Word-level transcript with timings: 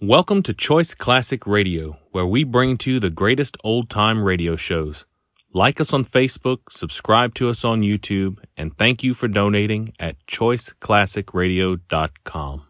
Welcome 0.00 0.44
to 0.44 0.54
Choice 0.54 0.94
Classic 0.94 1.44
Radio, 1.44 1.98
where 2.12 2.24
we 2.24 2.44
bring 2.44 2.76
to 2.78 2.92
you 2.92 3.00
the 3.00 3.10
greatest 3.10 3.56
old 3.64 3.90
time 3.90 4.22
radio 4.22 4.54
shows. 4.54 5.06
Like 5.52 5.80
us 5.80 5.92
on 5.92 6.04
Facebook, 6.04 6.70
subscribe 6.70 7.34
to 7.34 7.50
us 7.50 7.64
on 7.64 7.82
YouTube, 7.82 8.38
and 8.56 8.78
thank 8.78 9.02
you 9.02 9.12
for 9.12 9.26
donating 9.26 9.92
at 9.98 10.24
choiceclassicradio.com. 10.28 12.62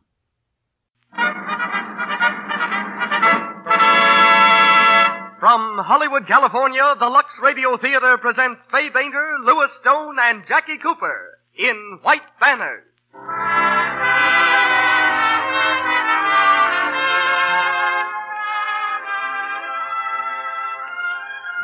From 5.38 5.78
Hollywood, 5.84 6.26
California, 6.26 6.94
the 6.98 7.10
Lux 7.10 7.28
Radio 7.42 7.76
Theater 7.76 8.16
presents 8.16 8.62
Fay 8.70 8.88
Bainter, 8.88 9.36
Lewis 9.44 9.68
Stone, 9.82 10.16
and 10.18 10.44
Jackie 10.48 10.78
Cooper 10.82 11.40
in 11.58 11.98
White 12.00 12.22
Banners. 12.40 12.84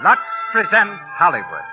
Lux 0.05 0.21
presents 0.53 1.01
Hollywood. 1.17 1.65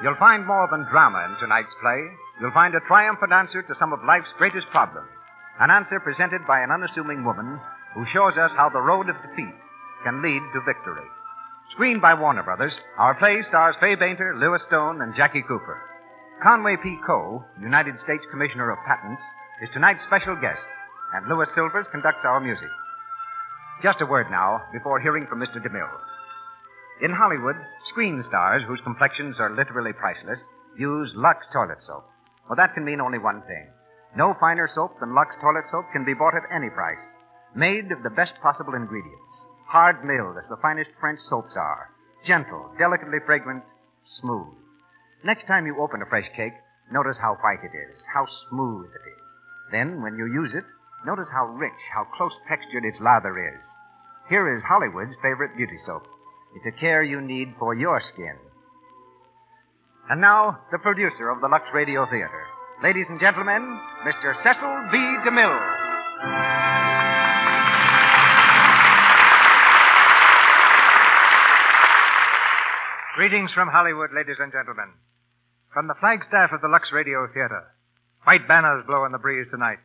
You'll 0.00 0.16
find 0.16 0.46
more 0.46 0.66
than 0.72 0.88
drama 0.88 1.28
in 1.28 1.36
tonight's 1.36 1.76
play. 1.84 2.00
You'll 2.40 2.56
find 2.56 2.72
a 2.74 2.80
triumphant 2.88 3.30
answer 3.30 3.60
to 3.60 3.76
some 3.76 3.92
of 3.92 4.00
life's 4.08 4.32
greatest 4.38 4.64
problems. 4.72 5.12
An 5.60 5.68
answer 5.68 6.00
presented 6.00 6.48
by 6.48 6.64
an 6.64 6.72
unassuming 6.72 7.28
woman 7.28 7.60
who 7.92 8.08
shows 8.08 8.40
us 8.40 8.56
how 8.56 8.70
the 8.72 8.80
road 8.80 9.10
of 9.12 9.20
defeat 9.20 9.52
can 10.02 10.24
lead 10.24 10.40
to 10.56 10.64
victory. 10.64 11.04
Screened 11.76 12.00
by 12.00 12.14
Warner 12.16 12.42
Brothers, 12.42 12.72
our 12.96 13.14
play 13.20 13.42
stars 13.42 13.76
Fay 13.84 13.96
Bainter, 13.96 14.40
Lewis 14.40 14.62
Stone, 14.64 15.02
and 15.02 15.14
Jackie 15.14 15.44
Cooper. 15.44 15.76
Conway 16.42 16.80
P. 16.82 16.96
Coe, 17.06 17.44
United 17.60 18.00
States 18.00 18.24
Commissioner 18.30 18.70
of 18.70 18.78
Patents, 18.88 19.20
is 19.60 19.68
tonight's 19.74 20.04
special 20.04 20.40
guest, 20.40 20.64
and 21.12 21.28
Louis 21.28 21.52
Silvers 21.54 21.86
conducts 21.92 22.24
our 22.24 22.40
music. 22.40 22.72
Just 23.82 24.00
a 24.00 24.06
word 24.06 24.30
now 24.30 24.62
before 24.72 25.00
hearing 25.00 25.26
from 25.28 25.40
Mr. 25.40 25.60
DeMille. 25.60 26.07
In 27.00 27.12
Hollywood, 27.14 27.54
screen 27.86 28.24
stars 28.26 28.64
whose 28.66 28.80
complexions 28.82 29.38
are 29.38 29.54
literally 29.54 29.92
priceless 29.92 30.40
use 30.76 31.12
Lux 31.14 31.46
toilet 31.52 31.78
soap. 31.86 32.02
Well, 32.48 32.56
that 32.56 32.74
can 32.74 32.84
mean 32.84 33.00
only 33.00 33.18
one 33.18 33.42
thing. 33.46 33.70
No 34.16 34.34
finer 34.40 34.68
soap 34.74 34.98
than 34.98 35.14
Lux 35.14 35.30
toilet 35.40 35.64
soap 35.70 35.86
can 35.92 36.04
be 36.04 36.14
bought 36.14 36.34
at 36.34 36.50
any 36.50 36.70
price. 36.70 36.98
Made 37.54 37.92
of 37.92 38.02
the 38.02 38.10
best 38.10 38.34
possible 38.42 38.74
ingredients. 38.74 39.30
Hard 39.68 40.02
milled 40.02 40.38
as 40.42 40.48
the 40.50 40.58
finest 40.60 40.90
French 40.98 41.20
soaps 41.30 41.54
are. 41.54 41.90
Gentle, 42.26 42.72
delicately 42.78 43.18
fragrant, 43.24 43.62
smooth. 44.20 44.58
Next 45.22 45.46
time 45.46 45.66
you 45.66 45.78
open 45.78 46.02
a 46.02 46.06
fresh 46.10 46.26
cake, 46.34 46.54
notice 46.90 47.16
how 47.20 47.38
white 47.44 47.62
it 47.62 47.76
is, 47.76 47.94
how 48.12 48.26
smooth 48.50 48.90
it 48.90 49.04
is. 49.06 49.24
Then, 49.70 50.02
when 50.02 50.16
you 50.16 50.26
use 50.26 50.50
it, 50.52 50.64
notice 51.06 51.28
how 51.30 51.46
rich, 51.46 51.78
how 51.94 52.08
close 52.16 52.34
textured 52.48 52.84
its 52.84 52.98
lather 53.00 53.38
is. 53.38 53.62
Here 54.28 54.50
is 54.56 54.62
Hollywood's 54.64 55.14
favorite 55.22 55.56
beauty 55.56 55.78
soap. 55.86 56.02
It's 56.56 56.66
a 56.66 56.80
care 56.80 57.02
you 57.02 57.20
need 57.20 57.54
for 57.58 57.74
your 57.74 58.00
skin. 58.12 58.36
And 60.10 60.20
now, 60.20 60.58
the 60.72 60.78
producer 60.78 61.28
of 61.28 61.40
the 61.40 61.48
Lux 61.48 61.64
Radio 61.74 62.06
Theater. 62.06 62.44
Ladies 62.82 63.06
and 63.08 63.20
gentlemen, 63.20 63.78
Mr. 64.06 64.34
Cecil 64.42 64.88
B. 64.90 64.98
DeMille. 65.26 65.88
Greetings 73.16 73.50
from 73.52 73.68
Hollywood, 73.68 74.10
ladies 74.14 74.38
and 74.38 74.52
gentlemen. 74.52 74.94
From 75.74 75.88
the 75.88 75.98
flagstaff 76.00 76.52
of 76.52 76.60
the 76.62 76.68
Lux 76.68 76.88
Radio 76.92 77.26
Theater, 77.26 77.66
white 78.24 78.46
banners 78.46 78.86
blow 78.86 79.04
in 79.04 79.12
the 79.12 79.18
breeze 79.18 79.48
tonight. 79.50 79.82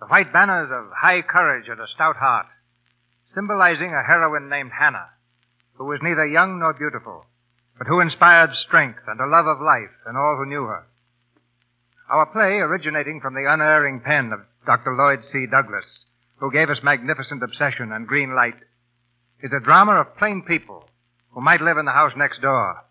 The 0.00 0.06
white 0.06 0.32
banners 0.32 0.70
of 0.72 0.92
high 0.96 1.22
courage 1.22 1.68
and 1.68 1.80
a 1.80 1.86
stout 1.94 2.16
heart, 2.16 2.46
symbolizing 3.34 3.92
a 3.92 4.06
heroine 4.06 4.48
named 4.48 4.70
Hannah, 4.70 5.10
who 5.74 5.84
was 5.84 6.00
neither 6.02 6.26
young 6.26 6.58
nor 6.58 6.72
beautiful, 6.74 7.24
but 7.78 7.86
who 7.86 8.00
inspired 8.00 8.50
strength 8.66 9.00
and 9.06 9.20
a 9.20 9.26
love 9.26 9.46
of 9.46 9.60
life 9.60 9.94
in 10.08 10.16
all 10.16 10.36
who 10.36 10.46
knew 10.46 10.64
her. 10.64 10.86
Our 12.10 12.26
play, 12.26 12.58
originating 12.60 13.20
from 13.20 13.34
the 13.34 13.46
unerring 13.48 14.00
pen 14.00 14.32
of 14.32 14.40
Dr. 14.66 14.94
Lloyd 14.94 15.20
C. 15.32 15.46
Douglas, 15.50 15.84
who 16.36 16.52
gave 16.52 16.70
us 16.70 16.78
magnificent 16.82 17.42
obsession 17.42 17.92
and 17.92 18.06
green 18.06 18.34
light, 18.34 18.56
is 19.42 19.50
a 19.52 19.64
drama 19.64 20.00
of 20.00 20.16
plain 20.16 20.42
people 20.42 20.84
who 21.32 21.40
might 21.40 21.60
live 21.60 21.78
in 21.78 21.84
the 21.84 21.92
house 21.92 22.12
next 22.16 22.40
door. 22.40 22.84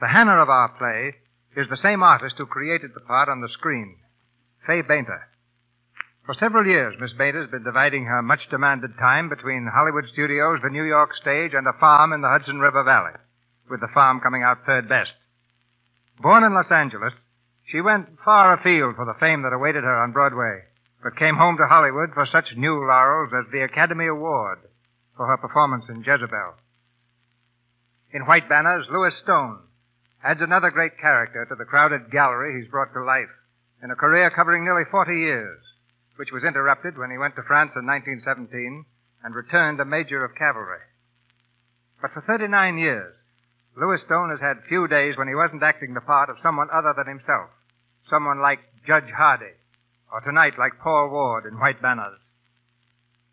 The 0.00 0.08
Hannah 0.08 0.40
of 0.40 0.48
our 0.48 0.68
play 0.78 1.14
is 1.56 1.68
the 1.68 1.76
same 1.76 2.02
artist 2.02 2.36
who 2.38 2.46
created 2.46 2.92
the 2.94 3.00
part 3.00 3.28
on 3.28 3.40
the 3.40 3.48
screen, 3.48 3.96
Fay 4.66 4.82
Bainter. 4.82 5.28
For 6.28 6.34
several 6.34 6.66
years, 6.66 6.94
Miss 7.00 7.14
Bainter 7.16 7.40
has 7.40 7.50
been 7.50 7.64
dividing 7.64 8.04
her 8.04 8.20
much 8.20 8.50
demanded 8.50 8.90
time 9.00 9.30
between 9.30 9.64
Hollywood 9.64 10.04
studios, 10.12 10.60
the 10.62 10.68
New 10.68 10.84
York 10.84 11.16
stage, 11.16 11.54
and 11.54 11.66
a 11.66 11.72
farm 11.80 12.12
in 12.12 12.20
the 12.20 12.28
Hudson 12.28 12.60
River 12.60 12.84
Valley, 12.84 13.16
with 13.70 13.80
the 13.80 13.88
farm 13.94 14.20
coming 14.20 14.42
out 14.42 14.58
third 14.66 14.90
best. 14.90 15.12
Born 16.20 16.44
in 16.44 16.52
Los 16.52 16.70
Angeles, 16.70 17.14
she 17.72 17.80
went 17.80 18.20
far 18.22 18.52
afield 18.52 18.96
for 18.96 19.06
the 19.06 19.16
fame 19.18 19.40
that 19.40 19.54
awaited 19.54 19.84
her 19.84 20.02
on 20.02 20.12
Broadway, 20.12 20.64
but 21.02 21.16
came 21.16 21.36
home 21.36 21.56
to 21.56 21.66
Hollywood 21.66 22.12
for 22.12 22.26
such 22.26 22.58
new 22.58 22.76
laurels 22.76 23.32
as 23.32 23.50
the 23.50 23.64
Academy 23.64 24.06
Award 24.06 24.58
for 25.16 25.28
her 25.28 25.38
performance 25.38 25.86
in 25.88 26.04
Jezebel. 26.04 26.60
In 28.12 28.26
White 28.26 28.50
Banners, 28.50 28.84
Lewis 28.92 29.16
Stone 29.16 29.60
adds 30.22 30.42
another 30.42 30.68
great 30.68 31.00
character 31.00 31.46
to 31.48 31.54
the 31.54 31.64
crowded 31.64 32.10
gallery 32.10 32.60
he's 32.60 32.70
brought 32.70 32.92
to 32.92 33.02
life 33.02 33.32
in 33.82 33.90
a 33.90 33.96
career 33.96 34.28
covering 34.28 34.64
nearly 34.64 34.84
40 34.90 35.16
years, 35.16 35.62
which 36.18 36.34
was 36.34 36.42
interrupted 36.42 36.98
when 36.98 37.10
he 37.10 37.16
went 37.16 37.38
to 37.38 37.46
France 37.46 37.70
in 37.78 37.86
1917 37.86 38.50
and 39.22 39.34
returned 39.34 39.78
a 39.78 39.86
major 39.86 40.24
of 40.26 40.34
cavalry. 40.34 40.82
But 42.02 42.10
for 42.10 42.26
39 42.26 42.50
years, 42.78 43.14
Lewis 43.78 44.02
Stone 44.02 44.30
has 44.34 44.42
had 44.42 44.66
few 44.66 44.90
days 44.90 45.14
when 45.16 45.30
he 45.30 45.38
wasn't 45.38 45.62
acting 45.62 45.94
the 45.94 46.02
part 46.02 46.28
of 46.28 46.42
someone 46.42 46.66
other 46.74 46.92
than 46.98 47.06
himself, 47.06 47.54
someone 48.10 48.42
like 48.42 48.58
Judge 48.84 49.06
Hardy, 49.14 49.54
or 50.10 50.20
tonight 50.20 50.58
like 50.58 50.82
Paul 50.82 51.10
Ward 51.10 51.46
in 51.46 51.58
White 51.58 51.80
Banners. 51.80 52.18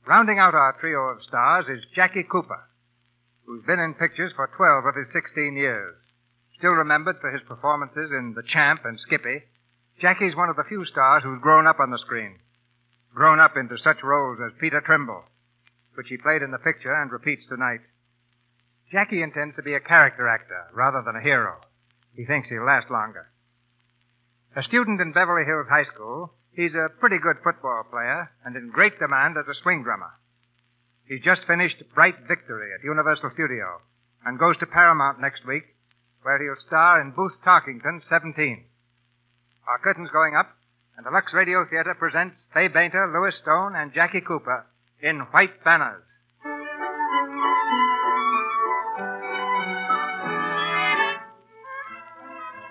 Rounding 0.05 0.37
out 0.37 0.53
our 0.53 0.77
trio 0.79 1.09
of 1.09 1.25
stars 1.27 1.65
is 1.65 1.81
Jackie 1.95 2.29
Cooper, 2.29 2.69
who's 3.45 3.65
been 3.65 3.79
in 3.79 3.95
pictures 3.97 4.33
for 4.35 4.45
12 4.55 4.85
of 4.85 4.93
his 4.93 5.09
16 5.09 5.57
years. 5.57 5.95
Still 6.59 6.77
remembered 6.77 7.17
for 7.19 7.31
his 7.31 7.41
performances 7.47 8.13
in 8.13 8.33
The 8.35 8.45
Champ 8.45 8.81
and 8.85 8.99
Skippy, 8.99 9.41
Jackie's 9.99 10.35
one 10.35 10.49
of 10.49 10.55
the 10.55 10.69
few 10.69 10.85
stars 10.85 11.23
who's 11.23 11.41
grown 11.41 11.65
up 11.65 11.79
on 11.79 11.89
the 11.89 11.97
screen. 11.97 12.37
Grown 13.15 13.39
up 13.39 13.55
into 13.55 13.77
such 13.79 14.03
roles 14.03 14.39
as 14.45 14.59
Peter 14.59 14.81
Trimble, 14.81 15.23
which 15.95 16.07
he 16.09 16.17
played 16.17 16.43
in 16.43 16.51
the 16.51 16.59
picture 16.59 16.91
and 16.91 17.09
repeats 17.09 17.47
tonight. 17.47 17.79
Jackie 18.91 19.23
intends 19.23 19.55
to 19.55 19.63
be 19.63 19.73
a 19.73 19.79
character 19.79 20.27
actor 20.27 20.67
rather 20.75 21.01
than 21.01 21.15
a 21.15 21.23
hero. 21.23 21.55
He 22.13 22.25
thinks 22.25 22.49
he'll 22.49 22.65
last 22.67 22.91
longer. 22.91 23.31
A 24.55 24.63
student 24.63 24.99
in 24.99 25.13
Beverly 25.15 25.47
Hills 25.47 25.67
High 25.71 25.87
School, 25.95 26.33
he's 26.51 26.75
a 26.75 26.91
pretty 26.99 27.17
good 27.17 27.39
football 27.41 27.87
player 27.89 28.31
and 28.43 28.55
in 28.55 28.69
great 28.75 28.99
demand 28.99 29.35
as 29.39 29.47
a 29.47 29.59
swing 29.63 29.83
drummer. 29.83 30.11
He's 31.07 31.23
just 31.23 31.47
finished 31.47 31.79
Bright 31.95 32.19
Victory 32.27 32.75
at 32.75 32.83
Universal 32.83 33.31
Studio 33.33 33.79
and 34.25 34.39
goes 34.39 34.57
to 34.59 34.65
Paramount 34.65 35.21
next 35.21 35.47
week, 35.47 35.63
where 36.23 36.35
he'll 36.35 36.59
star 36.67 36.99
in 36.99 37.11
Booth 37.15 37.39
Tarkington's 37.45 38.03
17. 38.09 38.35
Our 39.67 39.79
curtain's 39.79 40.11
going 40.11 40.35
up, 40.35 40.51
and 40.97 41.05
the 41.05 41.11
Lux 41.11 41.33
Radio 41.33 41.65
Theater 41.69 41.93
presents 41.97 42.37
Fay 42.53 42.67
Bainter, 42.69 43.11
Lewis 43.11 43.35
Stone, 43.41 43.75
and 43.75 43.93
Jackie 43.93 44.21
Cooper 44.21 44.65
in 45.01 45.27
White 45.31 45.63
Banners. 45.63 46.03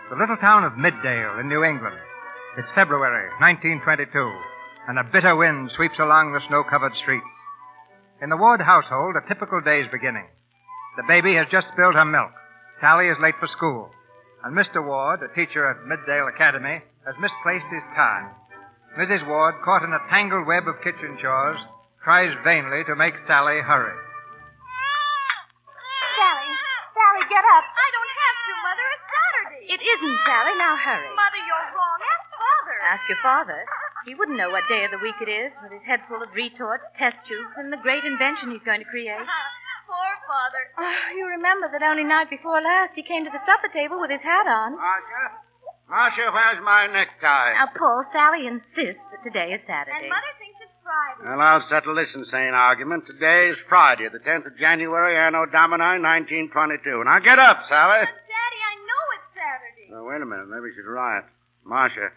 The 0.09 0.17
little 0.17 0.37
town 0.41 0.65
of 0.65 0.79
Middale 0.79 1.41
in 1.41 1.49
New 1.49 1.65
England. 1.65 2.01
It's 2.57 2.69
February, 2.75 3.29
1922, 3.41 4.09
and 4.89 4.99
a 4.99 5.11
bitter 5.13 5.37
wind 5.37 5.71
sweeps 5.77 5.99
along 5.99 6.33
the 6.33 6.41
snow-covered 6.49 6.95
streets. 7.03 7.27
In 8.23 8.31
the 8.31 8.37
Ward 8.37 8.61
household, 8.61 9.17
a 9.17 9.29
typical 9.29 9.61
day's 9.61 9.91
beginning. 9.93 10.29
The 10.97 11.05
baby 11.09 11.35
has 11.35 11.51
just 11.51 11.67
spilled 11.73 11.95
her 11.95 12.05
milk. 12.05 12.31
Sally 12.81 13.09
is 13.09 13.19
late 13.21 13.35
for 13.41 13.49
school. 13.49 13.91
And 14.45 14.53
Mr. 14.53 14.85
Ward, 14.85 15.25
a 15.25 15.33
teacher 15.33 15.65
at 15.65 15.89
Middale 15.89 16.29
Academy, 16.29 16.85
has 17.09 17.17
misplaced 17.17 17.65
his 17.73 17.81
tie. 17.97 18.29
Mrs. 19.01 19.25
Ward, 19.25 19.57
caught 19.65 19.83
in 19.83 19.97
a 19.97 20.05
tangled 20.13 20.45
web 20.45 20.69
of 20.69 20.85
kitchen 20.85 21.17
chores, 21.17 21.57
tries 22.05 22.29
vainly 22.45 22.85
to 22.85 22.93
make 22.93 23.17
Sally 23.25 23.65
hurry. 23.65 23.97
Sally, 26.13 26.51
Sally, 26.93 27.25
get 27.33 27.41
up. 27.41 27.65
I 27.73 27.89
don't 27.89 28.13
have 28.21 28.37
to, 28.45 28.53
Mother. 28.69 28.87
It's 28.93 29.07
Saturday. 29.09 29.63
It 29.73 29.81
isn't, 29.81 30.19
Sally. 30.29 30.55
Now 30.61 30.77
hurry. 30.77 31.09
Mother, 31.17 31.41
you're 31.41 31.69
wrong. 31.73 31.99
Ask 32.05 32.29
Father. 32.37 32.77
Ask 32.85 33.03
your 33.09 33.23
father. 33.25 33.61
He 34.05 34.13
wouldn't 34.13 34.37
know 34.37 34.53
what 34.53 34.69
day 34.69 34.85
of 34.85 34.93
the 34.93 35.01
week 35.01 35.17
it 35.25 35.33
is, 35.33 35.57
with 35.65 35.73
his 35.73 35.81
head 35.89 36.05
full 36.05 36.21
of 36.21 36.29
retorts, 36.37 36.85
test 37.01 37.17
tubes, 37.25 37.57
and 37.57 37.73
the 37.73 37.81
great 37.81 38.05
invention 38.05 38.53
he's 38.53 38.61
going 38.69 38.85
to 38.85 38.91
create. 38.93 39.17
Uh-huh. 39.17 39.44
Poor 40.25 40.37
Father. 40.37 40.63
Oh, 40.79 41.17
you 41.17 41.27
remember 41.29 41.69
that 41.73 41.83
only 41.85 42.05
night 42.05 42.31
before 42.31 42.61
last 42.61 42.93
he 42.95 43.03
came 43.03 43.25
to 43.25 43.31
the 43.31 43.41
supper 43.45 43.69
table 43.73 44.01
with 44.01 44.11
his 44.11 44.21
hat 44.23 44.47
on. 44.47 44.77
Marcia? 44.77 45.25
Marcia, 45.89 46.33
where's 46.33 46.65
my 46.65 46.87
necktie? 46.89 47.53
Now, 47.55 47.69
Paul, 47.77 48.05
Sally 48.13 48.47
insists 48.49 49.05
that 49.13 49.21
today 49.23 49.53
is 49.53 49.61
Saturday. 49.69 50.09
And 50.09 50.09
Mother 50.09 50.33
thinks 50.41 50.57
it's 50.65 50.73
Friday. 50.81 51.29
Well, 51.29 51.41
I'll 51.45 51.67
settle 51.69 51.95
this 51.95 52.09
insane 52.15 52.57
argument. 52.57 53.05
Today 53.07 53.53
is 53.53 53.59
Friday, 53.69 54.09
the 54.09 54.19
10th 54.21 54.47
of 54.49 54.57
January, 54.57 55.17
Anno 55.17 55.45
Domini, 55.45 56.01
1922. 56.01 57.05
Now 57.05 57.21
get 57.21 57.39
up, 57.39 57.61
Sally. 57.69 58.09
But, 58.09 58.17
Daddy, 58.25 58.61
I 58.65 58.75
know 58.81 59.05
it's 59.13 59.29
Saturday. 59.37 59.87
Oh, 59.93 60.05
wait 60.09 60.25
a 60.25 60.27
minute. 60.27 60.49
Maybe 60.49 60.73
she's 60.73 60.89
right. 60.89 61.25
Marcia, 61.65 62.09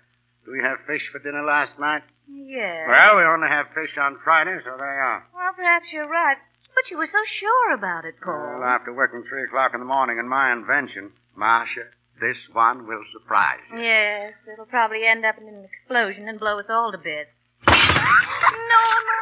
do 0.46 0.52
we 0.52 0.64
have 0.64 0.80
fish 0.88 1.04
for 1.12 1.20
dinner 1.20 1.44
last 1.44 1.76
night? 1.80 2.04
Yes. 2.28 2.88
Well, 2.88 3.18
we 3.20 3.24
only 3.24 3.48
have 3.48 3.68
fish 3.76 3.96
on 4.00 4.20
Friday, 4.24 4.60
so 4.64 4.76
there 4.80 4.96
you 4.96 5.04
are. 5.04 5.24
Well, 5.36 5.54
perhaps 5.56 5.88
you're 5.92 6.08
right. 6.08 6.38
But 6.78 6.92
you 6.92 6.98
were 6.98 7.10
so 7.10 7.18
sure 7.42 7.74
about 7.74 8.06
it, 8.06 8.16
Paul. 8.22 8.60
Well, 8.62 8.70
after 8.70 8.94
working 8.94 9.24
three 9.28 9.44
o'clock 9.46 9.72
in 9.74 9.80
the 9.80 9.86
morning 9.86 10.20
on 10.20 10.30
my 10.30 10.54
invention, 10.54 11.10
Marcia, 11.36 11.90
this 12.22 12.38
one 12.54 12.86
will 12.86 13.02
surprise 13.14 13.66
you. 13.74 13.82
Yes, 13.82 14.34
it'll 14.54 14.70
probably 14.70 15.02
end 15.06 15.26
up 15.26 15.38
in 15.42 15.48
an 15.48 15.66
explosion 15.66 16.28
and 16.30 16.40
blow 16.40 16.60
us 16.60 16.70
all 16.70 16.92
to 16.92 17.00
bits. 17.00 17.34
No, 17.66 17.74
no. 17.74 19.20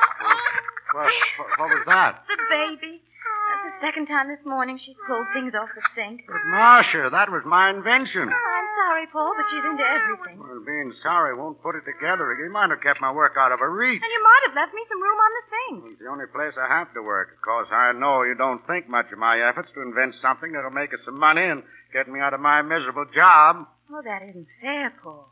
What, 0.99 1.07
what, 1.39 1.47
what 1.59 1.69
was 1.69 1.83
that? 1.87 2.23
The 2.27 2.35
baby. 2.49 2.99
That's 2.99 3.79
the 3.79 3.87
second 3.87 4.07
time 4.07 4.27
this 4.27 4.43
morning 4.45 4.77
she's 4.83 4.95
pulled 5.07 5.27
things 5.33 5.53
off 5.55 5.69
the 5.75 5.81
sink. 5.95 6.27
But 6.27 6.43
Marcia, 6.47 7.07
that 7.09 7.31
was 7.31 7.43
my 7.45 7.69
invention. 7.69 8.31
Oh, 8.31 8.54
Sorry, 8.75 9.07
Paul, 9.07 9.31
but 9.39 9.47
she's 9.47 9.63
into 9.63 9.87
everything. 9.87 10.35
Well, 10.39 10.59
being 10.65 10.91
sorry 11.01 11.31
won't 11.31 11.63
put 11.63 11.75
it 11.79 11.87
together. 11.87 12.35
You 12.35 12.51
might 12.51 12.69
have 12.69 12.83
kept 12.83 12.99
my 12.99 13.11
work 13.11 13.33
out 13.39 13.51
of 13.51 13.59
her 13.59 13.71
reach. 13.71 14.01
And 14.03 14.11
you 14.11 14.23
might 14.23 14.43
have 14.47 14.55
left 14.55 14.73
me 14.75 14.83
some 14.89 15.01
room 15.01 15.19
on 15.19 15.31
the 15.31 15.43
sink. 15.47 15.93
It's 15.95 16.01
the 16.03 16.11
only 16.11 16.27
place 16.27 16.53
I 16.59 16.67
have 16.67 16.91
to 16.93 17.01
work. 17.01 17.31
Of 17.35 17.41
course, 17.41 17.69
I 17.71 17.93
know 17.93 18.23
you 18.23 18.35
don't 18.35 18.65
think 18.67 18.89
much 18.89 19.07
of 19.11 19.19
my 19.19 19.39
efforts 19.39 19.69
to 19.73 19.81
invent 19.81 20.15
something 20.21 20.51
that'll 20.51 20.75
make 20.75 20.93
us 20.93 20.99
some 21.05 21.19
money 21.19 21.43
and 21.43 21.63
get 21.93 22.07
me 22.09 22.19
out 22.19 22.33
of 22.33 22.41
my 22.43 22.61
miserable 22.61 23.05
job. 23.15 23.67
Oh, 23.91 24.01
that 24.03 24.21
isn't 24.27 24.47
fair, 24.61 24.91
Paul. 25.01 25.29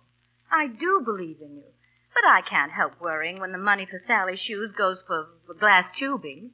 I 0.52 0.68
do 0.68 1.02
believe 1.04 1.42
in 1.42 1.58
you. 1.58 1.70
But 2.14 2.30
I 2.30 2.42
can't 2.42 2.72
help 2.72 3.02
worrying 3.02 3.40
when 3.40 3.52
the 3.52 3.58
money 3.58 3.88
for 3.90 4.02
Sally's 4.08 4.40
shoes 4.40 4.72
goes 4.78 5.00
for, 5.08 5.28
for 5.48 5.56
glass 5.56 5.86
tubing. 5.98 6.52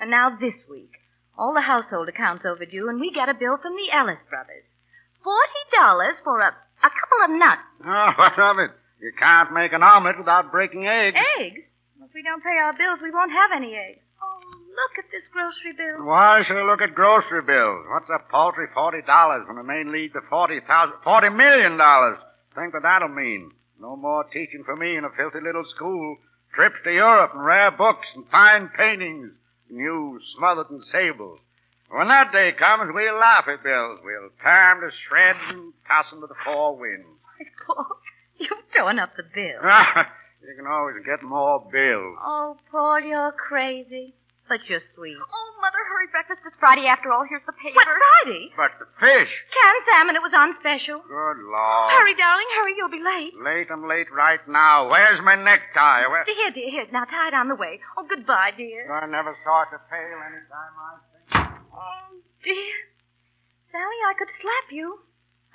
And 0.00 0.10
now 0.10 0.30
this 0.40 0.56
week, 0.68 0.90
all 1.38 1.54
the 1.54 1.60
household 1.60 2.08
accounts 2.08 2.44
overdue, 2.44 2.88
and 2.88 2.98
we 2.98 3.12
get 3.12 3.28
a 3.28 3.34
bill 3.34 3.58
from 3.60 3.76
the 3.76 3.92
Ellis 3.92 4.18
brothers. 4.28 4.64
Forty 5.24 5.62
dollars 5.76 6.16
for 6.24 6.40
a, 6.40 6.48
a 6.50 6.90
couple 6.90 7.20
of 7.24 7.30
nuts. 7.38 7.62
Oh, 7.84 8.10
what 8.16 8.38
of 8.38 8.58
it? 8.58 8.70
You 9.00 9.12
can't 9.18 9.52
make 9.52 9.72
an 9.72 9.82
omelet 9.82 10.18
without 10.18 10.52
breaking 10.52 10.86
eggs. 10.86 11.16
Eggs? 11.40 11.62
If 12.02 12.14
we 12.14 12.22
don't 12.22 12.42
pay 12.42 12.56
our 12.62 12.72
bills, 12.72 13.00
we 13.02 13.10
won't 13.10 13.32
have 13.32 13.50
any 13.54 13.74
eggs. 13.74 13.98
Oh, 14.22 14.38
look 14.46 14.94
at 14.98 15.10
this 15.10 15.26
grocery 15.32 15.74
bill. 15.74 16.06
Why 16.06 16.42
should 16.46 16.56
I 16.56 16.62
look 16.62 16.80
at 16.82 16.94
grocery 16.94 17.42
bills? 17.42 17.86
What's 17.90 18.08
a 18.10 18.18
paltry 18.30 18.66
forty 18.74 19.02
dollars 19.02 19.46
when 19.48 19.58
it 19.58 19.64
may 19.64 19.82
lead 19.84 20.12
to 20.12 20.20
forty 20.30 20.60
thousand, 20.60 20.94
forty 21.02 21.28
million 21.30 21.76
dollars? 21.76 22.18
Think 22.54 22.74
what 22.74 22.82
that'll 22.82 23.08
mean. 23.08 23.50
No 23.80 23.96
more 23.96 24.24
teaching 24.32 24.62
for 24.64 24.76
me 24.76 24.96
in 24.96 25.04
a 25.04 25.10
filthy 25.16 25.40
little 25.42 25.64
school. 25.74 26.18
Trips 26.54 26.76
to 26.84 26.92
Europe 26.92 27.32
and 27.34 27.44
rare 27.44 27.70
books 27.72 28.06
and 28.14 28.24
fine 28.30 28.68
paintings, 28.76 29.32
new 29.70 30.20
smothered 30.36 30.70
in 30.70 30.82
sable. 30.92 31.38
When 31.92 32.08
that 32.08 32.32
day 32.32 32.52
comes, 32.58 32.90
we'll 32.94 33.18
laugh 33.20 33.44
at 33.48 33.62
bills. 33.62 34.00
We'll 34.02 34.30
tear 34.42 34.70
'em 34.72 34.80
to 34.80 34.90
shreds 35.08 35.38
and 35.50 35.72
toss 35.86 36.06
'em 36.12 36.20
to 36.22 36.26
the 36.26 36.34
four 36.44 36.76
winds. 36.76 37.06
Paul, 37.66 37.98
you've 38.38 38.64
thrown 38.72 38.98
up 38.98 39.14
the 39.16 39.24
bill. 39.24 39.60
Ah, 39.62 40.08
you 40.42 40.54
can 40.56 40.66
always 40.66 40.96
get 41.04 41.22
more 41.22 41.60
bills. 41.70 42.16
Oh, 42.24 42.56
Paul, 42.70 43.00
you're 43.00 43.32
crazy. 43.32 44.14
But 44.48 44.68
you're 44.68 44.82
sweet. 44.96 45.16
Oh, 45.16 45.48
Mother, 45.62 45.78
hurry. 45.88 46.08
Breakfast 46.10 46.40
this 46.44 46.52
Friday 46.58 46.86
after 46.90 47.12
all. 47.12 47.24
Here's 47.28 47.44
the 47.46 47.52
paper. 47.54 47.76
What, 47.78 47.86
Friday? 47.86 48.50
But 48.56 48.72
the 48.82 48.86
fish. 48.98 49.30
Canned 49.54 49.84
salmon, 49.86 50.16
it 50.16 50.22
was 50.24 50.34
on 50.34 50.56
special. 50.58 50.98
Good 50.98 51.38
Lord. 51.46 51.92
Hurry, 51.94 52.14
darling, 52.18 52.50
hurry, 52.58 52.74
you'll 52.76 52.90
be 52.90 53.00
late. 53.00 53.32
Late, 53.38 53.70
I'm 53.70 53.86
late 53.86 54.10
right 54.10 54.42
now. 54.48 54.90
Where's 54.90 55.22
my 55.22 55.36
necktie? 55.36 56.08
Where... 56.10 56.24
Here, 56.24 56.50
dear, 56.50 56.68
here. 56.70 56.86
Now 56.90 57.04
tie 57.04 57.28
it 57.28 57.34
on 57.34 57.46
the 57.48 57.54
way. 57.54 57.78
Oh, 57.96 58.02
goodbye, 58.02 58.50
dear. 58.56 58.90
I 58.90 59.06
never 59.06 59.36
saw 59.44 59.62
it 59.62 59.70
to 59.70 59.78
fail 59.88 60.18
any 60.26 60.42
time 60.50 60.74
I 60.74 60.98
think. 60.98 61.11
Oh, 61.72 62.20
dear. 62.44 62.74
Sally, 63.72 64.00
I 64.04 64.14
could 64.18 64.28
slap 64.40 64.70
you. 64.70 65.00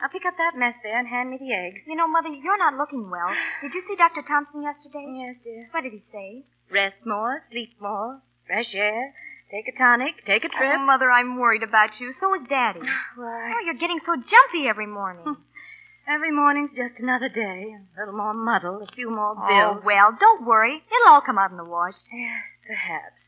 Now 0.02 0.08
pick 0.10 0.26
up 0.26 0.38
that 0.38 0.58
mess 0.58 0.76
there 0.84 0.98
and 0.98 1.08
hand 1.08 1.30
me 1.32 1.38
the 1.38 1.54
eggs. 1.54 1.82
You 1.88 1.96
know, 1.96 2.08
Mother, 2.08 2.30
you're 2.30 2.58
not 2.58 2.78
looking 2.78 3.10
well. 3.10 3.30
Did 3.62 3.74
you 3.74 3.84
see 3.88 3.96
Dr. 3.96 4.22
Thompson 4.28 4.62
yesterday? 4.62 5.06
Yes, 5.18 5.36
dear. 5.44 5.70
What 5.72 5.82
did 5.82 5.94
he 5.94 6.04
say? 6.12 6.46
Rest 6.70 6.98
more, 7.06 7.42
sleep 7.52 7.74
more, 7.82 8.22
fresh 8.46 8.74
air. 8.76 9.14
Take 9.50 9.68
a 9.74 9.78
tonic, 9.78 10.26
take 10.26 10.44
a 10.44 10.50
trip. 10.50 10.76
Oh, 10.76 10.86
Mother, 10.86 11.10
I'm 11.10 11.40
worried 11.40 11.64
about 11.64 11.92
you. 12.00 12.14
So 12.20 12.36
is 12.36 12.42
Daddy. 12.50 12.82
Why? 13.16 13.54
Oh, 13.56 13.62
you're 13.66 13.80
getting 13.80 14.00
so 14.06 14.16
jumpy 14.16 14.68
every 14.68 14.88
morning. 14.88 15.38
Every 16.10 16.32
morning's 16.32 16.70
just 16.72 16.94
another 17.00 17.28
day. 17.28 17.76
A 17.76 18.00
little 18.00 18.16
more 18.16 18.34
muddle, 18.34 18.82
a 18.82 18.88
few 18.96 19.10
more 19.10 19.36
bills. 19.36 19.50
oh, 19.52 19.74
bills. 19.74 19.84
well, 19.86 20.16
don't 20.18 20.46
worry. 20.48 20.82
It'll 20.88 21.14
all 21.14 21.20
come 21.20 21.38
out 21.38 21.52
in 21.52 21.58
the 21.58 21.66
wash. 21.66 21.96
Yes, 22.14 22.44
perhaps. 22.66 23.20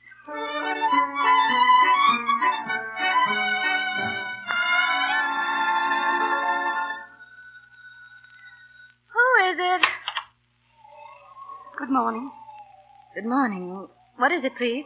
Who 9.14 9.52
is 9.52 9.58
it? 9.60 9.82
Good 11.78 11.90
morning. 11.92 12.32
Good 13.16 13.26
morning. 13.26 13.88
What 14.18 14.32
is 14.32 14.44
it, 14.44 14.56
please? 14.58 14.86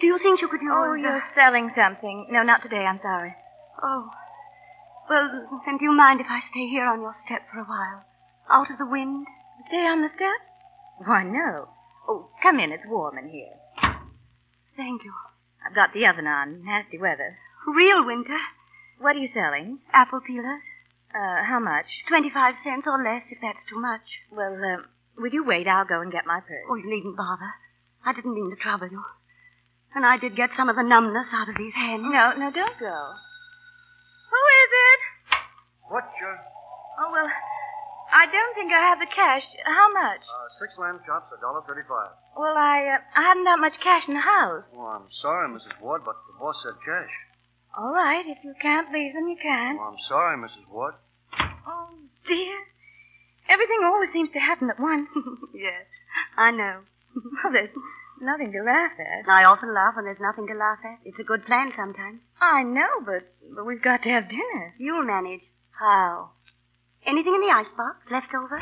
Do 0.00 0.06
you 0.06 0.18
think 0.18 0.40
you 0.40 0.48
could 0.48 0.62
use... 0.62 0.72
Oh, 0.74 0.94
you're 0.94 1.22
selling 1.34 1.70
something. 1.76 2.26
No, 2.30 2.42
not 2.42 2.62
today. 2.62 2.84
I'm 2.84 3.00
sorry. 3.02 3.34
Oh. 3.82 4.10
Well, 5.08 5.60
then 5.66 5.78
do 5.78 5.84
you 5.84 5.92
mind 5.92 6.20
if 6.20 6.26
I 6.28 6.40
stay 6.50 6.66
here 6.68 6.86
on 6.86 7.00
your 7.00 7.14
step 7.24 7.42
for 7.52 7.60
a 7.60 7.64
while? 7.64 8.04
Out 8.50 8.70
of 8.70 8.78
the 8.78 8.86
wind? 8.86 9.26
Stay 9.68 9.86
on 9.86 10.02
the 10.02 10.08
step? 10.08 11.06
Why, 11.06 11.22
no. 11.22 11.68
Oh, 12.08 12.30
come 12.42 12.58
in. 12.60 12.72
It's 12.72 12.82
warm 12.86 13.18
in 13.18 13.28
here. 13.28 13.54
Thank 14.76 15.04
you. 15.04 15.12
I've 15.66 15.74
got 15.74 15.92
the 15.92 16.06
oven 16.06 16.26
on. 16.26 16.64
Nasty 16.64 16.98
weather. 16.98 17.38
Real 17.66 18.04
winter. 18.04 18.38
What 18.98 19.16
are 19.16 19.20
you 19.20 19.28
selling? 19.32 19.80
Apple 19.92 20.20
peelers. 20.20 20.62
Uh, 21.14 21.42
how 21.44 21.58
much? 21.58 21.86
Twenty-five 22.08 22.54
cents 22.62 22.86
or 22.86 23.02
less 23.02 23.22
if 23.30 23.38
that's 23.42 23.58
too 23.68 23.80
much. 23.80 24.04
Well, 24.30 24.54
uh, 24.54 24.82
will 25.18 25.32
you 25.32 25.44
wait? 25.44 25.66
I'll 25.66 25.84
go 25.84 26.00
and 26.00 26.12
get 26.12 26.26
my 26.26 26.40
purse. 26.40 26.66
Oh, 26.70 26.76
you 26.76 26.88
needn't 26.88 27.16
bother. 27.16 27.50
I 28.04 28.12
didn't 28.12 28.34
mean 28.34 28.50
to 28.50 28.56
trouble 28.56 28.88
you. 28.90 29.02
And 29.94 30.06
I 30.06 30.18
did 30.18 30.36
get 30.36 30.50
some 30.56 30.68
of 30.68 30.76
the 30.76 30.84
numbness 30.84 31.26
out 31.32 31.48
of 31.48 31.56
these 31.56 31.74
hands. 31.74 32.04
No, 32.04 32.32
no, 32.38 32.50
don't 32.52 32.78
go. 32.78 32.96
Who 34.30 34.40
is 34.62 34.70
it? 34.70 35.00
Butcher. 35.90 36.38
Oh, 37.00 37.10
well, 37.10 37.26
I 38.12 38.26
don't 38.30 38.54
think 38.54 38.72
I 38.72 38.78
have 38.78 39.00
the 39.00 39.10
cash. 39.10 39.42
How 39.66 39.92
much? 39.92 40.22
Uh, 40.22 40.46
six 40.62 40.78
lamb 40.78 41.00
chops, 41.04 41.32
a 41.36 41.40
dollar 41.40 41.62
thirty-five. 41.66 42.14
Well, 42.36 42.56
I, 42.56 42.96
uh, 42.96 43.18
I 43.18 43.22
hadn't 43.22 43.44
that 43.44 43.58
much 43.58 43.80
cash 43.82 44.08
in 44.08 44.14
the 44.14 44.20
house. 44.20 44.64
Oh, 44.74 44.86
I'm 44.86 45.08
sorry, 45.20 45.48
Mrs. 45.48 45.80
Ward, 45.80 46.02
but 46.04 46.16
the 46.26 46.38
boss 46.38 46.56
said 46.62 46.74
cash. 46.84 47.10
All 47.76 47.92
right, 47.92 48.24
if 48.26 48.38
you 48.42 48.54
can't 48.60 48.92
leave 48.92 49.14
them, 49.14 49.28
you 49.28 49.36
can. 49.40 49.78
Oh, 49.78 49.92
I'm 49.92 49.98
sorry, 50.08 50.36
Mrs. 50.36 50.68
Ward. 50.70 50.94
Oh, 51.66 51.90
dear. 52.26 52.58
Everything 53.48 53.80
always 53.84 54.10
seems 54.12 54.30
to 54.32 54.38
happen 54.38 54.70
at 54.70 54.80
once. 54.80 55.08
yes, 55.54 55.86
I 56.36 56.50
know. 56.50 56.80
well, 57.14 57.52
there's 57.52 57.70
nothing 58.20 58.52
to 58.52 58.62
laugh 58.62 58.92
at. 58.98 59.28
I 59.28 59.44
often 59.44 59.74
laugh 59.74 59.94
when 59.96 60.04
there's 60.04 60.20
nothing 60.20 60.46
to 60.46 60.54
laugh 60.54 60.78
at. 60.84 60.98
It's 61.04 61.18
a 61.18 61.24
good 61.24 61.46
plan 61.46 61.72
sometimes. 61.76 62.20
I 62.40 62.62
know, 62.62 63.02
but, 63.04 63.26
but 63.54 63.66
we've 63.66 63.82
got 63.82 64.02
to 64.04 64.08
have 64.10 64.28
dinner. 64.28 64.74
You'll 64.78 65.04
manage. 65.04 65.42
How? 65.72 66.30
Anything 67.06 67.34
in 67.34 67.40
the 67.40 67.54
icebox 67.54 68.06
left 68.10 68.34
over? 68.34 68.60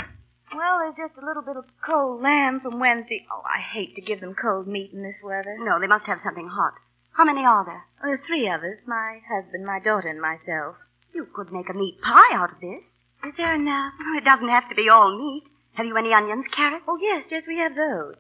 Well, 0.55 0.79
there's 0.79 1.09
just 1.09 1.23
a 1.23 1.27
little 1.27 1.43
bit 1.43 1.57
of 1.57 1.65
cold 1.85 2.23
lamb 2.23 2.61
from 2.61 2.81
Wednesday. 2.81 3.27
Oh, 3.31 3.43
I 3.45 3.61
hate 3.61 3.95
to 3.97 4.01
give 4.01 4.21
them 4.21 4.35
cold 4.35 4.67
meat 4.67 4.93
in 4.93 5.03
this 5.03 5.17
weather. 5.23 5.57
No, 5.61 5.79
they 5.79 5.87
must 5.87 6.07
have 6.07 6.21
something 6.25 6.49
hot. 6.49 6.75
How 7.13 7.25
many 7.25 7.45
are 7.45 7.65
there? 7.65 7.85
Oh, 8.01 8.07
there 8.07 8.15
are 8.15 8.23
three 8.27 8.49
of 8.49 8.63
us 8.63 8.79
my 8.87 9.21
husband, 9.29 9.67
my 9.67 9.81
daughter, 9.81 10.09
and 10.09 10.21
myself. 10.21 10.77
You 11.13 11.27
could 11.35 11.53
make 11.53 11.69
a 11.69 11.75
meat 11.75 12.01
pie 12.01 12.33
out 12.35 12.53
of 12.53 12.61
this. 12.61 12.83
Is 13.27 13.35
there 13.37 13.55
enough? 13.55 13.93
It 14.17 14.25
doesn't 14.25 14.49
have 14.49 14.69
to 14.69 14.75
be 14.75 14.89
all 14.89 15.17
meat. 15.17 15.45
Have 15.75 15.87
you 15.87 15.97
any 15.97 16.13
onions, 16.13 16.47
carrots? 16.55 16.85
Oh, 16.89 16.99
yes, 17.01 17.25
yes, 17.31 17.43
we 17.47 17.59
have 17.59 17.75
those. 17.75 18.15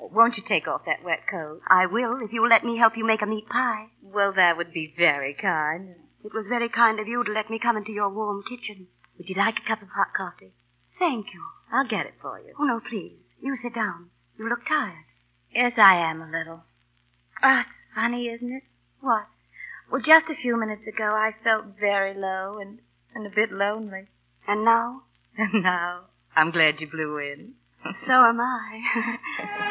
Oh, 0.00 0.10
won't 0.12 0.36
you 0.36 0.42
take 0.46 0.66
off 0.66 0.82
that 0.86 1.04
wet 1.04 1.26
coat? 1.30 1.60
I 1.68 1.86
will, 1.86 2.20
if 2.22 2.32
you'll 2.32 2.48
let 2.48 2.64
me 2.64 2.76
help 2.76 2.96
you 2.96 3.04
make 3.04 3.22
a 3.22 3.26
meat 3.26 3.48
pie. 3.48 3.86
Well, 4.02 4.32
that 4.32 4.56
would 4.56 4.72
be 4.72 4.94
very 4.96 5.34
kind. 5.34 5.94
It 6.24 6.32
was 6.32 6.46
very 6.48 6.68
kind 6.68 6.98
of 6.98 7.08
you 7.08 7.22
to 7.24 7.32
let 7.32 7.50
me 7.50 7.58
come 7.58 7.76
into 7.76 7.92
your 7.92 8.08
warm 8.08 8.42
kitchen. 8.48 8.86
Would 9.18 9.28
you 9.28 9.36
like 9.36 9.56
a 9.58 9.68
cup 9.68 9.82
of 9.82 9.88
hot 9.88 10.14
coffee? 10.16 10.52
Thank 10.98 11.26
you. 11.34 11.42
I'll 11.72 11.86
get 11.88 12.06
it 12.06 12.14
for 12.20 12.38
you. 12.38 12.54
Oh, 12.58 12.64
no, 12.64 12.80
please. 12.88 13.18
You 13.40 13.56
sit 13.62 13.74
down. 13.74 14.10
You 14.38 14.48
look 14.48 14.66
tired. 14.66 15.04
Yes, 15.52 15.72
I 15.76 15.96
am 15.96 16.20
a 16.22 16.26
little. 16.30 16.62
Oh, 17.42 17.60
it's 17.60 17.78
funny, 17.94 18.28
isn't 18.28 18.52
it? 18.52 18.62
What? 19.00 19.26
Well, 19.90 20.00
just 20.00 20.30
a 20.30 20.34
few 20.34 20.58
minutes 20.58 20.86
ago, 20.86 21.04
I 21.04 21.32
felt 21.44 21.78
very 21.78 22.14
low 22.14 22.58
and, 22.58 22.78
and 23.14 23.26
a 23.26 23.30
bit 23.30 23.52
lonely. 23.52 24.06
And 24.46 24.64
now? 24.64 25.02
And 25.36 25.64
now, 25.64 26.02
I'm 26.36 26.52
glad 26.52 26.80
you 26.80 26.88
blew 26.88 27.18
in. 27.18 27.54
so 28.06 28.12
am 28.12 28.40
I. 28.40 29.18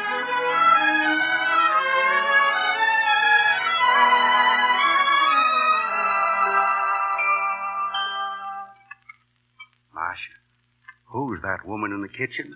who's 11.14 11.40
that 11.42 11.62
woman 11.64 11.92
in 11.92 12.02
the 12.02 12.08
kitchen? 12.10 12.50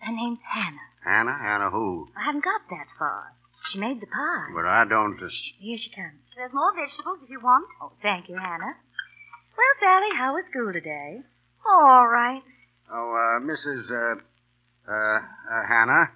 Her 0.00 0.10
name's 0.12 0.40
Hannah. 0.42 0.86
Hannah? 1.06 1.38
Hannah 1.38 1.70
who? 1.70 2.08
I 2.18 2.26
haven't 2.26 2.44
got 2.44 2.60
that 2.68 2.86
far. 2.98 3.32
She 3.70 3.78
made 3.78 4.00
the 4.02 4.06
pie. 4.10 4.50
But 4.54 4.66
I 4.66 4.84
don't 4.88 5.18
just. 5.18 5.38
Here 5.60 5.78
she 5.78 5.88
comes. 5.94 6.18
There's 6.36 6.52
more 6.52 6.74
vegetables 6.74 7.18
if 7.22 7.30
you 7.30 7.38
want. 7.40 7.64
Oh, 7.80 7.92
thank 8.02 8.28
you, 8.28 8.36
Hannah. 8.36 8.74
Well, 9.54 9.74
Sally, 9.78 10.10
how 10.18 10.34
was 10.34 10.44
school 10.50 10.72
today? 10.72 11.20
All 11.64 12.08
right. 12.08 12.42
Oh, 12.92 13.14
uh, 13.14 13.40
Mrs. 13.40 13.86
Uh, 13.88 14.18
uh, 14.90 14.92
uh, 14.92 15.62
Hannah, 15.68 16.10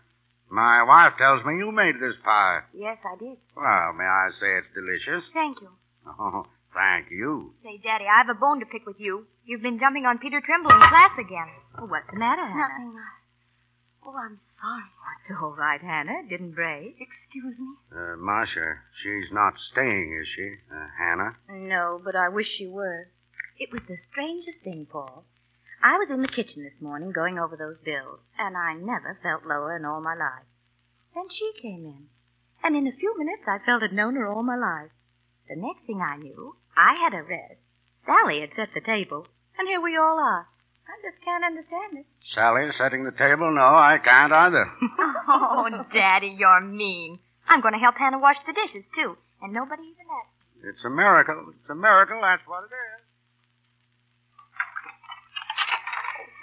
my 0.50 0.83
wife 0.83 1.12
tells 1.19 1.45
me 1.47 1.55
you 1.59 1.71
made 1.71 1.95
this 2.00 2.16
pie. 2.25 2.61
Yes, 2.75 2.99
I 3.07 3.16
did. 3.16 3.38
Well, 3.57 3.93
may 3.95 4.05
I 4.05 4.28
say 4.40 4.59
it's 4.59 4.75
delicious? 4.75 5.25
Thank 5.33 5.61
you. 5.62 5.71
Oh, 6.19 6.47
thank 6.76 7.11
you. 7.11 7.54
Say, 7.64 7.80
Daddy, 7.83 8.04
I 8.04 8.21
have 8.21 8.28
a 8.28 8.38
bone 8.38 8.61
to 8.61 8.66
pick 8.66 8.85
with 8.87 9.00
you. 9.00 9.26
You've 9.45 9.62
been 9.62 9.80
jumping 9.80 10.04
on 10.04 10.18
Peter 10.18 10.40
Trimble 10.45 10.71
in 10.71 10.78
class 10.78 11.16
again. 11.18 11.49
Oh, 11.80 11.87
what's 11.87 12.06
the 12.12 12.18
matter, 12.18 12.45
Hannah? 12.45 12.92
Nothing. 12.92 13.00
Oh, 14.06 14.14
I'm 14.14 14.38
sorry. 14.61 14.85
It's 15.28 15.38
all 15.42 15.56
right, 15.56 15.80
Hannah. 15.80 16.23
Didn't 16.28 16.52
break. 16.54 16.95
Excuse 17.00 17.56
me. 17.59 17.75
Uh, 17.90 18.16
Marcia, 18.16 18.78
she's 19.02 19.33
not 19.33 19.54
staying, 19.73 20.16
is 20.21 20.28
she? 20.37 20.54
Uh, 20.71 20.87
Hannah? 20.99 21.35
No, 21.50 22.00
but 22.04 22.14
I 22.14 22.28
wish 22.28 22.47
she 22.56 22.66
were. 22.66 23.09
It 23.59 23.73
was 23.73 23.83
the 23.88 23.97
strangest 24.12 24.59
thing, 24.62 24.87
Paul. 24.90 25.25
I 25.83 25.99
was 25.99 26.09
in 26.11 26.23
the 26.23 26.28
kitchen 26.28 26.62
this 26.62 26.80
morning 26.80 27.12
going 27.12 27.38
over 27.38 27.56
those 27.56 27.76
bills, 27.85 28.21
and 28.38 28.56
I 28.56 28.75
never 28.75 29.18
felt 29.23 29.47
lower 29.47 29.76
in 29.76 29.85
all 29.85 30.00
my 30.00 30.14
life. 30.14 30.47
Then 31.14 31.26
she 31.30 31.52
came 31.61 31.85
in, 31.85 32.06
and 32.62 32.76
in 32.76 32.87
a 32.87 32.97
few 32.97 33.14
minutes 33.18 33.42
I 33.47 33.64
felt 33.64 33.83
I'd 33.83 33.92
known 33.92 34.16
her 34.16 34.26
all 34.26 34.42
my 34.42 34.56
life. 34.56 34.90
The 35.48 35.56
next 35.56 35.86
thing 35.86 36.00
I 36.02 36.16
knew, 36.16 36.56
I 36.76 36.94
had 36.98 37.14
a 37.14 37.22
rest. 37.22 37.60
Sally 38.04 38.40
had 38.40 38.50
set 38.56 38.68
the 38.74 38.80
table, 38.80 39.26
and 39.58 39.68
here 39.68 39.80
we 39.80 39.96
all 39.96 40.18
are. 40.18 40.46
I 40.86 40.94
just 41.02 41.22
can't 41.24 41.42
understand 41.44 41.98
it. 41.98 42.06
Sally 42.34 42.70
setting 42.78 43.04
the 43.04 43.10
table? 43.12 43.50
No, 43.52 43.74
I 43.74 43.98
can't 44.02 44.32
either. 44.32 44.66
Oh, 45.28 45.66
Daddy, 45.92 46.34
you're 46.38 46.60
mean. 46.60 47.18
I'm 47.48 47.60
going 47.60 47.74
to 47.74 47.80
help 47.80 47.96
Hannah 47.98 48.18
wash 48.18 48.36
the 48.46 48.52
dishes, 48.54 48.84
too. 48.94 49.16
And 49.42 49.52
nobody 49.52 49.82
even 49.82 50.06
asked. 50.06 50.66
it's 50.66 50.84
a 50.86 50.90
miracle. 50.90 51.50
It's 51.50 51.70
a 51.70 51.74
miracle, 51.74 52.20
that's 52.22 52.42
what 52.46 52.64
it 52.64 52.74
is. 52.74 53.02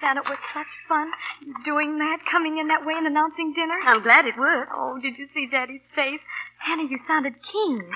That 0.01 0.17
it 0.17 0.27
was 0.27 0.38
such 0.53 0.67
fun 0.89 1.07
doing 1.63 1.98
that, 2.00 2.17
coming 2.29 2.57
in 2.60 2.67
that 2.67 2.86
way 2.86 2.93
and 2.98 3.07
announcing 3.07 3.53
dinner. 3.55 3.79
I'm 3.88 4.03
glad 4.03 4.25
it 4.25 4.36
worked. 4.38 4.72
Oh, 4.75 5.00
did 5.01 5.17
you 5.17 5.27
see 5.33 5.48
Daddy's 5.50 5.79
face? 5.95 6.19
Hannah, 6.60 6.83
you 6.83 7.00
sounded 7.07 7.36
keen. 7.51 7.88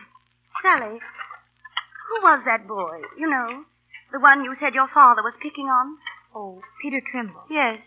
Sally, 0.61 0.99
who 0.99 2.15
was 2.23 2.43
that 2.45 2.67
boy? 2.67 3.01
You 3.17 3.29
know, 3.29 3.63
the 4.11 4.19
one 4.19 4.43
you 4.43 4.55
said 4.59 4.73
your 4.73 4.87
father 4.93 5.21
was 5.21 5.33
picking 5.41 5.67
on? 5.67 5.97
Oh, 6.33 6.61
Peter 6.81 7.01
Trimble. 7.11 7.43
Yes. 7.49 7.79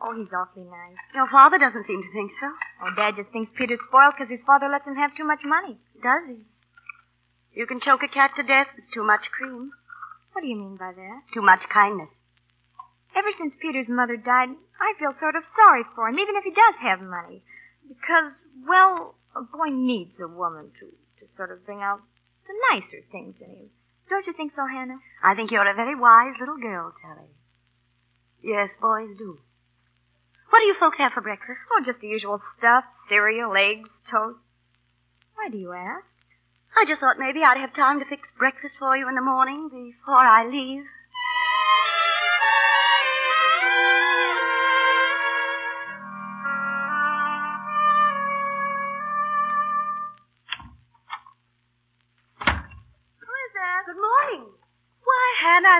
Oh, 0.00 0.14
he's 0.14 0.32
awfully 0.32 0.64
nice. 0.64 0.96
Your 1.14 1.28
father 1.28 1.58
doesn't 1.58 1.86
seem 1.86 2.02
to 2.02 2.12
think 2.12 2.30
so. 2.40 2.48
Oh, 2.82 2.94
Dad 2.94 3.16
just 3.16 3.30
thinks 3.30 3.50
Peter's 3.56 3.80
spoiled 3.88 4.14
because 4.16 4.30
his 4.30 4.46
father 4.46 4.68
lets 4.68 4.86
him 4.86 4.94
have 4.94 5.16
too 5.16 5.24
much 5.24 5.40
money. 5.44 5.78
Does 6.02 6.22
he? 6.28 6.44
You 7.58 7.66
can 7.66 7.80
choke 7.80 8.04
a 8.04 8.08
cat 8.08 8.32
to 8.36 8.44
death 8.44 8.68
with 8.76 8.84
too 8.94 9.02
much 9.02 9.30
cream. 9.32 9.72
What 10.32 10.42
do 10.42 10.46
you 10.46 10.56
mean 10.56 10.76
by 10.76 10.92
that? 10.94 11.22
Too 11.34 11.42
much 11.42 11.68
kindness. 11.68 12.10
Ever 13.16 13.30
since 13.36 13.54
Peter's 13.60 13.88
mother 13.88 14.16
died, 14.16 14.50
I 14.78 14.94
feel 14.98 15.14
sort 15.18 15.34
of 15.34 15.42
sorry 15.56 15.82
for 15.96 16.08
him, 16.08 16.18
even 16.18 16.36
if 16.36 16.44
he 16.44 16.50
does 16.50 16.74
have 16.80 17.00
money. 17.00 17.42
Because, 17.88 18.32
well, 18.68 19.16
a 19.34 19.42
boy 19.42 19.74
needs 19.74 20.14
a 20.20 20.28
woman 20.28 20.70
to, 20.78 20.86
to 21.28 21.36
sort 21.36 21.52
of 21.52 21.64
bring 21.64 21.82
out 21.82 22.00
the 22.46 22.54
nicer 22.72 23.04
things 23.12 23.36
in 23.40 23.50
him. 23.50 23.70
Don't 24.08 24.26
you 24.26 24.32
think 24.32 24.52
so, 24.56 24.66
Hannah? 24.66 24.98
I 25.22 25.34
think 25.34 25.50
you're 25.50 25.68
a 25.68 25.74
very 25.74 25.94
wise 25.94 26.34
little 26.40 26.56
girl, 26.56 26.92
Sally. 27.02 27.28
Yes, 28.42 28.70
boys 28.80 29.16
do. 29.18 29.38
What 30.50 30.60
do 30.60 30.66
you 30.66 30.74
folks 30.80 30.96
have 30.98 31.12
for 31.12 31.20
breakfast? 31.20 31.60
Oh, 31.72 31.82
just 31.84 32.00
the 32.00 32.06
usual 32.08 32.40
stuff 32.58 32.84
cereal, 33.08 33.54
eggs, 33.56 33.90
toast. 34.10 34.40
Why 35.34 35.48
do 35.50 35.58
you 35.58 35.72
ask? 35.72 36.06
I 36.76 36.84
just 36.86 37.00
thought 37.00 37.18
maybe 37.18 37.42
I'd 37.42 37.58
have 37.58 37.74
time 37.74 37.98
to 37.98 38.06
fix 38.06 38.28
breakfast 38.38 38.74
for 38.78 38.96
you 38.96 39.08
in 39.08 39.14
the 39.14 39.20
morning 39.22 39.68
before 39.68 40.24
I 40.24 40.46
leave. 40.46 40.84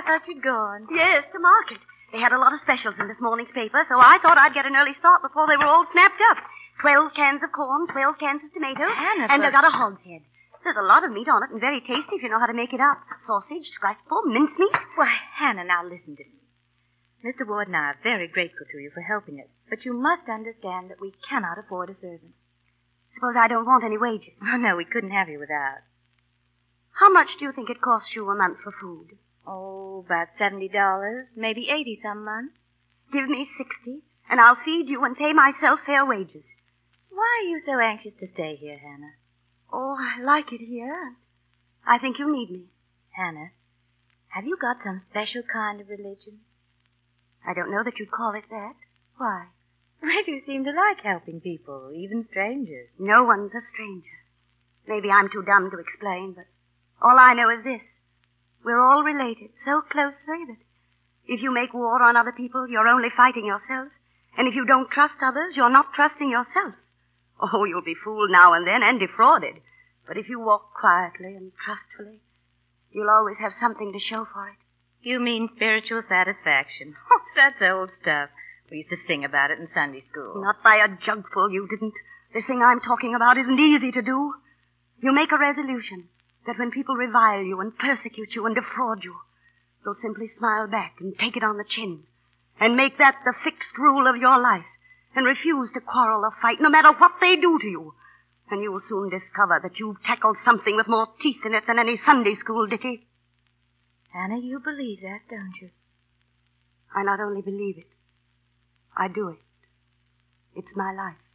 Thought 0.09 0.25
you'd 0.25 0.41
gone. 0.41 0.89
Yes, 0.89 1.29
to 1.33 1.39
market. 1.39 1.77
They 2.11 2.17
had 2.17 2.33
a 2.33 2.41
lot 2.41 2.53
of 2.53 2.65
specials 2.65 2.97
in 2.97 3.05
this 3.05 3.21
morning's 3.21 3.53
paper, 3.53 3.85
so 3.85 4.01
I 4.01 4.17
thought 4.25 4.41
I'd 4.41 4.57
get 4.57 4.65
an 4.65 4.73
early 4.73 4.97
start 4.97 5.21
before 5.21 5.45
they 5.45 5.57
were 5.57 5.69
all 5.69 5.85
snapped 5.93 6.17
up. 6.33 6.41
Twelve 6.81 7.13
cans 7.13 7.45
of 7.45 7.53
corn, 7.53 7.85
twelve 7.93 8.17
cans 8.17 8.41
of 8.41 8.49
tomatoes, 8.49 8.89
Hannah, 8.89 9.29
and 9.29 9.45
I 9.45 9.51
got 9.53 9.67
a 9.67 9.69
hog's 9.69 10.01
head. 10.01 10.25
There's 10.63 10.79
a 10.81 10.89
lot 10.89 11.05
of 11.05 11.11
meat 11.13 11.29
on 11.29 11.43
it 11.45 11.51
and 11.53 11.61
very 11.61 11.79
tasty 11.79 12.17
if 12.17 12.23
you 12.23 12.29
know 12.29 12.39
how 12.39 12.49
to 12.49 12.57
make 12.57 12.73
it 12.73 12.81
up. 12.81 12.97
Sausage, 13.27 13.69
scratch 13.77 14.01
pork, 14.09 14.25
mincemeat. 14.25 14.73
Why, 14.97 15.13
Hannah, 15.37 15.63
now 15.63 15.83
listen 15.85 16.17
to 16.17 16.25
me. 16.25 16.41
Mr. 17.23 17.47
Ward 17.47 17.67
and 17.67 17.77
I 17.77 17.93
are 17.93 17.99
very 18.03 18.27
grateful 18.27 18.65
to 18.71 18.77
you 18.79 18.91
for 18.93 19.01
helping 19.01 19.39
us, 19.39 19.47
but 19.69 19.85
you 19.85 19.93
must 19.93 20.27
understand 20.27 20.89
that 20.89 20.99
we 21.01 21.13
cannot 21.29 21.59
afford 21.59 21.89
a 21.91 21.95
servant. 22.01 22.33
Suppose 23.13 23.35
I 23.37 23.47
don't 23.47 23.65
want 23.67 23.83
any 23.83 23.97
wages. 23.97 24.33
Oh, 24.41 24.57
no, 24.57 24.75
we 24.75 24.85
couldn't 24.85 25.11
have 25.11 25.29
you 25.29 25.37
without. 25.39 25.83
How 26.99 27.11
much 27.11 27.27
do 27.37 27.45
you 27.45 27.51
think 27.51 27.69
it 27.69 27.81
costs 27.81 28.15
you 28.15 28.27
a 28.29 28.35
month 28.35 28.57
for 28.63 28.73
food? 28.81 29.19
Oh, 29.51 30.03
about 30.05 30.27
seventy 30.37 30.69
dollars, 30.69 31.25
maybe 31.35 31.69
eighty 31.69 31.99
some 32.03 32.23
months. 32.23 32.53
Give 33.11 33.27
me 33.27 33.49
sixty, 33.57 34.03
and 34.29 34.39
I'll 34.39 34.57
feed 34.63 34.87
you 34.87 35.03
and 35.03 35.17
pay 35.17 35.33
myself 35.33 35.79
fair 35.87 36.05
wages. 36.05 36.43
Why 37.09 37.41
are 37.41 37.49
you 37.49 37.59
so 37.65 37.79
anxious 37.79 38.13
to 38.19 38.27
stay 38.31 38.57
here, 38.57 38.77
Hannah? 38.77 39.15
Oh, 39.73 39.97
I 39.99 40.21
like 40.21 40.53
it 40.53 40.61
here. 40.61 41.15
I 41.83 41.97
think 41.97 42.19
you 42.19 42.31
need 42.31 42.51
me. 42.51 42.65
Hannah, 43.09 43.49
have 44.27 44.45
you 44.45 44.55
got 44.55 44.77
some 44.83 45.01
special 45.09 45.41
kind 45.51 45.81
of 45.81 45.89
religion? 45.89 46.41
I 47.43 47.55
don't 47.55 47.71
know 47.71 47.83
that 47.83 47.97
you'd 47.97 48.11
call 48.11 48.35
it 48.35 48.45
that. 48.51 48.75
Why? 49.17 49.47
Well, 50.03 50.23
you 50.27 50.41
seem 50.45 50.63
to 50.65 50.71
like 50.71 51.03
helping 51.03 51.41
people, 51.41 51.91
even 51.95 52.27
strangers. 52.29 52.89
No 52.99 53.23
one's 53.23 53.51
a 53.55 53.65
stranger. 53.73 54.19
Maybe 54.87 55.09
I'm 55.09 55.29
too 55.29 55.43
dumb 55.43 55.71
to 55.71 55.79
explain, 55.79 56.33
but 56.35 56.45
all 57.01 57.17
I 57.17 57.33
know 57.33 57.49
is 57.49 57.63
this. 57.63 57.81
We're 58.63 58.81
all 58.81 59.03
related 59.03 59.49
so 59.65 59.81
closely 59.81 60.45
that 60.47 60.57
if 61.25 61.41
you 61.41 61.53
make 61.53 61.73
war 61.73 62.01
on 62.01 62.17
other 62.17 62.33
people, 62.33 62.67
you're 62.67 62.87
only 62.87 63.09
fighting 63.15 63.45
yourself. 63.45 63.89
And 64.37 64.47
if 64.47 64.55
you 64.55 64.65
don't 64.65 64.89
trust 64.89 65.15
others, 65.21 65.55
you're 65.55 65.69
not 65.69 65.93
trusting 65.93 66.29
yourself. 66.29 66.75
Oh, 67.39 67.63
you'll 67.63 67.83
be 67.83 67.95
fooled 67.95 68.31
now 68.31 68.53
and 68.53 68.67
then 68.67 68.83
and 68.83 68.99
defrauded. 68.99 69.55
But 70.07 70.17
if 70.17 70.27
you 70.27 70.39
walk 70.39 70.73
quietly 70.73 71.35
and 71.35 71.51
trustfully, 71.63 72.19
you'll 72.91 73.09
always 73.09 73.37
have 73.39 73.53
something 73.61 73.93
to 73.93 73.99
show 73.99 74.25
for 74.33 74.49
it. 74.49 74.57
You 75.01 75.19
mean 75.19 75.49
spiritual 75.55 76.03
satisfaction. 76.07 76.95
Oh, 77.11 77.21
that's 77.35 77.61
old 77.61 77.89
stuff. 78.01 78.29
We 78.71 78.77
used 78.77 78.89
to 78.89 78.97
sing 79.07 79.23
about 79.23 79.51
it 79.51 79.59
in 79.59 79.69
Sunday 79.73 80.03
school. 80.11 80.41
Not 80.41 80.63
by 80.63 80.77
a 80.77 80.89
jugful, 81.05 81.51
you 81.51 81.67
didn't. 81.69 81.93
This 82.33 82.45
thing 82.45 82.61
I'm 82.61 82.81
talking 82.81 83.15
about 83.15 83.37
isn't 83.37 83.59
easy 83.59 83.91
to 83.91 84.01
do. 84.01 84.33
You 85.01 85.13
make 85.13 85.31
a 85.31 85.37
resolution 85.37 86.09
that 86.45 86.57
when 86.57 86.71
people 86.71 86.95
revile 86.95 87.43
you 87.43 87.59
and 87.59 87.77
persecute 87.77 88.35
you 88.35 88.45
and 88.45 88.55
defraud 88.55 89.03
you, 89.03 89.15
you'll 89.83 89.95
simply 90.01 90.29
smile 90.37 90.67
back 90.67 90.95
and 90.99 91.17
take 91.17 91.37
it 91.37 91.43
on 91.43 91.57
the 91.57 91.65
chin 91.67 92.03
and 92.59 92.75
make 92.75 92.97
that 92.97 93.15
the 93.25 93.33
fixed 93.43 93.77
rule 93.77 94.07
of 94.07 94.17
your 94.17 94.39
life 94.41 94.65
and 95.15 95.25
refuse 95.25 95.69
to 95.73 95.81
quarrel 95.81 96.23
or 96.23 96.33
fight 96.41 96.57
no 96.61 96.69
matter 96.69 96.91
what 96.93 97.13
they 97.21 97.35
do 97.35 97.57
to 97.59 97.67
you. 97.67 97.93
And 98.51 98.63
you'll 98.63 98.81
soon 98.87 99.09
discover 99.09 99.59
that 99.61 99.79
you've 99.79 100.01
tackled 100.03 100.37
something 100.43 100.75
with 100.75 100.87
more 100.87 101.07
teeth 101.21 101.45
in 101.45 101.53
it 101.53 101.63
than 101.67 101.77
any 101.77 101.99
Sunday 102.03 102.35
school 102.35 102.67
ditty. 102.67 103.07
Hannah, 104.11 104.39
you 104.39 104.59
believe 104.59 105.01
that, 105.01 105.21
don't 105.29 105.53
you? 105.61 105.69
I 106.95 107.03
not 107.03 107.19
only 107.19 107.41
believe 107.41 107.77
it, 107.77 107.89
I 108.97 109.07
do 109.07 109.29
it. 109.29 109.37
It's 110.55 110.75
my 110.75 110.91
life. 110.93 111.28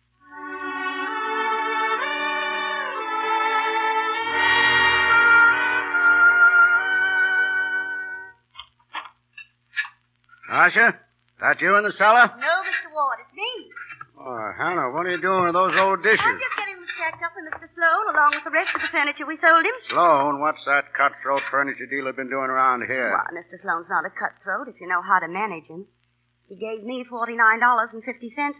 Marcia, 10.48 10.94
that 11.40 11.60
you 11.60 11.74
in 11.76 11.84
the 11.84 11.92
cellar? 11.96 12.28
No, 12.38 12.52
Mr. 12.68 12.88
Ward, 12.92 13.18
it's 13.24 13.34
me. 13.34 13.50
Oh, 14.20 14.52
Hannah, 14.56 14.90
what 14.94 15.06
are 15.06 15.10
you 15.10 15.20
doing 15.20 15.44
with 15.50 15.54
those 15.54 15.74
old 15.76 16.02
dishes? 16.02 16.22
I'm 16.22 16.38
just 16.38 16.56
getting 16.56 16.76
them 16.78 16.86
stacked 16.96 17.22
up 17.24 17.32
for 17.34 17.42
Mr. 17.44 17.66
Sloan 17.74 18.04
along 18.14 18.30
with 18.38 18.44
the 18.44 18.54
rest 18.54 18.70
of 18.76 18.80
the 18.80 18.88
furniture 18.92 19.26
we 19.26 19.36
sold 19.42 19.64
him. 19.66 19.74
Sloan, 19.90 20.40
what's 20.40 20.62
that 20.66 20.92
cutthroat 20.94 21.42
furniture 21.50 21.86
dealer 21.90 22.12
been 22.12 22.30
doing 22.30 22.48
around 22.48 22.86
here? 22.86 23.10
Why, 23.12 23.26
Mr. 23.34 23.60
Sloan's 23.60 23.90
not 23.90 24.06
a 24.06 24.12
cutthroat 24.14 24.68
if 24.68 24.80
you 24.80 24.86
know 24.88 25.02
how 25.02 25.18
to 25.18 25.28
manage 25.28 25.66
him. 25.66 25.86
He 26.46 26.56
gave 26.60 26.84
me 26.84 27.04
$49.50 27.10 28.04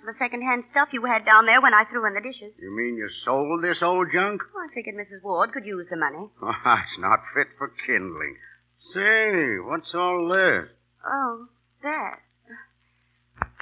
for 0.00 0.08
the 0.08 0.18
second-hand 0.18 0.64
stuff 0.72 0.88
you 0.92 1.04
had 1.04 1.24
down 1.24 1.44
there 1.46 1.60
when 1.60 1.74
I 1.74 1.84
threw 1.84 2.06
in 2.06 2.14
the 2.14 2.20
dishes. 2.24 2.52
You 2.58 2.74
mean 2.74 2.96
you 2.96 3.08
sold 3.24 3.62
this 3.62 3.78
old 3.82 4.08
junk? 4.12 4.40
Well, 4.54 4.64
I 4.64 4.74
figured 4.74 4.96
Mrs. 4.96 5.22
Ward 5.22 5.52
could 5.52 5.66
use 5.66 5.86
the 5.90 5.96
money. 5.96 6.28
Oh, 6.42 6.76
it's 6.80 6.98
not 6.98 7.20
fit 7.36 7.48
for 7.58 7.70
kindling. 7.86 8.36
Say, 8.92 9.60
what's 9.62 9.94
all 9.94 10.28
this? 10.32 10.68
Oh, 11.06 11.46
that. 11.84 12.18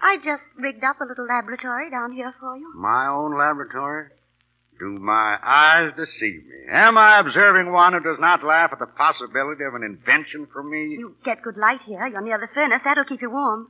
I 0.01 0.17
just 0.17 0.43
rigged 0.59 0.83
up 0.83 1.01
a 1.01 1.05
little 1.05 1.27
laboratory 1.27 1.91
down 1.91 2.13
here 2.13 2.35
for 2.41 2.57
you. 2.57 2.73
My 2.75 3.07
own 3.07 3.39
laboratory? 3.39 4.09
Do 4.81 4.99
my 4.99 5.39
eyes 5.45 5.93
deceive 5.97 6.43
me? 6.45 6.67
Am 6.73 6.99
I 6.99 7.21
observing 7.21 7.71
one 7.71 7.93
who 7.93 8.01
does 8.01 8.19
not 8.19 8.43
laugh 8.43 8.71
at 8.73 8.81
the 8.81 8.87
possibility 8.87 9.63
of 9.63 9.75
an 9.75 9.85
invention 9.85 10.49
for 10.53 10.63
me? 10.63 10.97
You 10.99 11.15
get 11.25 11.43
good 11.43 11.57
light 11.57 11.81
here. 11.87 12.05
You're 12.07 12.21
near 12.21 12.39
the 12.39 12.49
furnace. 12.53 12.81
That'll 12.85 13.05
keep 13.05 13.23
you 13.23 13.31
warm. 13.31 13.69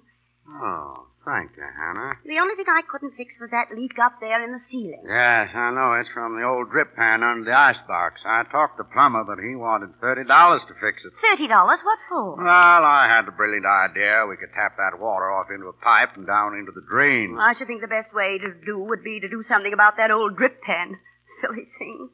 Oh, 0.48 1.06
thank 1.24 1.50
you, 1.56 1.62
Hannah. 1.62 2.18
The 2.26 2.38
only 2.38 2.54
thing 2.56 2.66
I 2.68 2.82
couldn't 2.82 3.14
fix 3.16 3.30
was 3.40 3.50
that 3.50 3.70
leak 3.74 3.94
up 4.02 4.18
there 4.20 4.42
in 4.42 4.52
the 4.52 4.60
ceiling. 4.70 5.02
Yes, 5.06 5.50
I 5.54 5.70
know. 5.70 5.94
It's 5.98 6.10
from 6.12 6.34
the 6.36 6.42
old 6.44 6.70
drip 6.70 6.94
pan 6.96 7.22
under 7.22 7.44
the 7.46 7.54
icebox. 7.56 8.20
I 8.26 8.42
talked 8.50 8.76
to 8.76 8.82
the 8.82 8.90
plumber, 8.90 9.22
but 9.24 9.38
he 9.38 9.54
wanted 9.54 9.94
$30 10.02 10.26
to 10.26 10.74
fix 10.82 11.02
it. 11.06 11.12
Thirty 11.22 11.46
dollars? 11.46 11.78
What 11.82 11.98
for? 12.08 12.36
Well, 12.36 12.82
I 12.84 13.06
had 13.08 13.26
the 13.26 13.32
brilliant 13.32 13.66
idea 13.66 14.26
we 14.28 14.36
could 14.36 14.52
tap 14.54 14.76
that 14.76 14.98
water 14.98 15.30
off 15.30 15.46
into 15.54 15.66
a 15.70 15.72
pipe 15.78 16.16
and 16.16 16.26
down 16.26 16.58
into 16.58 16.72
the 16.74 16.84
drain. 16.90 17.38
I 17.38 17.54
should 17.56 17.66
think 17.66 17.80
the 17.80 17.88
best 17.90 18.12
way 18.12 18.38
to 18.38 18.50
do 18.66 18.78
would 18.78 19.02
be 19.02 19.20
to 19.20 19.28
do 19.28 19.42
something 19.48 19.72
about 19.72 19.96
that 19.96 20.10
old 20.10 20.36
drip 20.36 20.60
pan. 20.62 20.98
Silly 21.40 21.66
thing. 21.78 22.10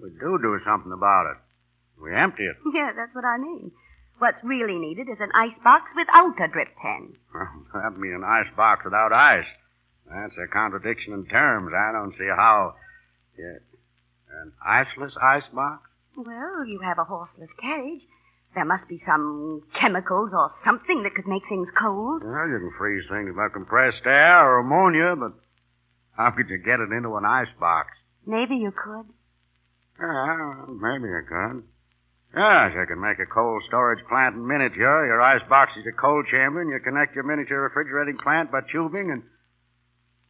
We 0.00 0.10
do 0.20 0.38
do 0.40 0.58
something 0.64 0.92
about 0.92 1.28
it. 1.32 1.38
We 2.02 2.14
empty 2.14 2.44
it. 2.44 2.56
Yeah, 2.74 2.92
that's 2.96 3.14
what 3.14 3.24
I 3.24 3.38
mean. 3.38 3.72
What's 4.18 4.42
really 4.42 4.78
needed 4.78 5.08
is 5.08 5.18
an 5.20 5.30
ice 5.34 5.56
box 5.62 5.84
without 5.94 6.40
a 6.40 6.48
drip 6.48 6.68
pen. 6.80 7.14
Well, 7.34 7.48
that'd 7.74 7.98
mean 7.98 8.14
an 8.14 8.24
ice 8.24 8.48
box 8.56 8.84
without 8.84 9.12
ice. 9.12 9.46
That's 10.08 10.34
a 10.42 10.46
contradiction 10.50 11.12
in 11.12 11.26
terms. 11.26 11.72
I 11.76 11.92
don't 11.92 12.12
see 12.16 12.28
how. 12.34 12.74
Yeah. 13.38 13.58
An 14.42 14.52
iceless 14.66 15.12
ice 15.20 15.46
box? 15.52 15.88
Well, 16.16 16.64
you 16.66 16.80
have 16.82 16.98
a 16.98 17.04
horseless 17.04 17.50
carriage. 17.60 18.02
There 18.54 18.64
must 18.64 18.88
be 18.88 19.02
some 19.06 19.62
chemicals 19.78 20.30
or 20.32 20.50
something 20.64 21.02
that 21.02 21.14
could 21.14 21.26
make 21.26 21.42
things 21.48 21.68
cold. 21.78 22.22
Well, 22.24 22.48
you 22.48 22.58
can 22.58 22.72
freeze 22.78 23.04
things 23.10 23.34
by 23.36 23.48
compressed 23.52 24.06
air 24.06 24.48
or 24.50 24.60
ammonia, 24.60 25.14
but 25.14 25.32
how 26.16 26.30
could 26.30 26.48
you 26.48 26.56
get 26.56 26.80
it 26.80 26.90
into 26.90 27.16
an 27.16 27.26
ice 27.26 27.52
box? 27.60 27.88
Maybe 28.26 28.56
you 28.56 28.72
could. 28.72 29.06
Yeah, 30.00 30.64
maybe 30.68 31.08
I 31.12 31.20
could. 31.28 31.64
Yes, 32.36 32.76
I 32.76 32.84
can 32.84 33.00
make 33.00 33.16
a 33.16 33.24
cold 33.24 33.64
storage 33.66 34.04
plant 34.12 34.36
in 34.36 34.44
miniature. 34.44 35.08
Your 35.08 35.24
ice 35.24 35.40
box 35.48 35.72
is 35.80 35.88
a 35.88 35.96
cold 35.96 36.28
chamber, 36.28 36.60
and 36.60 36.68
you 36.68 36.76
connect 36.84 37.16
your 37.16 37.24
miniature 37.24 37.64
refrigerating 37.64 38.20
plant 38.20 38.52
by 38.52 38.60
tubing, 38.70 39.08
and. 39.08 39.24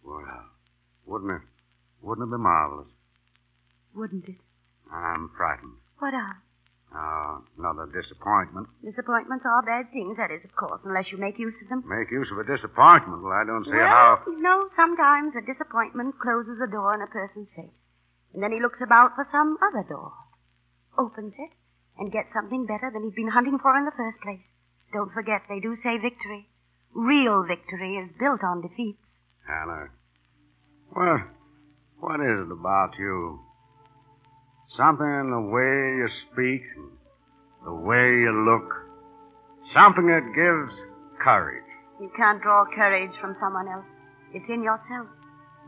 Well, 0.06 0.22
wouldn't 1.04 1.34
it? 1.34 1.42
Wouldn't 2.06 2.30
it 2.30 2.30
be 2.30 2.38
marvelous? 2.38 2.86
Wouldn't 3.90 4.22
it? 4.30 4.38
I'm 4.86 5.34
frightened. 5.36 5.82
What 5.98 6.14
of? 6.14 6.38
Oh, 6.94 7.02
ah, 7.02 7.42
another 7.58 7.90
disappointment. 7.90 8.70
Disappointments 8.86 9.42
are 9.42 9.66
bad 9.66 9.90
things, 9.90 10.14
that 10.14 10.30
is, 10.30 10.46
of 10.46 10.54
course, 10.54 10.78
unless 10.86 11.10
you 11.10 11.18
make 11.18 11.42
use 11.42 11.58
of 11.58 11.68
them. 11.68 11.82
Make 11.90 12.14
use 12.14 12.30
of 12.30 12.38
a 12.38 12.46
disappointment. 12.46 13.26
Well, 13.26 13.34
I 13.34 13.42
don't 13.42 13.66
see 13.66 13.75
well, 13.75 13.90
how. 13.90 14.22
you 14.30 14.38
know, 14.38 14.70
sometimes 14.78 15.34
a 15.34 15.42
disappointment 15.42 16.22
closes 16.22 16.62
a 16.62 16.70
door 16.70 16.94
in 16.94 17.02
a 17.02 17.10
person's 17.10 17.50
face. 17.58 17.75
And 18.30 18.38
then 18.46 18.54
he 18.54 18.62
looks 18.62 18.78
about 18.78 19.18
for 19.18 19.26
some 19.34 19.58
other 19.58 19.82
door. 19.82 20.14
Opens 20.94 21.34
it 21.34 21.50
and 21.99 22.12
get 22.12 22.26
something 22.35 22.67
better 22.67 22.91
than 22.93 23.05
he's 23.05 23.15
been 23.15 23.31
hunting 23.33 23.59
for 23.61 23.76
in 23.76 23.85
the 23.85 23.97
first 23.97 24.21
place. 24.23 24.45
Don't 24.93 25.12
forget, 25.12 25.43
they 25.49 25.61
do 25.61 25.76
say 25.83 25.99
victory. 25.99 26.47
Real 26.95 27.45
victory 27.47 27.97
is 27.97 28.11
built 28.19 28.41
on 28.45 28.62
defeats. 28.62 28.99
Hannah. 29.47 29.88
Well, 30.95 31.21
what 32.00 32.21
is 32.21 32.47
it 32.47 32.53
about 32.53 32.93
you? 32.99 33.41
Something 34.76 35.07
in 35.07 35.31
the 35.31 35.41
way 35.41 36.00
you 36.00 36.09
speak, 36.33 36.62
the 37.65 37.75
way 37.75 38.25
you 38.25 38.33
look. 38.45 38.69
Something 39.75 40.07
that 40.07 40.25
gives 40.35 40.73
courage. 41.23 41.65
You 42.00 42.11
can't 42.17 42.43
draw 42.43 42.65
courage 42.75 43.12
from 43.21 43.37
someone 43.41 43.69
else. 43.69 43.87
It's 44.35 44.45
in 44.49 44.62
yourself, 44.62 45.09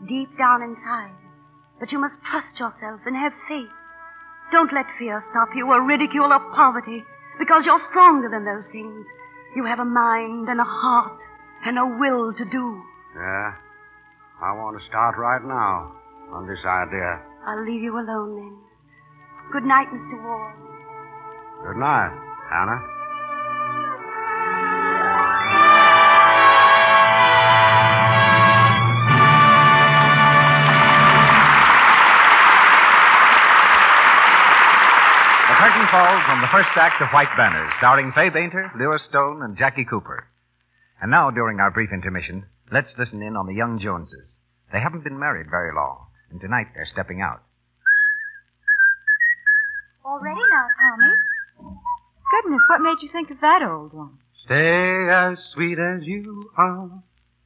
deep 0.08 0.28
down 0.36 0.62
inside. 0.62 1.14
But 1.80 1.92
you 1.92 1.98
must 1.98 2.16
trust 2.30 2.52
yourself 2.58 3.00
and 3.06 3.16
have 3.16 3.32
faith. 3.48 3.70
Don't 4.50 4.72
let 4.72 4.86
fear 4.98 5.24
stop 5.30 5.48
you 5.54 5.68
or 5.68 5.84
ridicule 5.84 6.32
or 6.32 6.40
poverty, 6.54 7.04
because 7.38 7.64
you're 7.64 7.82
stronger 7.90 8.28
than 8.28 8.44
those 8.44 8.64
things. 8.72 9.06
You 9.54 9.64
have 9.64 9.78
a 9.78 9.84
mind 9.84 10.48
and 10.48 10.60
a 10.60 10.64
heart 10.64 11.18
and 11.64 11.78
a 11.78 11.86
will 11.86 12.32
to 12.32 12.44
do. 12.44 12.82
Yeah? 13.14 13.52
I 14.40 14.52
want 14.54 14.78
to 14.78 14.86
start 14.86 15.16
right 15.18 15.42
now 15.44 15.92
on 16.32 16.46
this 16.46 16.60
idea. 16.64 17.20
I'll 17.46 17.64
leave 17.64 17.82
you 17.82 17.98
alone 17.98 18.36
then. 18.36 18.56
Good 19.52 19.64
night, 19.64 19.88
Mr. 19.88 20.22
Ward. 20.22 20.54
Good 21.66 21.80
night, 21.80 22.12
Hannah. 22.50 22.97
Curtain 35.78 35.92
falls 35.92 36.24
on 36.28 36.40
the 36.40 36.48
first 36.50 36.70
act 36.74 37.00
of 37.02 37.08
White 37.12 37.30
Banners, 37.36 37.72
starring 37.78 38.10
Fay 38.12 38.30
Bainter, 38.30 38.70
Lewis 38.78 39.02
Stone, 39.08 39.42
and 39.42 39.56
Jackie 39.56 39.84
Cooper. 39.84 40.26
And 41.00 41.10
now, 41.10 41.30
during 41.30 41.60
our 41.60 41.70
brief 41.70 41.90
intermission, 41.92 42.44
let's 42.72 42.88
listen 42.98 43.22
in 43.22 43.36
on 43.36 43.46
the 43.46 43.54
young 43.54 43.78
Joneses. 43.78 44.26
They 44.72 44.80
haven't 44.80 45.04
been 45.04 45.18
married 45.18 45.46
very 45.50 45.72
long, 45.74 46.06
and 46.30 46.40
tonight 46.40 46.66
they're 46.74 46.88
stepping 46.92 47.20
out. 47.20 47.42
All 50.04 50.18
ready 50.20 50.40
now, 50.50 50.66
Tommy. 50.82 51.70
Goodness, 52.30 52.62
what 52.68 52.80
made 52.80 52.98
you 53.02 53.08
think 53.12 53.30
of 53.30 53.40
that 53.40 53.62
old 53.62 53.92
one? 53.92 54.18
Stay 54.46 55.08
as 55.10 55.38
sweet 55.54 55.78
as 55.78 56.02
you 56.02 56.50
are. 56.56 56.90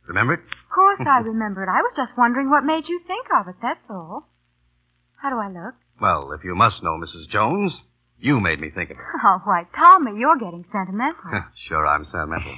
Remember 0.08 0.34
it? 0.34 0.40
Of 0.40 0.74
course 0.74 1.00
I 1.06 1.18
remember 1.24 1.62
it. 1.64 1.68
I 1.68 1.82
was 1.82 1.92
just 1.96 2.16
wondering 2.16 2.48
what 2.48 2.64
made 2.64 2.84
you 2.88 3.00
think 3.06 3.26
of 3.38 3.48
it, 3.48 3.56
that's 3.60 3.84
all. 3.90 4.26
How 5.20 5.28
do 5.30 5.36
I 5.36 5.48
look? 5.48 5.74
Well, 6.00 6.32
if 6.32 6.42
you 6.44 6.54
must 6.54 6.82
know, 6.82 6.96
Mrs. 6.98 7.28
Jones, 7.30 7.74
you 8.22 8.38
made 8.40 8.60
me 8.60 8.70
think 8.70 8.90
of 8.90 8.96
it. 8.96 9.02
Oh, 9.24 9.38
why, 9.44 9.66
Tommy, 9.76 10.12
you're 10.18 10.38
getting 10.38 10.64
sentimental. 10.72 11.42
sure, 11.68 11.86
I'm 11.86 12.04
sentimental. 12.04 12.54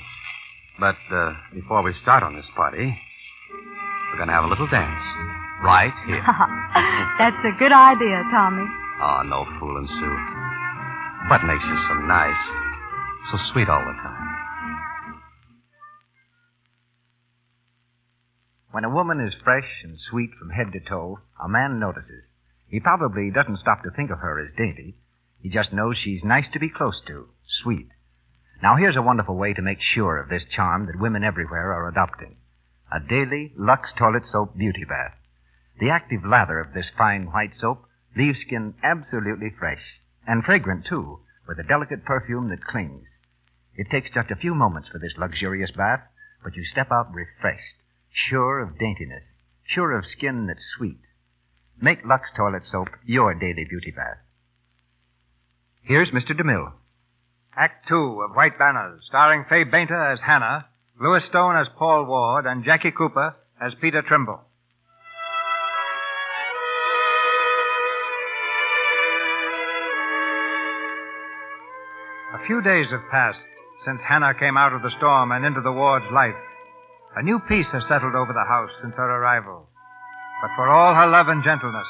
But 0.78 1.00
uh, 1.10 1.32
before 1.54 1.82
we 1.82 1.94
start 2.02 2.22
on 2.22 2.36
this 2.36 2.44
party, 2.54 2.92
we're 4.12 4.18
going 4.18 4.28
to 4.28 4.34
have 4.34 4.44
a 4.44 4.48
little 4.48 4.68
dance. 4.68 5.04
Right 5.64 5.94
here. 6.06 6.20
that's 7.18 7.40
a 7.40 7.56
good 7.58 7.72
idea, 7.72 8.20
Tommy. 8.30 8.68
Oh, 9.00 9.22
no 9.24 9.46
fooling, 9.58 9.88
Sue. 9.88 10.16
What 11.30 11.40
makes 11.48 11.64
you 11.64 11.76
so 11.88 11.94
nice? 12.04 12.36
So 13.32 13.38
sweet 13.52 13.68
all 13.68 13.80
the 13.80 13.96
time. 14.04 14.24
When 18.72 18.84
a 18.84 18.90
woman 18.90 19.20
is 19.20 19.32
fresh 19.42 19.70
and 19.84 19.96
sweet 20.10 20.30
from 20.38 20.50
head 20.50 20.72
to 20.72 20.80
toe, 20.80 21.20
a 21.42 21.48
man 21.48 21.80
notices. 21.80 22.24
He 22.68 22.80
probably 22.80 23.30
doesn't 23.30 23.60
stop 23.60 23.82
to 23.84 23.90
think 23.90 24.10
of 24.10 24.18
her 24.18 24.44
as 24.44 24.52
dainty. 24.58 24.98
He 25.44 25.50
just 25.50 25.74
knows 25.74 25.98
she's 25.98 26.24
nice 26.24 26.46
to 26.54 26.58
be 26.58 26.70
close 26.70 27.02
to, 27.06 27.28
sweet. 27.62 27.90
Now 28.62 28.76
here's 28.76 28.96
a 28.96 29.02
wonderful 29.02 29.36
way 29.36 29.52
to 29.52 29.60
make 29.60 29.82
sure 29.82 30.16
of 30.16 30.30
this 30.30 30.46
charm 30.56 30.86
that 30.86 30.98
women 30.98 31.22
everywhere 31.22 31.70
are 31.70 31.86
adopting. 31.86 32.36
A 32.90 32.98
daily 32.98 33.52
Lux 33.54 33.92
Toilet 33.92 34.22
Soap 34.32 34.56
Beauty 34.56 34.86
Bath. 34.88 35.12
The 35.78 35.90
active 35.90 36.24
lather 36.24 36.60
of 36.60 36.72
this 36.72 36.88
fine 36.96 37.26
white 37.26 37.52
soap 37.58 37.84
leaves 38.16 38.40
skin 38.40 38.72
absolutely 38.82 39.50
fresh, 39.50 39.82
and 40.26 40.42
fragrant 40.42 40.86
too, 40.86 41.20
with 41.46 41.58
a 41.58 41.62
delicate 41.62 42.06
perfume 42.06 42.48
that 42.48 42.64
clings. 42.64 43.04
It 43.76 43.90
takes 43.90 44.14
just 44.14 44.30
a 44.30 44.36
few 44.36 44.54
moments 44.54 44.88
for 44.88 44.98
this 44.98 45.18
luxurious 45.18 45.72
bath, 45.72 46.00
but 46.42 46.56
you 46.56 46.64
step 46.64 46.90
out 46.90 47.12
refreshed, 47.12 47.76
sure 48.30 48.60
of 48.60 48.78
daintiness, 48.78 49.24
sure 49.66 49.92
of 49.92 50.06
skin 50.06 50.46
that's 50.46 50.64
sweet. 50.78 51.02
Make 51.78 52.02
Lux 52.06 52.30
Toilet 52.34 52.62
Soap 52.64 52.88
your 53.04 53.34
daily 53.34 53.66
beauty 53.68 53.92
bath. 53.94 54.23
Here's 55.86 56.08
Mr. 56.08 56.30
DeMille. 56.30 56.72
Act 57.54 57.86
two 57.88 58.22
of 58.24 58.34
White 58.34 58.58
Banners, 58.58 59.02
starring 59.06 59.44
Fay 59.50 59.64
Bainter 59.64 60.12
as 60.12 60.18
Hannah, 60.24 60.64
Lewis 60.98 61.24
Stone 61.28 61.56
as 61.56 61.66
Paul 61.78 62.06
Ward, 62.06 62.46
and 62.46 62.64
Jackie 62.64 62.90
Cooper 62.90 63.36
as 63.60 63.74
Peter 63.82 64.00
Trimble. 64.00 64.40
A 72.32 72.46
few 72.46 72.62
days 72.62 72.86
have 72.90 73.10
passed 73.10 73.44
since 73.84 74.00
Hannah 74.08 74.32
came 74.40 74.56
out 74.56 74.72
of 74.72 74.80
the 74.80 74.94
storm 74.96 75.32
and 75.32 75.44
into 75.44 75.60
the 75.60 75.70
ward's 75.70 76.10
life. 76.10 76.34
A 77.16 77.22
new 77.22 77.38
peace 77.46 77.68
has 77.72 77.84
settled 77.88 78.14
over 78.14 78.32
the 78.32 78.48
house 78.48 78.70
since 78.80 78.94
her 78.96 79.20
arrival. 79.20 79.68
But 80.40 80.50
for 80.56 80.66
all 80.66 80.94
her 80.94 81.06
love 81.06 81.28
and 81.28 81.44
gentleness, 81.44 81.86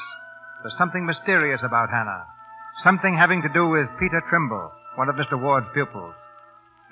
there's 0.61 0.77
something 0.77 1.05
mysterious 1.05 1.61
about 1.63 1.89
Hannah. 1.89 2.34
Something 2.83 3.15
having 3.17 3.41
to 3.41 3.49
do 3.53 3.67
with 3.67 3.87
Peter 3.99 4.21
Trimble, 4.29 4.71
one 4.95 5.09
of 5.09 5.15
Mr. 5.15 5.39
Ward's 5.39 5.67
pupils. 5.73 6.13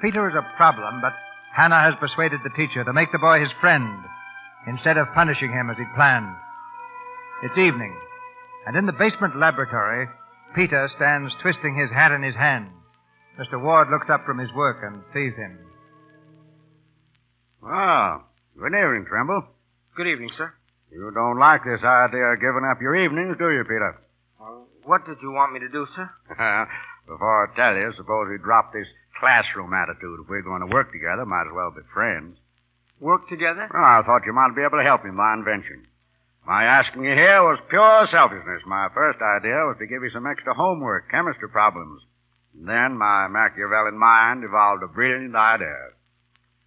Peter 0.02 0.28
is 0.30 0.36
a 0.36 0.58
problem, 0.58 1.02
but 1.02 1.14
Hannah 1.56 1.82
has 1.82 1.94
persuaded 2.00 2.40
the 2.44 2.56
teacher 2.56 2.84
to 2.84 2.94
make 2.94 3.12
the 3.12 3.20
boy 3.20 3.40
his 3.40 3.52
friend 3.62 4.04
instead 4.68 4.98
of 4.98 5.08
punishing 5.14 5.52
him 5.52 5.70
as 5.70 5.78
he'd 5.78 5.96
planned. 5.96 6.34
It's 7.44 7.58
evening, 7.58 7.94
and 8.66 8.76
in 8.78 8.86
the 8.86 8.94
basement 8.94 9.38
laboratory, 9.38 10.08
Peter 10.56 10.90
stands 10.96 11.34
twisting 11.42 11.76
his 11.76 11.92
hat 11.92 12.12
in 12.12 12.24
his 12.24 12.36
hand. 12.36 12.68
Mr. 13.40 13.62
Ward 13.62 13.90
looks 13.90 14.08
up 14.10 14.26
from 14.26 14.38
his 14.40 14.52
work 14.54 14.78
and 14.84 15.02
sees 15.14 15.36
him. 15.36 15.58
Well, 17.62 18.24
Good 18.60 18.76
evening, 18.78 19.06
Trimble. 19.10 19.44
Good 19.98 20.06
evening, 20.08 20.30
sir. 20.38 20.54
You 20.92 21.12
don't 21.14 21.40
like 21.40 21.64
this 21.66 21.82
idea 21.84 22.38
of 22.38 22.40
giving 22.40 22.62
up 22.70 22.80
your 22.80 22.96
evenings, 22.96 23.36
do 23.40 23.50
you, 23.50 23.64
Peter? 23.64 23.98
What 24.86 25.06
did 25.06 25.18
you 25.22 25.32
want 25.32 25.54
me 25.54 25.60
to 25.60 25.70
do, 25.70 25.88
sir? 25.96 26.10
Before 27.08 27.48
I 27.48 27.56
tell 27.56 27.76
you, 27.76 27.92
suppose 27.96 28.28
we 28.30 28.38
drop 28.38 28.72
this 28.72 28.88
classroom 29.20 29.74
attitude. 29.74 30.20
If 30.24 30.30
we're 30.30 30.42
going 30.42 30.62
to 30.62 30.74
work 30.74 30.92
together, 30.92 31.26
might 31.26 31.48
as 31.48 31.56
well 31.56 31.72
be 31.72 31.84
friends. 31.94 32.38
Work 33.00 33.28
together? 33.30 33.68
Well, 33.72 33.84
I 33.84 34.02
thought 34.06 34.26
you 34.26 34.34
might 34.34 34.56
be 34.56 34.64
able 34.64 34.80
to 34.80 34.88
help 34.88 35.04
me 35.04 35.10
in 35.10 35.16
my 35.16 35.34
invention. 35.34 35.88
My 36.46 36.64
asking 36.64 37.04
you 37.04 37.16
here 37.16 37.42
was 37.44 37.60
pure 37.70 38.08
selfishness. 38.12 38.64
My 38.68 38.88
first 38.94 39.20
idea 39.20 39.68
was 39.68 39.78
to 39.80 39.88
give 39.88 40.04
you 40.04 40.12
some 40.12 40.28
extra 40.28 40.54
homework, 40.54 41.10
chemistry 41.10 41.50
problems. 41.50 42.04
And 42.54 42.68
then 42.68 42.98
my 42.98 43.28
Machiavellian 43.28 43.98
mind 43.98 44.44
evolved 44.44 44.84
a 44.84 44.88
brilliant 44.88 45.36
idea. 45.36 45.96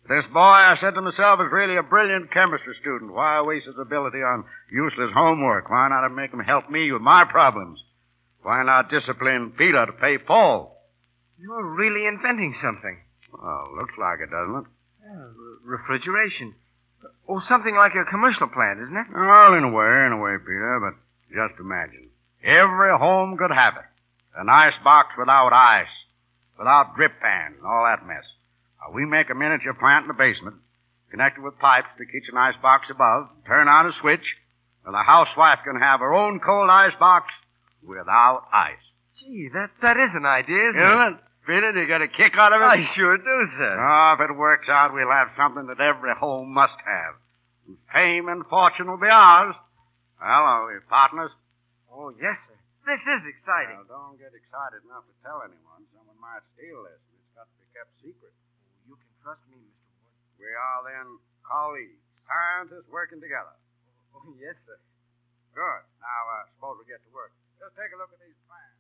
This 0.09 0.25
boy, 0.33 0.41
I 0.41 0.77
said 0.81 0.95
to 0.95 1.03
myself, 1.03 1.41
is 1.41 1.53
really 1.53 1.77
a 1.77 1.83
brilliant 1.83 2.33
chemistry 2.33 2.75
student. 2.81 3.13
Why 3.13 3.43
waste 3.43 3.67
his 3.67 3.75
ability 3.81 4.23
on 4.23 4.45
useless 4.71 5.11
homework? 5.13 5.69
Why 5.69 5.89
not 5.89 6.09
make 6.15 6.33
him 6.33 6.41
help 6.41 6.71
me 6.71 6.93
with 6.93 7.03
my 7.03 7.25
problems? 7.25 7.81
Why 8.47 8.63
not 8.63 8.91
discipline 8.91 9.55
Peter 9.59 9.87
to 9.87 9.93
pay 9.93 10.19
Paul? 10.19 10.71
You're 11.37 11.67
really 11.67 12.07
inventing 12.07 12.55
something. 12.63 12.97
Well, 13.33 13.75
looks 13.75 13.99
like 13.99 14.21
it, 14.23 14.31
doesn't 14.31 14.63
it? 14.63 14.67
Yeah, 15.03 15.19
re- 15.35 15.75
refrigeration. 15.75 16.55
Oh, 17.29 17.43
something 17.49 17.75
like 17.75 17.99
a 17.99 18.09
commercial 18.09 18.47
plant, 18.47 18.79
isn't 18.87 18.97
it? 18.97 19.07
Well, 19.13 19.55
in 19.55 19.65
a 19.65 19.73
way, 19.75 20.07
in 20.07 20.13
a 20.13 20.23
way, 20.23 20.39
Peter, 20.39 20.79
but 20.79 20.95
just 21.35 21.59
imagine. 21.59 22.07
Every 22.45 22.97
home 22.97 23.37
could 23.37 23.51
have 23.51 23.75
it. 23.83 24.39
An 24.39 24.49
ice 24.49 24.79
box 24.85 25.09
without 25.19 25.53
ice, 25.53 25.91
without 26.57 26.95
drip 26.95 27.19
pan, 27.21 27.55
and 27.59 27.67
all 27.67 27.83
that 27.83 28.07
mess. 28.07 28.23
Now, 28.79 28.95
we 28.95 29.07
make 29.07 29.29
a 29.29 29.35
miniature 29.35 29.75
plant 29.75 30.05
in 30.05 30.09
the 30.09 30.15
basement, 30.15 30.55
connect 31.11 31.39
it 31.39 31.43
with 31.43 31.59
pipes 31.59 31.89
to 31.99 32.05
the 32.05 32.13
kitchen 32.13 32.39
ice 32.39 32.55
box 32.63 32.87
above, 32.95 33.27
turn 33.45 33.67
on 33.67 33.89
a 33.89 33.93
switch, 34.01 34.39
and 34.85 34.95
the 34.95 35.03
housewife 35.03 35.59
can 35.65 35.81
have 35.83 35.99
her 35.99 36.15
own 36.15 36.39
cold 36.39 36.71
ice 36.71 36.95
box 37.01 37.27
without 37.83 38.45
ice. 38.53 38.83
Gee, 39.21 39.49
that, 39.53 39.71
that 39.83 39.97
is 39.97 40.11
an 40.15 40.27
idea, 40.27 40.71
isn't, 40.71 40.81
Isn't 40.81 41.19
it? 41.19 41.73
Do 41.73 41.81
you 41.81 41.87
get 41.87 42.03
a 42.03 42.09
kick 42.11 42.35
out 42.37 42.53
of 42.53 42.61
it? 42.61 42.67
I 42.67 42.83
sure 42.95 43.17
do, 43.17 43.39
sir. 43.57 43.75
Oh, 43.79 44.15
if 44.19 44.21
it 44.31 44.35
works 44.35 44.69
out, 44.69 44.93
we'll 44.93 45.11
have 45.11 45.31
something 45.39 45.67
that 45.71 45.81
every 45.81 46.11
home 46.19 46.53
must 46.53 46.77
have. 46.83 47.15
And 47.67 47.79
fame 47.95 48.29
and 48.29 48.43
fortune 48.47 48.91
will 48.91 48.99
be 49.01 49.11
ours. 49.11 49.55
Well, 50.21 50.43
are 50.43 50.67
we 50.67 50.81
partners? 50.91 51.31
Oh, 51.87 52.11
yes, 52.19 52.35
sir. 52.51 52.59
This 52.87 53.03
is 53.03 53.23
exciting. 53.31 53.79
Now, 53.87 54.11
don't 54.11 54.19
get 54.19 54.31
excited 54.35 54.83
enough 54.87 55.07
to 55.07 55.15
tell 55.23 55.43
anyone. 55.43 55.87
Someone 55.95 56.19
might 56.23 56.43
steal 56.55 56.83
this, 56.87 56.99
and 57.11 57.19
it's 57.19 57.35
got 57.35 57.47
to 57.47 57.57
be 57.59 57.67
kept 57.75 57.91
secret. 57.99 58.35
You 58.87 58.95
can 58.95 59.11
trust 59.23 59.43
me, 59.51 59.59
Mr. 59.59 59.91
Wood. 60.03 60.15
We 60.39 60.51
are 60.51 60.81
then 60.87 61.19
colleagues, 61.47 61.99
scientists 62.27 62.87
working 62.91 63.19
together. 63.19 63.55
Oh, 64.15 64.35
yes, 64.39 64.55
sir. 64.67 64.79
Good. 65.55 65.83
Now, 66.03 66.21
uh, 66.31 66.47
suppose 66.55 66.79
we 66.83 66.87
get 66.91 67.03
to 67.07 67.11
work. 67.15 67.35
Just 67.57 67.73
take 67.73 67.93
a 67.93 67.99
look 67.99 68.13
at 68.13 68.21
these 68.21 68.37
plans. 68.45 68.77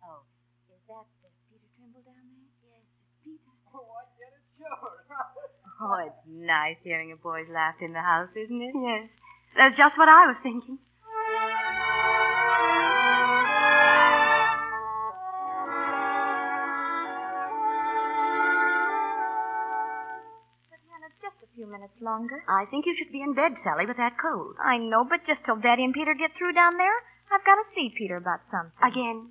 Oh, 0.00 0.24
is 0.72 0.80
that 0.88 1.04
uh, 1.04 1.28
Peter 1.52 1.68
Trimble 1.76 2.00
down 2.08 2.24
there? 2.24 2.48
Yes, 2.64 2.84
it's 2.88 3.12
Peter. 3.24 3.52
Oh, 3.74 3.84
I 4.00 4.08
get 4.16 4.32
it, 4.32 4.44
sure. 4.56 5.04
Oh, 5.80 5.94
it's 6.04 6.24
nice 6.26 6.76
hearing 6.82 7.12
a 7.12 7.16
boy's 7.16 7.46
laugh 7.52 7.76
in 7.80 7.92
the 7.92 8.00
house, 8.00 8.30
isn't 8.34 8.62
it? 8.62 8.74
Yes. 8.74 9.08
That's 9.56 9.76
just 9.76 9.96
what 9.96 10.08
I 10.08 10.26
was 10.26 10.36
thinking. 10.42 10.78
Minutes 21.70 21.94
longer. 22.00 22.42
I 22.48 22.64
think 22.66 22.86
you 22.86 22.96
should 22.96 23.12
be 23.12 23.22
in 23.22 23.34
bed, 23.34 23.52
Sally, 23.62 23.86
with 23.86 23.96
that 23.96 24.16
cold. 24.20 24.56
I 24.62 24.78
know, 24.78 25.04
but 25.04 25.26
just 25.26 25.44
till 25.44 25.56
Daddy 25.56 25.84
and 25.84 25.94
Peter 25.94 26.14
get 26.14 26.32
through 26.36 26.52
down 26.52 26.76
there, 26.76 26.98
I've 27.30 27.44
got 27.44 27.56
to 27.56 27.68
see 27.74 27.92
Peter 27.96 28.16
about 28.16 28.40
something. 28.50 28.80
Again. 28.82 29.30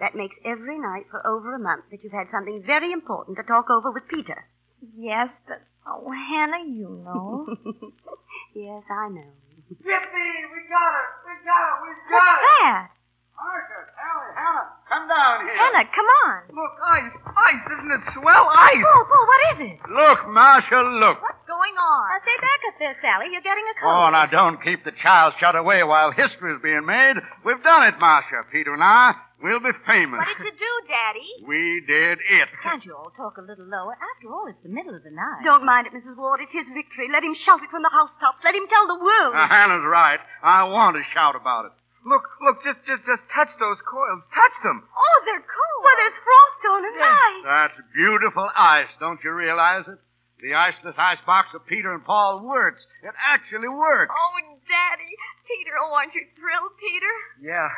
That 0.00 0.16
makes 0.16 0.36
every 0.48 0.80
night 0.80 1.04
for 1.10 1.20
over 1.26 1.54
a 1.54 1.58
month 1.60 1.84
that 1.90 2.00
you've 2.02 2.16
had 2.16 2.32
something 2.32 2.62
very 2.64 2.90
important 2.90 3.36
to 3.36 3.44
talk 3.44 3.68
over 3.68 3.92
with 3.92 4.08
Peter. 4.08 4.48
Yes, 4.96 5.28
but, 5.46 5.60
oh, 5.86 6.08
Hannah, 6.08 6.64
you 6.64 7.04
know. 7.04 7.44
yes, 8.56 8.80
I 8.88 9.12
know. 9.12 9.28
Yippee! 9.70 10.40
We 10.48 10.60
got 10.72 10.92
it! 10.96 11.10
We 11.28 11.32
got 11.44 11.62
it! 11.68 11.76
We 11.84 11.92
got 12.08 12.16
What's 12.16 12.40
it! 12.40 12.64
that? 12.64 12.88
Martha, 13.36 13.80
Sally, 13.96 14.30
Hannah, 14.36 14.68
come 14.88 15.04
down 15.08 15.36
here. 15.48 15.56
Hannah, 15.56 15.86
come 15.92 16.08
on. 16.24 16.36
Look, 16.48 16.74
ice! 16.80 17.12
Ice! 17.36 17.64
Isn't 17.72 17.92
it 17.92 18.04
swell? 18.16 18.44
Ice! 18.52 18.84
Paul, 18.84 19.04
Paul, 19.04 19.24
what 19.28 19.40
is 19.52 19.58
it? 19.68 19.78
Look, 19.84 20.20
Marcia, 20.28 20.80
look. 20.80 21.20
What's 21.20 21.39
going 21.39 21.39
on? 21.80 22.04
Now, 22.12 22.20
stay 22.20 22.38
back 22.44 22.60
up 22.68 22.76
there, 22.78 22.96
Sally. 23.00 23.32
You're 23.32 23.40
getting 23.44 23.64
a 23.64 23.74
cold. 23.80 23.88
Oh, 23.96 24.06
now 24.12 24.26
don't 24.28 24.60
keep 24.62 24.84
the 24.84 24.92
child 25.02 25.34
shut 25.40 25.56
away 25.56 25.82
while 25.82 26.12
history 26.12 26.52
is 26.54 26.60
being 26.62 26.84
made. 26.84 27.16
We've 27.44 27.62
done 27.64 27.88
it, 27.88 27.96
Marcia. 27.98 28.44
Peter 28.52 28.74
and 28.74 28.84
I. 28.84 29.14
We'll 29.40 29.64
be 29.64 29.72
famous. 29.88 30.20
What 30.20 30.28
did 30.36 30.52
you 30.52 30.52
do, 30.52 30.72
Daddy? 30.84 31.28
We 31.50 31.80
did 31.88 32.20
it. 32.20 32.48
Can't 32.62 32.84
you 32.84 32.92
all 32.94 33.08
talk 33.16 33.40
a 33.40 33.42
little 33.42 33.64
lower? 33.64 33.96
After 33.96 34.28
all, 34.28 34.46
it's 34.46 34.60
the 34.62 34.68
middle 34.68 34.92
of 34.94 35.02
the 35.02 35.10
night. 35.10 35.40
Don't 35.42 35.64
mind 35.64 35.88
it, 35.88 35.96
Mrs. 35.96 36.14
Ward. 36.20 36.44
It's 36.44 36.52
his 36.52 36.68
victory. 36.76 37.08
Let 37.10 37.24
him 37.24 37.32
shout 37.48 37.64
it 37.64 37.72
from 37.72 37.80
the 37.82 37.88
housetops. 37.90 38.44
Let 38.44 38.54
him 38.54 38.68
tell 38.68 38.86
the 38.86 39.00
world. 39.00 39.32
Now, 39.32 39.48
Hannah's 39.48 39.82
right. 39.88 40.20
I 40.44 40.68
want 40.68 41.00
to 41.00 41.02
shout 41.16 41.34
about 41.34 41.64
it. 41.66 41.72
Look, 42.04 42.24
look, 42.44 42.60
just, 42.64 42.80
just, 42.88 43.02
just 43.08 43.24
touch 43.32 43.48
those 43.60 43.80
coils. 43.88 44.20
Touch 44.32 44.56
them. 44.64 44.84
Oh, 44.88 45.16
they're 45.24 45.40
cold. 45.44 45.80
Well, 45.84 45.96
there's 45.96 46.20
frost 46.20 46.62
on 46.70 46.80
his 46.84 46.96
eyes. 47.00 47.40
That's 47.44 47.76
beautiful 47.96 48.46
ice. 48.56 48.92
Don't 49.00 49.20
you 49.24 49.32
realize 49.32 49.84
it? 49.88 49.98
The 50.42 50.56
iceless 50.56 50.96
icebox 50.96 51.52
of 51.54 51.66
Peter 51.66 51.92
and 51.92 52.04
Paul 52.04 52.40
works. 52.44 52.80
It 53.02 53.12
actually 53.16 53.68
works. 53.68 54.12
Oh, 54.14 54.32
Daddy. 54.64 55.12
Peter, 55.44 55.74
oh, 55.82 55.92
aren't 55.92 56.14
you 56.14 56.24
thrilled, 56.38 56.72
Peter? 56.78 57.14
Yeah, 57.42 57.68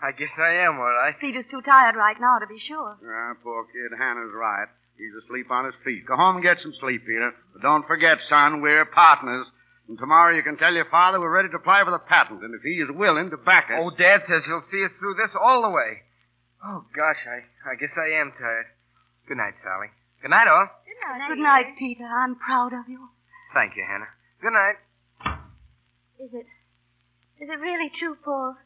I 0.00 0.12
guess 0.12 0.30
I 0.38 0.64
am, 0.64 0.78
all 0.78 0.94
right. 0.94 1.18
Peter's 1.20 1.44
too 1.50 1.60
tired 1.62 1.96
right 1.96 2.16
now 2.20 2.38
to 2.38 2.46
be 2.46 2.58
sure. 2.62 2.96
Ah, 3.02 3.34
poor 3.42 3.66
kid. 3.66 3.90
Hannah's 3.98 4.32
right. 4.32 4.68
He's 4.96 5.14
asleep 5.24 5.50
on 5.50 5.66
his 5.66 5.74
feet. 5.84 6.06
Go 6.06 6.16
home 6.16 6.36
and 6.36 6.44
get 6.44 6.58
some 6.62 6.74
sleep, 6.80 7.02
Peter. 7.06 7.32
But 7.52 7.62
don't 7.62 7.86
forget, 7.86 8.18
son, 8.28 8.60
we're 8.62 8.84
partners. 8.86 9.46
And 9.88 9.98
tomorrow 9.98 10.34
you 10.34 10.42
can 10.42 10.58
tell 10.58 10.72
your 10.72 10.90
father 10.90 11.18
we're 11.18 11.34
ready 11.34 11.48
to 11.48 11.56
apply 11.56 11.82
for 11.84 11.90
the 11.90 11.98
patent, 11.98 12.42
and 12.44 12.54
if 12.54 12.62
he 12.62 12.78
is 12.78 12.90
willing 12.90 13.30
to 13.30 13.36
back 13.38 13.70
us. 13.72 13.78
Oh, 13.80 13.90
Dad 13.90 14.22
says 14.28 14.42
he'll 14.46 14.66
see 14.70 14.84
us 14.84 14.92
through 14.98 15.14
this 15.14 15.34
all 15.34 15.62
the 15.62 15.70
way. 15.70 16.02
Oh, 16.62 16.84
gosh, 16.94 17.22
I, 17.26 17.46
I 17.70 17.74
guess 17.78 17.94
I 17.96 18.20
am 18.20 18.32
tired. 18.38 18.66
Good 19.26 19.38
night, 19.38 19.54
Sally. 19.62 19.88
Good 20.22 20.30
night, 20.30 20.48
all. 20.48 20.68
Good 20.84 21.18
night. 21.18 21.28
Good 21.28 21.42
night, 21.42 21.66
Peter. 21.78 22.04
I'm 22.04 22.34
proud 22.36 22.72
of 22.72 22.88
you. 22.88 23.08
Thank 23.54 23.76
you, 23.76 23.84
Hannah. 23.86 24.08
Good 24.42 24.52
night. 24.52 24.76
Is 26.18 26.30
it... 26.32 26.46
Is 27.40 27.48
it 27.48 27.60
really 27.60 27.90
true, 27.98 28.16
Paul? 28.24 28.56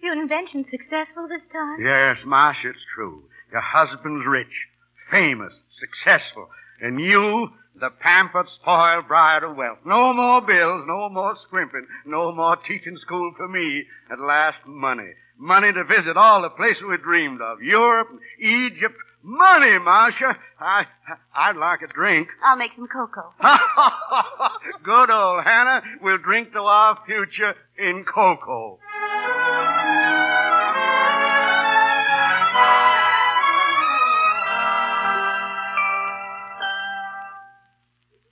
Your 0.00 0.12
invention 0.12 0.64
successful 0.70 1.26
this 1.28 1.42
time? 1.52 1.80
Yes, 1.82 2.18
Marcia, 2.24 2.68
it's 2.70 2.78
true. 2.94 3.24
Your 3.50 3.60
husband's 3.60 4.24
rich, 4.26 4.54
famous, 5.10 5.52
successful, 5.80 6.46
and 6.80 7.00
you, 7.00 7.48
the 7.80 7.90
pampered, 7.90 8.46
spoiled 8.60 9.08
bride 9.08 9.42
of 9.42 9.56
wealth. 9.56 9.78
No 9.84 10.12
more 10.12 10.40
bills, 10.42 10.84
no 10.86 11.08
more 11.08 11.36
scrimping, 11.46 11.86
no 12.06 12.32
more 12.32 12.56
teaching 12.68 12.96
school 13.04 13.32
for 13.36 13.48
me. 13.48 13.82
At 14.12 14.20
last, 14.20 14.58
money. 14.66 15.10
Money 15.38 15.72
to 15.72 15.84
visit 15.84 16.16
all 16.16 16.42
the 16.42 16.50
places 16.50 16.82
we 16.88 16.96
dreamed 16.98 17.40
of. 17.40 17.60
Europe, 17.62 18.08
Egypt. 18.40 18.94
Money, 19.22 19.78
Marcia. 19.78 20.36
I, 20.60 20.84
I'd 21.34 21.56
like 21.56 21.80
a 21.82 21.92
drink. 21.92 22.28
I'll 22.44 22.56
make 22.56 22.72
some 22.76 22.86
cocoa. 22.86 23.32
Good 24.84 25.10
old 25.10 25.44
Hannah. 25.44 25.82
We'll 26.02 26.18
drink 26.18 26.52
to 26.52 26.60
our 26.60 26.98
future 27.06 27.54
in 27.78 28.04
cocoa. 28.04 28.78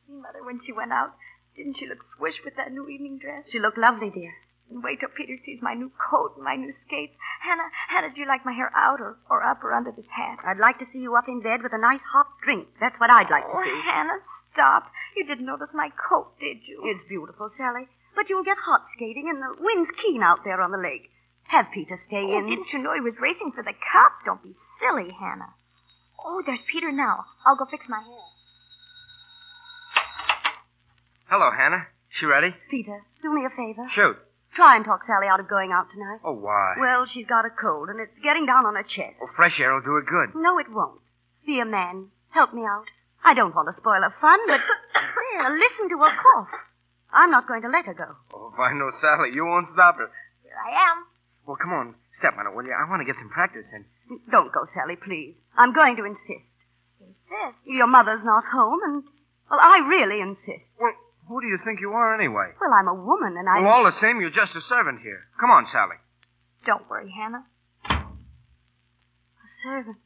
See 0.07 0.15
Mother 0.15 0.45
when 0.45 0.61
she 0.65 0.73
went 0.73 0.93
out. 0.93 1.15
Didn't 1.57 1.77
she 1.79 1.87
look 1.87 1.99
swish 2.17 2.37
with 2.45 2.57
that 2.57 2.73
new 2.73 2.88
evening 2.88 3.19
dress? 3.19 3.45
She 3.51 3.59
looked 3.59 3.79
lovely, 3.79 4.11
dear. 4.11 4.33
And 4.73 4.83
wait 4.83 5.01
till 5.01 5.13
Peter 5.13 5.37
sees 5.45 5.61
my 5.61 5.75
new 5.77 5.93
coat 6.01 6.33
and 6.37 6.45
my 6.49 6.57
new 6.57 6.73
skates. 6.89 7.13
Hannah, 7.45 7.69
Hannah, 7.93 8.09
do 8.15 8.21
you 8.21 8.27
like 8.27 8.45
my 8.49 8.53
hair 8.57 8.73
out 8.75 9.01
or, 9.05 9.19
or 9.29 9.43
up 9.45 9.61
or 9.63 9.73
under 9.77 9.93
this 9.93 10.09
hat? 10.09 10.39
I'd 10.49 10.57
like 10.57 10.79
to 10.81 10.89
see 10.93 10.99
you 11.05 11.15
up 11.15 11.29
in 11.29 11.43
bed 11.45 11.61
with 11.63 11.73
a 11.77 11.79
nice 11.79 12.01
hot 12.09 12.27
drink. 12.43 12.69
That's 12.81 12.97
what 12.99 13.11
I'd 13.13 13.29
like 13.29 13.45
to 13.45 13.53
see. 13.53 13.61
Oh, 13.61 13.65
see. 13.69 13.83
Hannah, 13.85 14.21
stop. 14.57 14.89
You 15.17 15.27
didn't 15.29 15.45
notice 15.45 15.69
my 15.77 15.91
coat, 16.09 16.33
did 16.41 16.65
you? 16.65 16.81
It's 16.89 17.05
beautiful, 17.09 17.51
Sally. 17.61 17.85
But 18.17 18.29
you'll 18.33 18.45
get 18.49 18.57
hot 18.61 18.81
skating, 18.97 19.29
and 19.29 19.41
the 19.45 19.53
wind's 19.61 19.91
keen 20.01 20.23
out 20.23 20.41
there 20.45 20.61
on 20.61 20.73
the 20.73 20.79
lake. 20.81 21.09
Have 21.49 21.67
Peter 21.75 22.01
stay 22.09 22.25
Oh, 22.25 22.39
in. 22.39 22.49
didn't 22.49 22.73
you 22.73 22.79
know 22.81 22.95
he 22.95 23.01
was 23.05 23.17
racing 23.21 23.53
for 23.55 23.63
the 23.63 23.73
cup? 23.77 24.13
Don't 24.25 24.43
be 24.43 24.57
silly, 24.81 25.13
Hannah. 25.13 25.53
Oh, 26.25 26.41
there's 26.47 26.65
Peter 26.73 26.93
now. 26.93 27.25
I'll 27.45 27.57
go 27.57 27.67
fix 27.71 27.85
my 27.89 28.01
hair. 28.01 28.25
Hello, 31.29 31.51
Hannah. 31.51 31.87
She 32.21 32.27
ready? 32.27 32.55
Peter, 32.71 33.01
do 33.23 33.33
me 33.35 33.45
a 33.45 33.51
favor. 33.51 33.89
Shoot. 33.95 34.17
Try 34.55 34.77
and 34.77 34.85
talk 34.85 35.01
Sally 35.07 35.27
out 35.29 35.41
of 35.41 35.49
going 35.49 35.73
out 35.73 35.88
tonight. 35.93 36.21
Oh, 36.25 36.37
why? 36.37 36.75
Well, 36.79 37.07
she's 37.09 37.27
got 37.27 37.47
a 37.47 37.51
cold, 37.51 37.88
and 37.88 38.01
it's 38.01 38.12
getting 38.23 38.45
down 38.45 38.67
on 38.67 38.75
her 38.77 38.85
chest. 38.85 39.17
Well, 39.21 39.33
fresh 39.35 39.57
air 39.59 39.73
will 39.73 39.81
do 39.81 39.97
her 39.97 40.05
good. 40.05 40.37
No, 40.37 40.59
it 40.59 40.69
won't. 40.69 41.01
Be 41.47 41.61
a 41.61 41.65
man. 41.65 42.09
Help 42.31 42.53
me 42.53 42.62
out. 42.62 42.85
I 43.25 43.33
don't 43.35 43.55
want 43.55 43.69
to 43.73 43.77
spoil 43.81 44.03
her 44.05 44.15
fun, 44.21 44.38
but 44.47 44.61
there, 45.33 45.49
listen 45.57 45.88
to 45.88 45.99
her 46.05 46.12
cough. 46.21 46.53
I'm 47.12 47.31
not 47.31 47.49
going 47.49 47.62
to 47.62 47.69
let 47.69 47.87
her 47.87 47.95
go. 47.95 48.12
Oh, 48.35 48.53
if 48.53 48.59
I 48.61 48.73
know 48.73 48.91
Sally, 49.01 49.31
you 49.33 49.45
won't 49.45 49.69
stop 49.73 49.97
her. 49.97 50.11
Here 50.43 50.57
I 50.57 50.93
am. 50.93 51.05
Well, 51.47 51.57
come 51.57 51.73
on. 51.73 51.95
Step 52.19 52.35
on 52.38 52.47
it, 52.47 52.55
will 52.55 52.65
you? 52.65 52.73
I 52.77 52.88
want 52.88 53.01
to 53.01 53.09
get 53.09 53.19
some 53.19 53.29
practice 53.31 53.67
in. 53.73 53.85
Don't 54.31 54.53
go, 54.53 54.69
Sally, 54.75 54.97
please. 54.97 55.35
I'm 55.57 55.73
going 55.73 55.97
to 55.97 56.05
insist. 56.05 56.49
Insist. 57.01 57.57
Your 57.65 57.87
mother's 57.88 58.23
not 58.25 58.45
home, 58.53 58.81
and, 58.85 59.03
well, 59.51 59.61
I 59.61 59.81
really 59.88 60.21
insist. 60.21 60.69
Well, 60.79 60.93
who 61.33 61.40
do 61.40 61.47
you 61.47 61.59
think 61.64 61.81
you 61.81 61.92
are 61.92 62.14
anyway? 62.14 62.53
Well, 62.61 62.73
I'm 62.77 62.88
a 62.88 62.95
woman, 62.95 63.37
and 63.38 63.49
I. 63.49 63.61
Well, 63.61 63.73
all 63.73 63.85
the 63.85 63.99
same, 64.03 64.21
you're 64.21 64.29
just 64.29 64.53
a 64.55 64.61
servant 64.68 65.01
here. 65.03 65.25
Come 65.40 65.51
on, 65.51 65.66
Sally. 65.73 65.97
Don't 66.66 66.88
worry, 66.90 67.11
Hannah. 67.11 67.47
A 67.88 68.05
servant. 69.64 69.97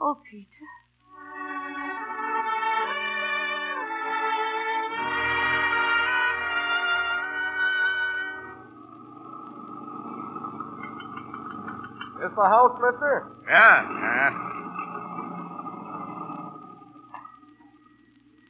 Oh, 0.00 0.16
Peter. 0.30 0.46
Is 12.24 12.32
the 12.34 12.44
house, 12.44 12.78
mister? 12.80 13.26
Yeah, 13.48 13.82
yeah. 13.82 14.55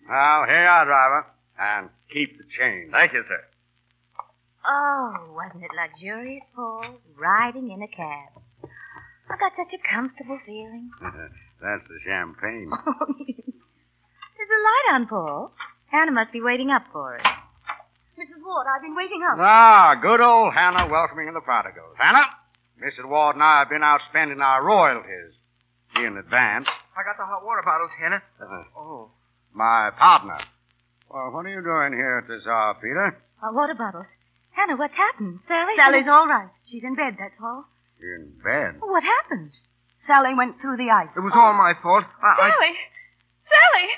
Well, 0.09 0.45
here 0.47 0.63
you 0.63 0.69
are, 0.69 0.85
driver. 0.85 1.27
And 1.59 1.89
keep 2.13 2.37
the 2.39 2.45
change. 2.59 2.91
Thank 2.93 3.13
you, 3.13 3.25
sir. 3.27 3.43
Oh, 4.69 5.15
wasn't 5.35 5.65
it 5.65 5.71
luxurious, 5.75 6.43
Paul? 6.55 6.99
Riding 7.17 7.71
in 7.71 7.83
a 7.83 7.89
cab. 7.89 8.43
I 9.31 9.37
got 9.39 9.53
such 9.57 9.73
a 9.75 9.95
comfortable 9.95 10.39
feeling. 10.45 10.91
That's 11.01 11.85
the 11.89 11.99
champagne. 12.05 12.71
There's 14.37 14.53
a 14.53 14.63
light 14.63 14.95
on, 14.95 15.07
Paul. 15.07 15.53
Hannah 15.91 16.13
must 16.13 16.33
be 16.33 16.41
waiting 16.43 16.71
up 16.71 16.85
for 16.93 17.17
us. 17.19 17.27
Mrs. 18.19 18.43
Ward, 18.45 18.67
I've 18.69 18.83
been 18.83 18.95
waiting 18.97 19.23
up. 19.29 19.39
Ah, 19.39 19.95
good 20.01 20.21
old 20.21 20.53
Hannah 20.55 20.89
welcoming 20.91 21.33
the 21.33 21.41
prodigals. 21.41 21.95
Hannah, 21.99 22.27
Mrs. 22.83 23.09
Ward 23.09 23.37
and 23.37 23.43
I 23.45 23.61
have 23.61 23.69
been 23.69 23.83
out 23.83 24.01
spending 24.11 24.41
our 24.41 24.65
royalties 24.65 25.35
in 25.97 26.17
advance. 26.17 26.67
I 26.97 27.03
got 27.05 27.17
the 27.19 27.25
hot 27.27 27.45
water 27.45 27.63
bottles, 27.65 27.91
Hannah. 28.01 28.23
Uh, 28.41 28.65
Oh. 28.77 29.11
My 29.57 29.91
partner. 29.99 30.39
Well, 31.11 31.31
what 31.33 31.47
are 31.47 31.55
you 31.55 31.63
doing 31.65 31.97
here 31.97 32.21
at 32.23 32.29
this 32.29 32.47
hour, 32.47 32.75
Peter? 32.77 33.17
Uh, 33.43 33.53
water 33.53 33.75
bottles. 33.75 34.07
Hannah, 34.53 34.77
what's 34.77 34.95
happened? 34.95 35.41
Sally? 35.49 35.73
Sally's 35.77 36.09
all 36.09 36.27
right. 36.29 36.49
She's 36.71 36.83
in 36.85 36.95
bed, 36.95 37.17
that's 37.19 37.37
all. 37.43 37.65
In 38.01 38.33
bed. 38.45 38.81
What 38.81 39.03
happened? 39.03 39.53
Sally 40.07 40.35
went 40.37 40.61
through 40.61 40.77
the 40.77 40.91
ice. 40.93 41.09
It 41.17 41.21
was 41.21 41.33
all 41.35 41.53
my 41.53 41.73
fault. 41.83 42.05
I, 42.23 42.47
I... 42.47 42.51
Sally! 42.51 42.75
Sally! 43.49 43.89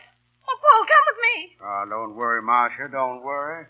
Oh, 0.48 0.56
Paul, 0.62 0.82
come 0.86 1.04
with 1.10 1.20
me. 1.26 1.36
Oh, 1.62 1.82
don't 1.90 2.16
worry, 2.16 2.42
Marcia. 2.42 2.88
Don't 2.90 3.22
worry. 3.22 3.66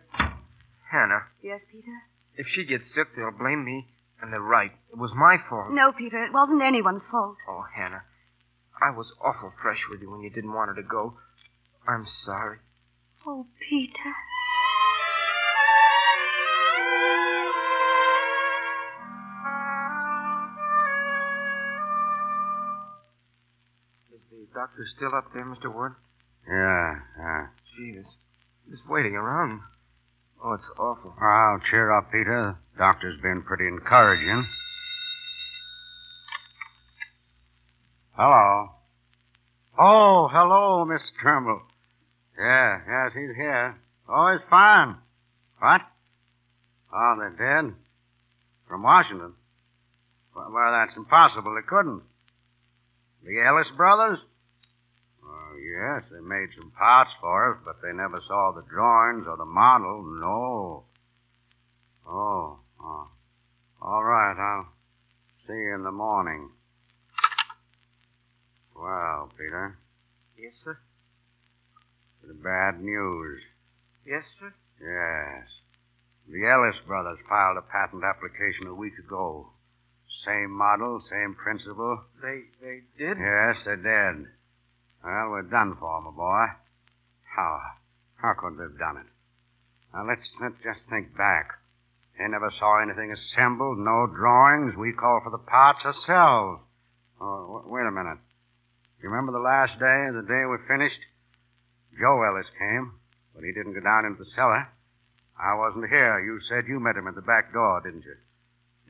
Hannah, 0.91 1.25
Yes, 1.43 1.61
Peter? 1.71 1.93
if 2.37 2.47
she 2.49 2.65
gets 2.65 2.93
sick, 2.95 3.09
they'll 3.17 3.37
blame 3.37 3.65
me. 3.65 3.87
And 4.21 4.33
they're 4.33 4.41
right. 4.41 4.73
It 4.91 4.99
was 4.99 5.13
my 5.15 5.37
fault. 5.49 5.71
No, 5.71 5.93
Peter, 5.97 6.25
it 6.25 6.33
wasn't 6.33 6.63
anyone's 6.63 7.03
fault. 7.11 7.37
Oh, 7.49 7.63
Hannah. 7.77 8.03
I 8.83 8.91
was 8.91 9.07
awful 9.23 9.53
fresh 9.63 9.79
with 9.91 10.01
you 10.01 10.11
when 10.11 10.23
you 10.23 10.31
didn't 10.31 10.53
want 10.53 10.71
her 10.71 10.83
to 10.83 10.89
go. 10.89 11.15
I'm 11.87 12.07
sorry. 12.25 12.59
Oh, 13.27 13.47
Peter. 13.69 13.93
Is 24.13 24.21
the 24.31 24.47
doctor 24.55 24.85
still 24.97 25.15
up 25.15 25.33
there, 25.35 25.45
Mr. 25.45 25.73
Ward? 25.73 25.95
Yeah, 26.49 26.95
yeah. 27.19 27.47
Jesus. 27.77 28.11
Just 28.71 28.83
waiting 28.89 29.15
around. 29.15 29.61
Oh, 30.43 30.53
it's 30.53 30.65
awful. 30.79 31.15
Oh, 31.21 31.59
cheer 31.71 31.91
up, 31.91 32.11
Peter. 32.13 32.57
The 32.75 32.79
doctor's 32.79 33.21
been 33.21 33.43
pretty 33.43 33.67
encouraging. 33.67 34.47
Hello. 38.13 38.78
Oh, 39.81 40.29
hello, 40.33 40.85
Miss 40.85 41.03
Trimble. 41.23 41.63
Yeah, 42.37 42.81
yes, 42.85 43.13
he's 43.15 43.37
here. 43.37 43.77
Oh, 44.09 44.33
he's 44.33 44.45
fine. 44.51 44.97
What? 45.61 45.83
Oh, 46.93 47.17
they're 47.17 47.63
dead? 47.63 47.75
From 48.67 48.83
Washington? 48.83 49.35
Well, 50.35 50.51
well, 50.53 50.73
that's 50.73 50.97
impossible. 50.97 51.55
They 51.55 51.67
couldn't. 51.69 52.03
The 53.23 53.41
Ellis 53.47 53.69
brothers? 53.77 54.19
Oh, 55.25 55.57
yes, 55.57 56.03
they 56.11 56.27
made 56.27 56.49
some 56.59 56.73
parts 56.73 57.11
for 57.21 57.55
us, 57.55 57.61
but 57.65 57.77
they 57.81 57.93
never 57.93 58.21
saw 58.27 58.51
the 58.51 58.67
drawings 58.69 59.27
or 59.29 59.37
the 59.37 59.45
model. 59.45 60.03
No. 60.03 60.85
Oh, 62.05 62.59
oh. 62.83 63.09
All 63.81 64.03
right, 64.03 64.37
I'll 64.37 64.73
see 65.47 65.53
you 65.53 65.77
in 65.77 65.85
the 65.85 65.93
morning. 65.93 66.51
Well, 68.79 69.31
Peter, 69.37 69.77
Yes, 70.37 70.53
sir. 70.65 70.79
the 72.27 72.35
bad 72.35 72.81
news. 72.81 73.43
Yes, 74.07 74.23
sir. 74.39 74.53
Yes. 74.81 75.49
The 76.29 76.47
Ellis 76.47 76.77
brothers 76.87 77.19
filed 77.29 77.57
a 77.59 77.63
patent 77.63 78.05
application 78.05 78.67
a 78.69 78.75
week 78.75 78.97
ago. 78.99 79.49
Same 80.25 80.51
model, 80.51 81.03
same 81.11 81.35
principle. 81.35 82.05
They 82.23 82.43
they 82.61 82.83
did? 82.99 83.19
Yes, 83.19 83.57
they 83.65 83.77
did. 83.77 84.27
Well, 85.05 85.31
we're 85.31 85.43
done 85.43 85.77
for, 85.79 86.01
my 86.03 86.11
boy. 86.11 86.47
How? 87.37 87.61
How 88.17 88.35
could 88.35 88.59
they 88.59 88.65
have 88.65 88.79
done 88.79 88.99
it? 88.99 89.07
Now, 89.95 90.07
let's, 90.07 90.29
let's 90.41 90.57
just 90.63 90.81
think 90.91 91.17
back. 91.17 91.51
They 92.19 92.27
never 92.29 92.51
saw 92.59 92.83
anything 92.83 93.13
assembled, 93.13 93.79
no 93.79 94.07
drawings. 94.07 94.77
We 94.77 94.93
called 94.93 95.23
for 95.25 95.31
the 95.31 95.39
parts 95.39 95.85
ourselves. 95.85 96.61
Oh, 97.21 97.63
w- 97.63 97.73
wait 97.75 97.87
a 97.87 97.91
minute. 97.93 98.19
You 99.03 99.09
remember 99.11 99.33
the 99.33 99.43
last 99.45 99.79
day, 99.79 100.11
the 100.13 100.27
day 100.27 100.43
we 100.49 100.59
finished? 100.67 100.99
Joe 101.99 102.23
Ellis 102.23 102.47
came, 102.59 102.93
but 103.35 103.45
he 103.45 103.53
didn't 103.53 103.75
go 103.75 103.81
down 103.81 104.05
into 104.07 104.25
the 104.25 104.31
cellar. 104.35 104.67
I 105.39 105.55
wasn't 105.55 105.89
here. 105.89 106.19
You 106.19 106.41
said 106.49 106.67
you 106.67 106.81
met 106.81 106.97
him 106.97 107.07
at 107.07 107.15
the 107.15 107.23
back 107.23 107.53
door, 107.53 107.81
didn't 107.85 108.03
you? 108.05 108.17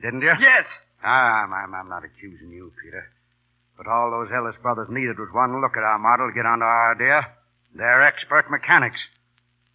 Didn't 0.01 0.21
you? 0.21 0.33
Yes. 0.39 0.65
Ah, 1.03 1.43
I'm, 1.45 1.53
I'm, 1.53 1.73
I'm 1.75 1.89
not 1.89 2.03
accusing 2.03 2.49
you, 2.49 2.73
Peter. 2.83 3.05
But 3.77 3.87
all 3.87 4.09
those 4.11 4.29
Ellis 4.33 4.55
brothers 4.61 4.89
needed 4.89 5.17
was 5.19 5.29
one 5.31 5.61
look 5.61 5.77
at 5.77 5.83
our 5.83 5.99
model 5.99 6.27
to 6.29 6.33
get 6.35 6.45
onto 6.45 6.65
our 6.65 6.95
idea. 6.95 7.21
They're 7.75 8.01
expert 8.03 8.49
mechanics. 8.49 8.99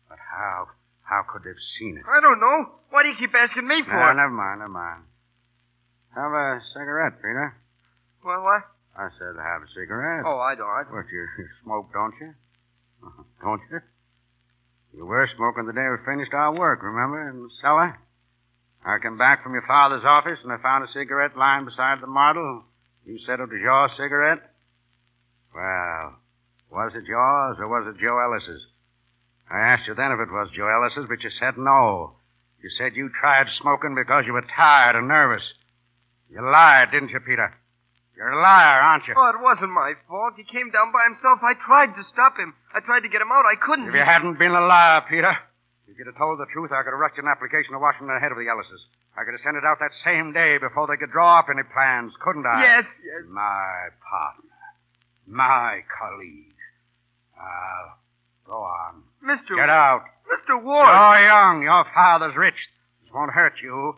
But 0.08 0.18
how? 0.18 0.66
How 1.04 1.22
could 1.30 1.42
they've 1.44 1.64
seen 1.78 1.96
it? 1.98 2.04
I 2.10 2.20
don't 2.20 2.40
know. 2.40 2.72
Why 2.90 3.02
do 3.02 3.08
you 3.08 3.16
keep 3.18 3.34
asking 3.34 3.66
me 3.68 3.82
for 3.84 3.94
Ah, 3.94 4.10
it? 4.12 4.14
never 4.16 4.30
mind, 4.34 4.60
never 4.60 4.72
mind. 4.72 5.02
Have 6.14 6.32
a 6.32 6.60
cigarette, 6.74 7.16
Peter. 7.22 7.54
Well, 8.24 8.42
what? 8.42 8.62
I 8.96 9.08
said 9.18 9.34
have 9.36 9.62
a 9.62 9.70
cigarette. 9.74 10.24
Oh, 10.26 10.38
I 10.38 10.54
don't. 10.54 10.70
I 10.70 10.84
don't. 10.84 10.94
What, 10.94 11.06
you, 11.10 11.26
smoke, 11.64 11.92
don't 11.92 12.14
you? 12.20 12.34
Don't 13.42 13.60
you? 13.70 13.80
You 14.96 15.04
were 15.04 15.28
smoking 15.36 15.66
the 15.66 15.72
day 15.72 15.86
we 15.90 15.98
finished 16.06 16.32
our 16.32 16.56
work, 16.56 16.82
remember, 16.82 17.28
in 17.28 17.42
the 17.42 17.50
cellar? 17.60 17.98
I 18.86 18.98
came 19.02 19.18
back 19.18 19.42
from 19.42 19.52
your 19.52 19.66
father's 19.66 20.04
office 20.04 20.38
and 20.42 20.52
I 20.52 20.58
found 20.58 20.84
a 20.84 20.92
cigarette 20.92 21.36
lying 21.36 21.64
beside 21.64 22.00
the 22.00 22.06
model. 22.06 22.64
You 23.04 23.18
said 23.26 23.40
it 23.40 23.50
was 23.50 23.60
your 23.60 23.90
cigarette? 23.96 24.40
Well, 25.54 26.16
was 26.70 26.92
it 26.94 27.04
yours 27.04 27.56
or 27.58 27.68
was 27.68 27.92
it 27.94 28.00
Joe 28.00 28.18
Ellis's? 28.18 28.62
I 29.50 29.58
asked 29.58 29.86
you 29.86 29.94
then 29.94 30.12
if 30.12 30.20
it 30.20 30.32
was 30.32 30.48
Joe 30.56 30.68
Ellis's, 30.68 31.06
but 31.08 31.22
you 31.22 31.30
said 31.38 31.58
no. 31.58 32.16
You 32.62 32.70
said 32.78 32.96
you 32.96 33.10
tried 33.20 33.46
smoking 33.60 33.94
because 33.94 34.24
you 34.26 34.32
were 34.32 34.46
tired 34.56 34.96
and 34.96 35.08
nervous. 35.08 35.44
You 36.30 36.40
lied, 36.42 36.90
didn't 36.92 37.10
you, 37.10 37.20
Peter? 37.20 37.52
You're 38.16 38.30
a 38.30 38.40
liar, 38.40 38.78
aren't 38.80 39.06
you? 39.10 39.14
Oh, 39.18 39.30
it 39.34 39.42
wasn't 39.42 39.74
my 39.74 39.94
fault. 40.06 40.34
He 40.38 40.44
came 40.46 40.70
down 40.70 40.94
by 40.94 41.02
himself. 41.02 41.42
I 41.42 41.54
tried 41.58 41.98
to 41.98 42.02
stop 42.14 42.38
him. 42.38 42.54
I 42.70 42.78
tried 42.78 43.02
to 43.02 43.10
get 43.10 43.20
him 43.20 43.34
out. 43.34 43.42
I 43.42 43.58
couldn't. 43.58 43.90
If 43.90 43.94
you 43.94 44.06
hadn't 44.06 44.38
been 44.38 44.54
a 44.54 44.62
liar, 44.62 45.02
Peter, 45.10 45.34
if 45.90 45.98
you'd 45.98 46.06
have 46.06 46.16
told 46.16 46.38
the 46.38 46.46
truth, 46.54 46.70
I 46.70 46.86
could 46.86 46.94
have 46.94 47.02
rushed 47.02 47.18
an 47.18 47.26
application 47.26 47.74
to 47.74 47.82
Washington 47.82 48.14
ahead 48.14 48.30
of 48.30 48.38
the 48.38 48.46
Ellises. 48.46 48.82
I 49.18 49.26
could 49.26 49.34
have 49.34 49.42
sent 49.42 49.58
it 49.58 49.66
out 49.66 49.78
that 49.82 49.94
same 50.06 50.30
day 50.32 50.58
before 50.58 50.86
they 50.86 50.96
could 50.96 51.10
draw 51.10 51.38
up 51.42 51.50
any 51.50 51.66
plans, 51.74 52.14
couldn't 52.22 52.46
I? 52.46 52.62
Yes, 52.62 52.86
yes. 53.02 53.26
My 53.26 53.90
partner. 53.98 54.54
My 55.26 55.82
colleague. 55.90 56.54
Now, 57.34 57.98
go 58.46 58.62
on. 58.62 59.02
Mr. 59.26 59.58
Get 59.58 59.70
out. 59.70 60.06
Mr. 60.30 60.62
Ward. 60.62 60.86
You're 60.86 61.26
young. 61.26 61.62
Your 61.62 61.84
father's 61.94 62.36
rich. 62.36 62.58
This 63.02 63.10
won't 63.12 63.32
hurt 63.32 63.54
you. 63.62 63.96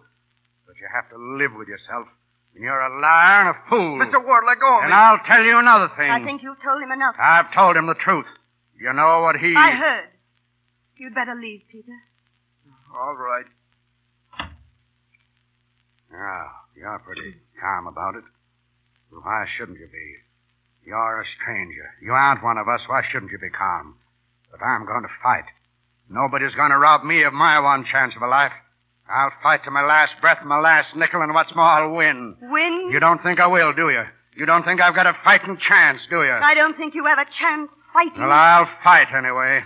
But 0.66 0.76
you 0.80 0.88
have 0.92 1.08
to 1.10 1.16
live 1.16 1.52
with 1.56 1.68
yourself. 1.68 2.08
And 2.56 2.64
you're 2.64 2.80
a 2.80 3.00
liar 3.00 3.40
and 3.44 3.48
a 3.52 3.58
fool. 3.68 4.00
Mr. 4.00 4.24
Ward, 4.24 4.44
let 4.48 4.58
go 4.58 4.78
of 4.78 4.82
And 4.84 4.90
me. 4.90 4.96
I'll 4.96 5.20
tell 5.28 5.44
you 5.44 5.58
another 5.58 5.92
thing. 5.94 6.10
I 6.10 6.24
think 6.24 6.42
you've 6.42 6.56
told 6.64 6.82
him 6.82 6.90
enough. 6.90 7.14
I've 7.20 7.52
told 7.52 7.76
him 7.76 7.86
the 7.86 7.94
truth. 7.94 8.24
You 8.80 8.94
know 8.94 9.20
what 9.20 9.36
he... 9.36 9.54
I 9.54 9.72
heard. 9.72 10.08
You'd 10.96 11.14
better 11.14 11.34
leave, 11.34 11.60
Peter. 11.70 11.92
All 12.96 13.14
right. 13.14 13.44
Yeah, 16.10 16.48
you're 16.74 16.98
pretty 17.04 17.36
calm 17.60 17.86
about 17.88 18.14
it. 18.14 18.24
Why 19.10 19.44
shouldn't 19.56 19.78
you 19.78 19.88
be? 19.92 20.88
You're 20.88 21.20
a 21.20 21.24
stranger. 21.38 21.92
You 22.00 22.12
aren't 22.12 22.42
one 22.42 22.56
of 22.56 22.68
us. 22.68 22.80
Why 22.86 23.02
shouldn't 23.12 23.32
you 23.32 23.38
be 23.38 23.50
calm? 23.50 23.96
But 24.50 24.64
I'm 24.64 24.86
going 24.86 25.02
to 25.02 25.12
fight. 25.22 25.44
Nobody's 26.08 26.54
going 26.54 26.70
to 26.70 26.78
rob 26.78 27.04
me 27.04 27.22
of 27.24 27.34
my 27.34 27.60
one 27.60 27.84
chance 27.84 28.14
of 28.16 28.22
a 28.22 28.26
life. 28.28 28.52
I'll 29.08 29.32
fight 29.42 29.62
to 29.64 29.70
my 29.70 29.82
last 29.82 30.14
breath, 30.20 30.38
my 30.44 30.58
last 30.58 30.94
nickel, 30.96 31.22
and 31.22 31.32
what's 31.32 31.54
more, 31.54 31.64
I'll 31.64 31.94
win. 31.94 32.36
Win? 32.42 32.90
You 32.92 32.98
don't 32.98 33.22
think 33.22 33.38
I 33.38 33.46
will, 33.46 33.72
do 33.72 33.90
you? 33.90 34.02
You 34.36 34.46
don't 34.46 34.64
think 34.64 34.80
I've 34.80 34.94
got 34.94 35.06
a 35.06 35.14
fighting 35.24 35.56
chance, 35.56 36.00
do 36.10 36.22
you? 36.22 36.32
I 36.32 36.54
don't 36.54 36.76
think 36.76 36.94
you 36.94 37.04
have 37.06 37.18
a 37.18 37.24
chance 37.38 37.70
fighting. 37.92 38.20
Well, 38.20 38.32
I'll 38.32 38.68
fight 38.82 39.08
anyway. 39.16 39.62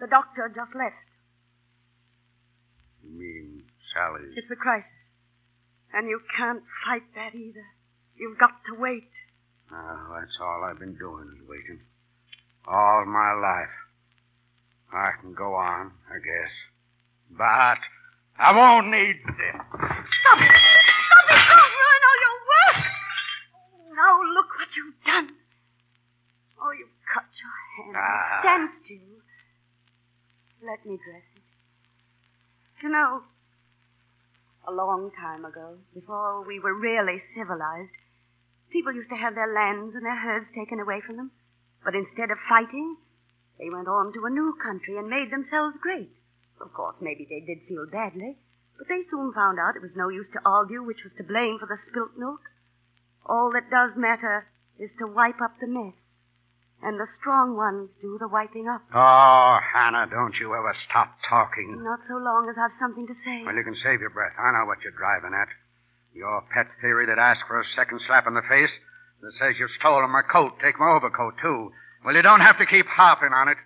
The 0.00 0.08
doctor 0.08 0.48
just 0.48 0.74
left. 0.74 0.96
You 3.04 3.10
mean 3.18 3.62
Sally? 3.94 4.26
It's 4.34 4.50
a 4.50 4.56
crisis. 4.56 4.88
And 5.94 6.08
you 6.08 6.20
can't 6.36 6.62
fight 6.84 7.06
that 7.14 7.36
either. 7.36 7.66
You've 8.16 8.38
got 8.38 8.50
to 8.66 8.80
wait. 8.80 9.10
Oh, 9.70 10.16
that's 10.18 10.36
all 10.40 10.64
I've 10.64 10.80
been 10.80 10.96
doing 10.96 11.28
is 11.36 11.46
waiting. 11.46 11.80
All 12.66 13.04
my 13.06 13.32
life. 13.34 13.70
I 14.92 15.10
can 15.20 15.32
go 15.32 15.54
on, 15.54 15.92
I 16.12 16.20
guess. 16.20 16.52
But 17.32 17.80
I 18.38 18.52
won't 18.52 18.88
need 18.92 19.16
this. 19.24 19.56
Stop 19.56 20.38
it! 20.40 20.52
Stop 20.52 21.26
it! 21.32 21.42
Don't 21.48 21.72
ruin 21.80 22.02
all 22.08 22.18
your 22.20 22.38
work! 22.52 22.78
Now 23.96 24.12
look 24.36 24.48
what 24.52 24.68
you've 24.76 25.00
done. 25.04 25.28
Oh, 26.60 26.72
you've 26.76 26.92
cut 27.08 27.24
your 27.40 27.56
hand. 27.72 27.96
Ah. 27.96 28.40
Stand 28.40 28.68
still. 28.84 29.18
Let 30.62 30.84
me 30.84 30.98
dress 31.00 31.24
it. 31.36 31.42
You 32.82 32.90
know, 32.90 33.22
a 34.68 34.72
long 34.72 35.10
time 35.18 35.44
ago, 35.44 35.78
before 35.94 36.44
we 36.46 36.60
were 36.60 36.74
really 36.74 37.22
civilized, 37.34 37.96
people 38.70 38.92
used 38.92 39.10
to 39.10 39.16
have 39.16 39.34
their 39.34 39.52
lands 39.52 39.94
and 39.94 40.04
their 40.04 40.18
herds 40.18 40.46
taken 40.54 40.80
away 40.80 41.00
from 41.00 41.16
them. 41.16 41.30
But 41.84 41.94
instead 41.94 42.30
of 42.30 42.38
fighting, 42.48 42.96
they 43.62 43.70
went 43.70 43.86
on 43.86 44.12
to 44.12 44.26
a 44.26 44.34
new 44.34 44.58
country 44.58 44.98
and 44.98 45.06
made 45.06 45.30
themselves 45.30 45.78
great. 45.78 46.10
Of 46.58 46.74
course, 46.74 46.98
maybe 46.98 47.22
they 47.30 47.46
did 47.46 47.62
feel 47.70 47.86
badly, 47.86 48.34
but 48.76 48.90
they 48.90 49.06
soon 49.06 49.30
found 49.32 49.62
out 49.62 49.78
it 49.78 49.86
was 49.86 49.94
no 49.94 50.10
use 50.10 50.26
to 50.34 50.42
argue 50.44 50.82
which 50.82 51.06
was 51.06 51.14
to 51.14 51.22
blame 51.22 51.62
for 51.62 51.70
the 51.70 51.78
spilt 51.86 52.18
milk. 52.18 52.42
All 53.24 53.54
that 53.54 53.70
does 53.70 53.94
matter 53.94 54.50
is 54.82 54.90
to 54.98 55.06
wipe 55.06 55.38
up 55.38 55.54
the 55.62 55.70
mess. 55.70 55.94
And 56.82 56.98
the 56.98 57.06
strong 57.14 57.54
ones 57.54 57.94
do 58.02 58.18
the 58.18 58.26
wiping 58.26 58.66
up. 58.66 58.82
Oh, 58.90 59.58
Hannah, 59.62 60.10
don't 60.10 60.34
you 60.42 60.50
ever 60.58 60.74
stop 60.90 61.14
talking. 61.30 61.78
Not 61.86 62.02
so 62.10 62.18
long 62.18 62.50
as 62.50 62.58
I've 62.58 62.74
something 62.82 63.06
to 63.06 63.14
say. 63.22 63.46
Well, 63.46 63.54
you 63.54 63.62
can 63.62 63.78
save 63.86 64.02
your 64.02 64.10
breath. 64.10 64.34
I 64.34 64.50
know 64.50 64.66
what 64.66 64.82
you're 64.82 64.98
driving 64.98 65.38
at. 65.38 65.46
Your 66.10 66.42
pet 66.50 66.66
theory 66.82 67.06
that 67.06 67.22
asks 67.22 67.46
for 67.46 67.62
a 67.62 67.72
second 67.78 68.02
slap 68.10 68.26
in 68.26 68.34
the 68.34 68.42
face, 68.50 68.74
that 69.22 69.38
says 69.38 69.54
you've 69.62 69.70
stolen 69.78 70.10
my 70.10 70.26
coat, 70.26 70.58
take 70.58 70.74
my 70.82 70.98
overcoat, 70.98 71.38
too. 71.38 71.70
Well, 72.04 72.14
you 72.14 72.22
don't 72.22 72.42
have 72.42 72.58
to 72.58 72.66
keep 72.66 72.86
harping 72.86 73.32
on 73.32 73.48
it. 73.48 73.58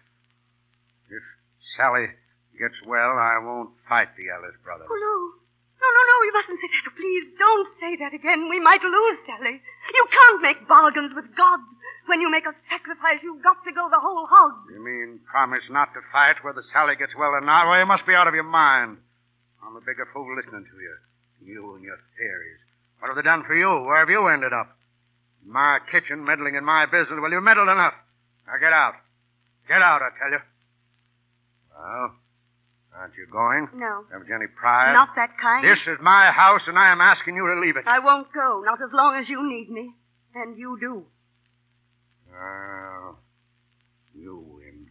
If 1.09 1.25
Sally 1.77 2.13
gets 2.61 2.77
well, 2.85 3.17
I 3.17 3.41
won't 3.41 3.73
fight 3.89 4.13
the 4.17 4.29
Ellis 4.29 4.57
brothers. 4.65 4.89
Oh, 4.89 4.97
no. 5.01 5.15
No, 5.77 5.89
no, 5.93 6.03
no, 6.09 6.17
you 6.25 6.33
mustn't 6.33 6.61
say 6.61 6.69
that. 6.73 6.97
Please 6.97 7.27
don't 7.37 7.69
say 7.81 7.93
that 8.01 8.13
again. 8.17 8.49
We 8.49 8.61
might 8.61 8.81
lose 8.81 9.19
Sally. 9.29 9.61
You 9.61 10.05
can't 10.09 10.41
make 10.43 10.69
bargains 10.69 11.13
with 11.15 11.29
God. 11.37 11.61
When 12.07 12.21
you 12.21 12.31
make 12.31 12.47
a 12.47 12.55
sacrifice, 12.71 13.21
you've 13.23 13.43
got 13.43 13.61
to 13.67 13.73
go 13.73 13.89
the 13.91 14.01
whole 14.01 14.27
hog. 14.31 14.71
You 14.73 14.81
mean 14.81 15.21
promise 15.27 15.65
not 15.69 15.93
to 15.95 16.01
fight 16.13 16.41
whether 16.43 16.63
Sally 16.73 16.97
gets 16.97 17.13
well 17.19 17.35
or 17.35 17.41
not? 17.41 17.67
Well, 17.67 17.81
you 17.81 17.87
must 17.87 18.07
be 18.07 18.15
out 18.15 18.29
of 18.29 18.35
your 18.35 18.47
mind. 18.47 18.99
I'm 19.61 19.77
a 19.77 19.81
bigger 19.81 20.07
fool 20.15 20.29
listening 20.37 20.65
to 20.65 20.77
you. 20.81 20.95
You 21.43 21.75
and 21.75 21.85
your 21.85 21.99
theories. 22.17 22.63
What 23.01 23.09
have 23.09 23.17
they 23.17 23.27
done 23.27 23.45
for 23.45 23.55
you? 23.55 23.69
Where 23.85 23.99
have 23.99 24.09
you 24.09 24.27
ended 24.29 24.53
up? 24.53 24.77
In 25.45 25.53
my 25.53 25.79
kitchen, 25.91 26.25
meddling 26.25 26.55
in 26.55 26.65
my 26.65 26.87
business. 26.87 27.19
Well, 27.21 27.31
you 27.31 27.41
meddled 27.41 27.69
enough. 27.69 27.95
Now 28.47 28.55
get 28.61 28.73
out. 28.73 28.95
Get 29.69 29.83
out, 29.83 30.03
I 30.03 30.09
tell 30.19 30.31
you. 30.31 30.43
Well, 31.75 32.15
aren't 32.95 33.15
you 33.15 33.27
going? 33.31 33.69
No. 33.75 34.05
Haven't 34.13 34.29
you 34.29 34.35
any 34.35 34.47
pride? 34.47 34.93
Not 34.93 35.11
that 35.17 35.31
kind. 35.43 35.65
This 35.65 35.81
is 35.87 35.99
my 36.01 36.31
house, 36.31 36.63
and 36.67 36.79
I 36.79 36.93
am 36.93 37.01
asking 37.01 37.35
you 37.35 37.47
to 37.47 37.61
leave 37.61 37.77
it. 37.77 37.85
I 37.87 37.99
won't 37.99 38.33
go, 38.33 38.63
not 38.65 38.81
as 38.81 38.91
long 38.93 39.17
as 39.17 39.29
you 39.29 39.43
need 39.49 39.71
me. 39.71 39.93
And 40.35 40.57
you 40.59 40.79
do. 40.81 41.05
Well, 42.31 43.19
you 44.15 44.45
win. 44.55 44.89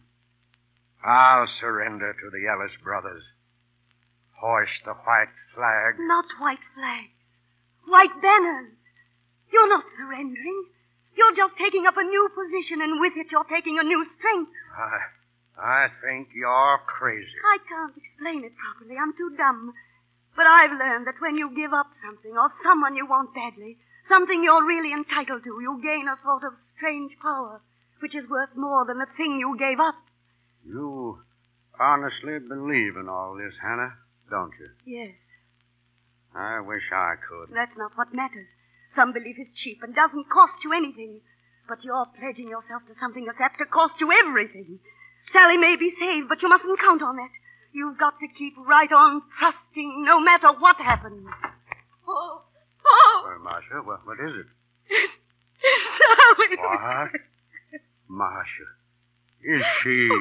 I'll 1.04 1.46
surrender 1.60 2.12
to 2.12 2.30
the 2.30 2.48
Ellis 2.50 2.76
brothers. 2.82 3.22
Hoist 4.40 4.84
the 4.84 4.92
white 4.92 5.32
flag. 5.54 5.94
Not 5.98 6.26
white 6.40 6.64
flags. 6.74 7.14
White 7.86 8.20
banners. 8.20 8.72
You're 9.52 9.68
not 9.68 9.84
surrendering. 9.96 10.66
You're 11.16 11.34
just 11.36 11.56
taking 11.58 11.86
up 11.86 11.96
a 11.96 12.04
new 12.04 12.28
position, 12.36 12.82
and 12.84 13.00
with 13.00 13.16
it, 13.16 13.32
you're 13.32 13.48
taking 13.48 13.78
a 13.80 13.82
new 13.82 14.04
strength. 14.18 14.52
I, 14.76 14.96
I 15.56 15.88
think 16.04 16.28
you're 16.36 16.78
crazy. 16.86 17.40
I 17.40 17.58
can't 17.64 17.96
explain 17.96 18.44
it 18.44 18.52
properly. 18.56 18.96
I'm 19.00 19.16
too 19.16 19.32
dumb. 19.36 19.72
But 20.36 20.46
I've 20.46 20.76
learned 20.76 21.06
that 21.06 21.16
when 21.20 21.36
you 21.40 21.48
give 21.56 21.72
up 21.72 21.88
something 22.04 22.36
or 22.36 22.52
someone 22.62 22.94
you 22.94 23.06
want 23.08 23.32
badly, 23.32 23.78
something 24.08 24.44
you're 24.44 24.64
really 24.66 24.92
entitled 24.92 25.44
to, 25.44 25.58
you 25.64 25.80
gain 25.82 26.06
a 26.08 26.20
sort 26.22 26.44
of 26.44 26.52
strange 26.76 27.12
power, 27.22 27.62
which 28.00 28.14
is 28.14 28.28
worth 28.28 28.52
more 28.54 28.84
than 28.84 28.98
the 28.98 29.08
thing 29.16 29.40
you 29.40 29.56
gave 29.58 29.80
up. 29.80 29.96
You 30.68 31.20
honestly 31.80 32.38
believe 32.38 32.96
in 33.00 33.08
all 33.08 33.34
this, 33.40 33.54
Hannah, 33.62 33.94
don't 34.28 34.52
you? 34.60 34.68
Yes, 34.84 35.14
I 36.34 36.60
wish 36.60 36.82
I 36.92 37.14
could. 37.16 37.54
that's 37.56 37.76
not 37.78 37.92
what 37.96 38.12
matters. 38.12 38.48
Some 38.96 39.12
belief 39.12 39.36
is 39.38 39.46
cheap 39.62 39.84
and 39.84 39.94
doesn't 39.94 40.30
cost 40.32 40.64
you 40.64 40.72
anything. 40.72 41.20
But 41.68 41.84
you're 41.84 42.06
pledging 42.18 42.48
yourself 42.48 42.82
to 42.88 42.94
something 42.98 43.26
that's 43.26 43.40
apt 43.40 43.58
to 43.58 43.66
cost 43.66 43.94
you 44.00 44.10
everything. 44.10 44.78
Sally 45.32 45.56
may 45.58 45.76
be 45.76 45.92
saved, 46.00 46.28
but 46.28 46.40
you 46.40 46.48
mustn't 46.48 46.80
count 46.80 47.02
on 47.02 47.16
that. 47.16 47.30
You've 47.72 47.98
got 47.98 48.14
to 48.20 48.26
keep 48.38 48.54
right 48.56 48.90
on 48.90 49.20
trusting 49.38 50.04
no 50.06 50.18
matter 50.20 50.48
what 50.58 50.76
happens. 50.76 51.28
Oh, 52.08 52.40
oh, 52.86 53.22
Well, 53.26 53.38
Marcia, 53.42 53.82
what, 53.84 54.06
what 54.06 54.16
is 54.20 54.32
it? 54.40 54.46
Sally. 55.98 56.56
What? 56.56 57.10
Marcia. 58.08 58.68
Is 59.44 59.62
she? 59.82 60.08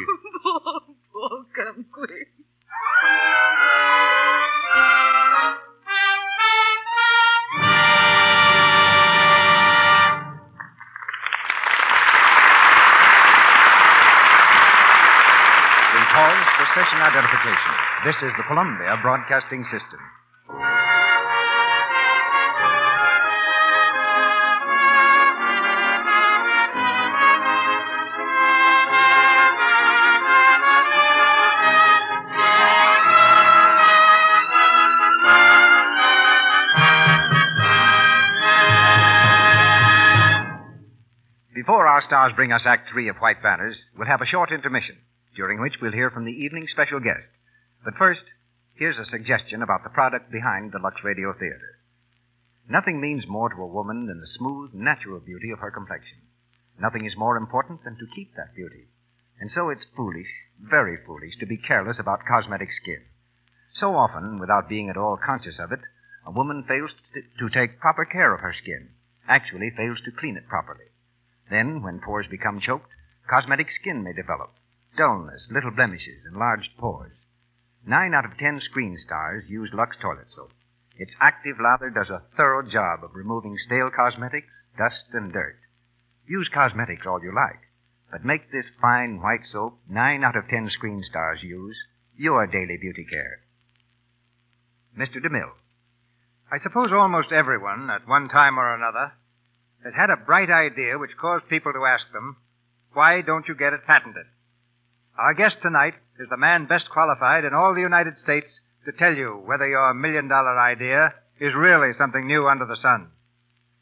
Oh, 0.47 0.79
oh, 1.15 1.45
come 1.55 1.85
quick. 1.91 2.27
Pause 16.15 16.47
for 16.55 16.65
station 16.71 16.99
identification. 17.03 17.73
This 18.07 18.15
is 18.23 18.31
the 18.37 18.47
Columbia 18.47 18.95
Broadcasting 19.03 19.65
System. 19.67 19.99
Before 41.53 41.87
our 41.87 42.01
stars 42.03 42.31
bring 42.37 42.53
us 42.53 42.61
Act 42.65 42.87
Three 42.89 43.09
of 43.09 43.17
White 43.17 43.43
Banners, 43.43 43.75
we'll 43.97 44.07
have 44.07 44.21
a 44.21 44.25
short 44.25 44.51
intermission, 44.51 44.95
during 45.35 45.61
which 45.61 45.75
we'll 45.81 45.91
hear 45.91 46.09
from 46.09 46.25
the 46.25 46.31
evening's 46.31 46.71
special 46.71 46.99
guest. 46.99 47.27
But 47.83 47.95
first, 47.97 48.23
here's 48.75 48.97
a 48.97 49.09
suggestion 49.09 49.61
about 49.61 49.83
the 49.83 49.89
product 49.89 50.31
behind 50.31 50.71
the 50.71 50.79
Lux 50.79 51.03
Radio 51.03 51.33
Theater. 51.33 51.79
Nothing 52.67 52.99
means 52.99 53.27
more 53.27 53.49
to 53.49 53.61
a 53.61 53.67
woman 53.67 54.07
than 54.07 54.21
the 54.21 54.33
smooth, 54.37 54.73
natural 54.73 55.19
beauty 55.19 55.51
of 55.51 55.59
her 55.59 55.71
complexion. 55.71 56.17
Nothing 56.79 57.05
is 57.05 57.15
more 57.15 57.37
important 57.37 57.83
than 57.83 57.95
to 57.95 58.15
keep 58.15 58.35
that 58.35 58.55
beauty. 58.55 58.87
And 59.39 59.51
so 59.53 59.69
it's 59.69 59.85
foolish, 59.95 60.27
very 60.59 60.97
foolish, 61.05 61.37
to 61.39 61.45
be 61.45 61.57
careless 61.57 61.97
about 61.99 62.25
cosmetic 62.27 62.69
skin. 62.81 63.01
So 63.79 63.95
often, 63.95 64.39
without 64.39 64.69
being 64.69 64.89
at 64.89 64.97
all 64.97 65.17
conscious 65.17 65.59
of 65.59 65.71
it, 65.71 65.81
a 66.25 66.31
woman 66.31 66.63
fails 66.67 66.91
to 67.39 67.49
take 67.49 67.79
proper 67.79 68.05
care 68.05 68.33
of 68.33 68.39
her 68.39 68.53
skin, 68.53 68.89
actually 69.27 69.71
fails 69.75 69.99
to 70.05 70.11
clean 70.11 70.37
it 70.37 70.47
properly. 70.47 70.85
Then, 71.49 71.83
when 71.83 71.99
pores 71.99 72.27
become 72.27 72.59
choked, 72.59 72.89
cosmetic 73.29 73.67
skin 73.79 74.03
may 74.03 74.13
develop. 74.13 74.51
Dullness, 74.97 75.47
little 75.51 75.71
blemishes, 75.71 76.23
enlarged 76.25 76.69
pores. 76.77 77.11
Nine 77.85 78.13
out 78.13 78.25
of 78.25 78.37
ten 78.37 78.61
screen 78.61 78.97
stars 79.03 79.43
use 79.47 79.69
Lux 79.73 79.95
toilet 80.01 80.27
soap. 80.35 80.51
Its 80.97 81.11
active 81.19 81.57
lather 81.59 81.89
does 81.89 82.09
a 82.09 82.23
thorough 82.37 82.63
job 82.63 83.03
of 83.03 83.15
removing 83.15 83.57
stale 83.57 83.91
cosmetics, 83.93 84.47
dust, 84.77 85.03
and 85.13 85.33
dirt. 85.33 85.57
Use 86.27 86.49
cosmetics 86.53 87.05
all 87.05 87.21
you 87.21 87.33
like, 87.35 87.59
but 88.09 88.23
make 88.23 88.51
this 88.51 88.65
fine 88.81 89.21
white 89.21 89.45
soap 89.51 89.77
nine 89.89 90.23
out 90.23 90.37
of 90.37 90.47
ten 90.47 90.69
screen 90.69 91.03
stars 91.07 91.39
use 91.43 91.75
your 92.17 92.47
daily 92.47 92.77
beauty 92.79 93.05
care. 93.09 93.39
Mr. 94.97 95.17
DeMille. 95.17 95.51
I 96.49 96.59
suppose 96.63 96.91
almost 96.93 97.33
everyone, 97.33 97.89
at 97.89 98.07
one 98.07 98.29
time 98.29 98.57
or 98.57 98.73
another, 98.73 99.11
has 99.83 99.93
had 99.93 100.09
a 100.09 100.25
bright 100.25 100.49
idea 100.49 100.97
which 100.97 101.17
caused 101.19 101.49
people 101.49 101.73
to 101.73 101.85
ask 101.85 102.05
them, 102.13 102.37
why 102.93 103.21
don't 103.21 103.47
you 103.47 103.55
get 103.55 103.73
it 103.73 103.85
patented? 103.85 104.25
Our 105.17 105.33
guest 105.33 105.55
tonight 105.61 105.93
is 106.19 106.27
the 106.29 106.35
man 106.37 106.65
best 106.65 106.89
qualified 106.89 107.45
in 107.45 107.53
all 107.53 107.73
the 107.73 107.81
United 107.81 108.15
States 108.21 108.47
to 108.85 108.91
tell 108.91 109.13
you 109.13 109.41
whether 109.45 109.65
your 109.67 109.93
million 109.93 110.27
dollar 110.27 110.59
idea 110.59 111.13
is 111.39 111.53
really 111.55 111.93
something 111.97 112.27
new 112.27 112.47
under 112.47 112.65
the 112.65 112.75
sun. 112.81 113.07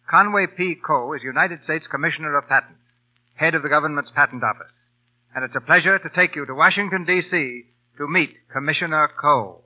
Conway 0.07 0.45
P. 0.55 0.75
Coe 0.75 1.13
is 1.13 1.23
United 1.23 1.63
States 1.63 1.85
Commissioner 1.89 2.37
of 2.37 2.47
Patents, 2.47 2.79
head 3.35 3.55
of 3.55 3.63
the 3.63 3.69
government's 3.69 4.11
patent 4.13 4.43
office. 4.43 4.71
And 5.33 5.43
it's 5.43 5.55
a 5.55 5.61
pleasure 5.61 5.97
to 5.97 6.09
take 6.15 6.35
you 6.35 6.45
to 6.45 6.53
Washington, 6.53 7.03
D.C. 7.05 7.63
to 7.97 8.07
meet 8.07 8.35
Commissioner 8.51 9.09
Coe. 9.19 9.61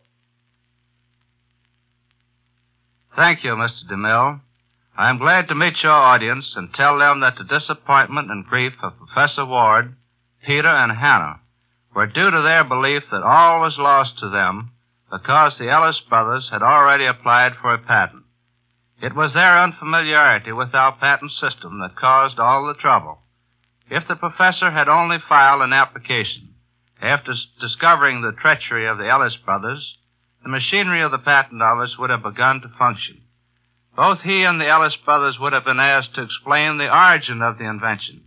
Thank 3.13 3.43
you, 3.43 3.51
Mr. 3.55 3.91
DeMille. 3.91 4.39
I 4.97 5.09
am 5.09 5.17
glad 5.17 5.49
to 5.49 5.55
meet 5.55 5.73
your 5.83 5.91
audience 5.91 6.53
and 6.55 6.73
tell 6.73 6.97
them 6.97 7.19
that 7.19 7.35
the 7.37 7.59
disappointment 7.59 8.31
and 8.31 8.45
grief 8.45 8.73
of 8.81 8.93
Professor 8.97 9.45
Ward, 9.45 9.95
Peter, 10.45 10.69
and 10.69 10.97
Hannah 10.97 11.41
were 11.95 12.07
due 12.07 12.31
to 12.31 12.41
their 12.41 12.63
belief 12.63 13.03
that 13.11 13.23
all 13.23 13.61
was 13.61 13.77
lost 13.77 14.19
to 14.19 14.29
them 14.29 14.71
because 15.11 15.57
the 15.57 15.69
Ellis 15.69 16.01
brothers 16.09 16.49
had 16.51 16.61
already 16.61 17.05
applied 17.05 17.53
for 17.61 17.73
a 17.73 17.79
patent. 17.79 18.23
It 19.01 19.15
was 19.15 19.33
their 19.33 19.59
unfamiliarity 19.59 20.51
with 20.51 20.73
our 20.73 20.93
patent 20.97 21.31
system 21.31 21.79
that 21.79 21.95
caused 21.95 22.39
all 22.39 22.65
the 22.65 22.73
trouble. 22.73 23.19
If 23.89 24.07
the 24.07 24.15
professor 24.15 24.71
had 24.71 24.89
only 24.89 25.17
filed 25.29 25.61
an 25.61 25.71
application 25.71 26.55
after 27.01 27.33
discovering 27.61 28.21
the 28.21 28.33
treachery 28.33 28.87
of 28.87 28.97
the 28.97 29.07
Ellis 29.07 29.37
brothers, 29.45 29.97
the 30.43 30.49
machinery 30.49 31.01
of 31.01 31.11
the 31.11 31.19
patent 31.19 31.61
office 31.61 31.95
would 31.97 32.09
have 32.09 32.23
begun 32.23 32.61
to 32.61 32.69
function. 32.77 33.21
Both 33.95 34.21
he 34.21 34.43
and 34.43 34.59
the 34.59 34.67
Ellis 34.67 34.95
brothers 35.05 35.37
would 35.39 35.53
have 35.53 35.65
been 35.65 35.79
asked 35.79 36.15
to 36.15 36.23
explain 36.23 36.77
the 36.77 36.93
origin 36.93 37.41
of 37.41 37.57
the 37.57 37.65
invention, 37.65 38.23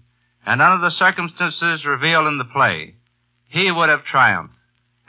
and 0.47 0.63
under 0.63 0.85
the 0.85 0.97
circumstances 0.97 1.85
revealed 1.85 2.27
in 2.27 2.39
the 2.39 2.45
play, 2.45 2.95
he 3.51 3.71
would 3.71 3.89
have 3.89 4.05
triumphed, 4.05 4.55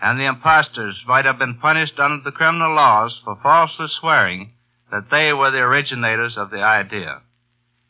and 0.02 0.20
the 0.20 0.26
impostors 0.26 1.00
might 1.08 1.26
have 1.26 1.38
been 1.38 1.60
punished 1.60 2.00
under 2.00 2.24
the 2.24 2.32
criminal 2.32 2.74
laws 2.74 3.16
for 3.24 3.38
falsely 3.42 3.86
swearing 4.00 4.54
that 4.92 5.12
they 5.12 5.32
were 5.32 5.52
the 5.52 5.60
originators 5.60 6.36
of 6.38 6.50
the 6.50 6.62
idea. 6.62 7.22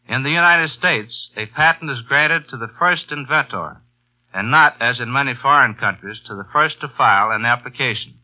In 0.10 0.24
the 0.24 0.30
United 0.30 0.70
States, 0.72 1.30
a 1.38 1.46
patent 1.46 1.90
is 1.90 2.02
granted 2.06 2.50
to 2.50 2.58
the 2.58 2.70
first 2.78 3.06
inventor, 3.12 3.82
and 4.34 4.52
not, 4.52 4.76
as 4.82 5.00
in 5.00 5.12
many 5.12 5.34
foreign 5.42 5.74
countries, 5.76 6.18
to 6.28 6.36
the 6.36 6.48
first 6.52 6.82
to 6.82 6.90
file 6.98 7.32
an 7.32 7.46
application. 7.46 8.16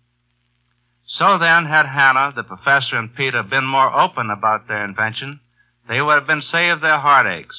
So 1.07 1.37
then, 1.37 1.65
had 1.65 1.85
Hannah, 1.85 2.33
the 2.35 2.43
professor, 2.43 2.97
and 2.97 3.15
Peter 3.15 3.41
been 3.41 3.65
more 3.65 4.01
open 4.01 4.29
about 4.29 4.67
their 4.67 4.83
invention, 4.83 5.39
they 5.87 6.01
would 6.01 6.15
have 6.15 6.27
been 6.27 6.41
saved 6.41 6.83
their 6.83 6.99
heartaches. 6.99 7.55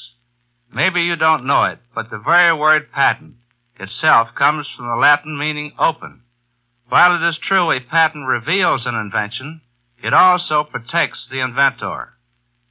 Maybe 0.71 1.05
you 1.05 1.17
don't 1.17 1.47
know 1.47 1.65
it, 1.65 1.79
but 1.95 2.11
the 2.11 2.19
very 2.19 2.53
word 2.53 2.93
patent 2.93 3.37
itself 3.79 4.29
comes 4.37 4.67
from 4.77 4.87
the 4.89 4.97
Latin 4.97 5.39
meaning 5.39 5.73
open. 5.79 6.23
While 6.89 7.17
it 7.17 7.29
is 7.29 7.39
true 7.39 7.71
a 7.71 7.81
patent 7.81 8.27
reveals 8.27 8.87
an 8.87 8.95
invention, 8.95 9.61
it 10.03 10.15
also 10.15 10.65
protects 10.65 11.27
the 11.31 11.41
inventor. 11.41 12.15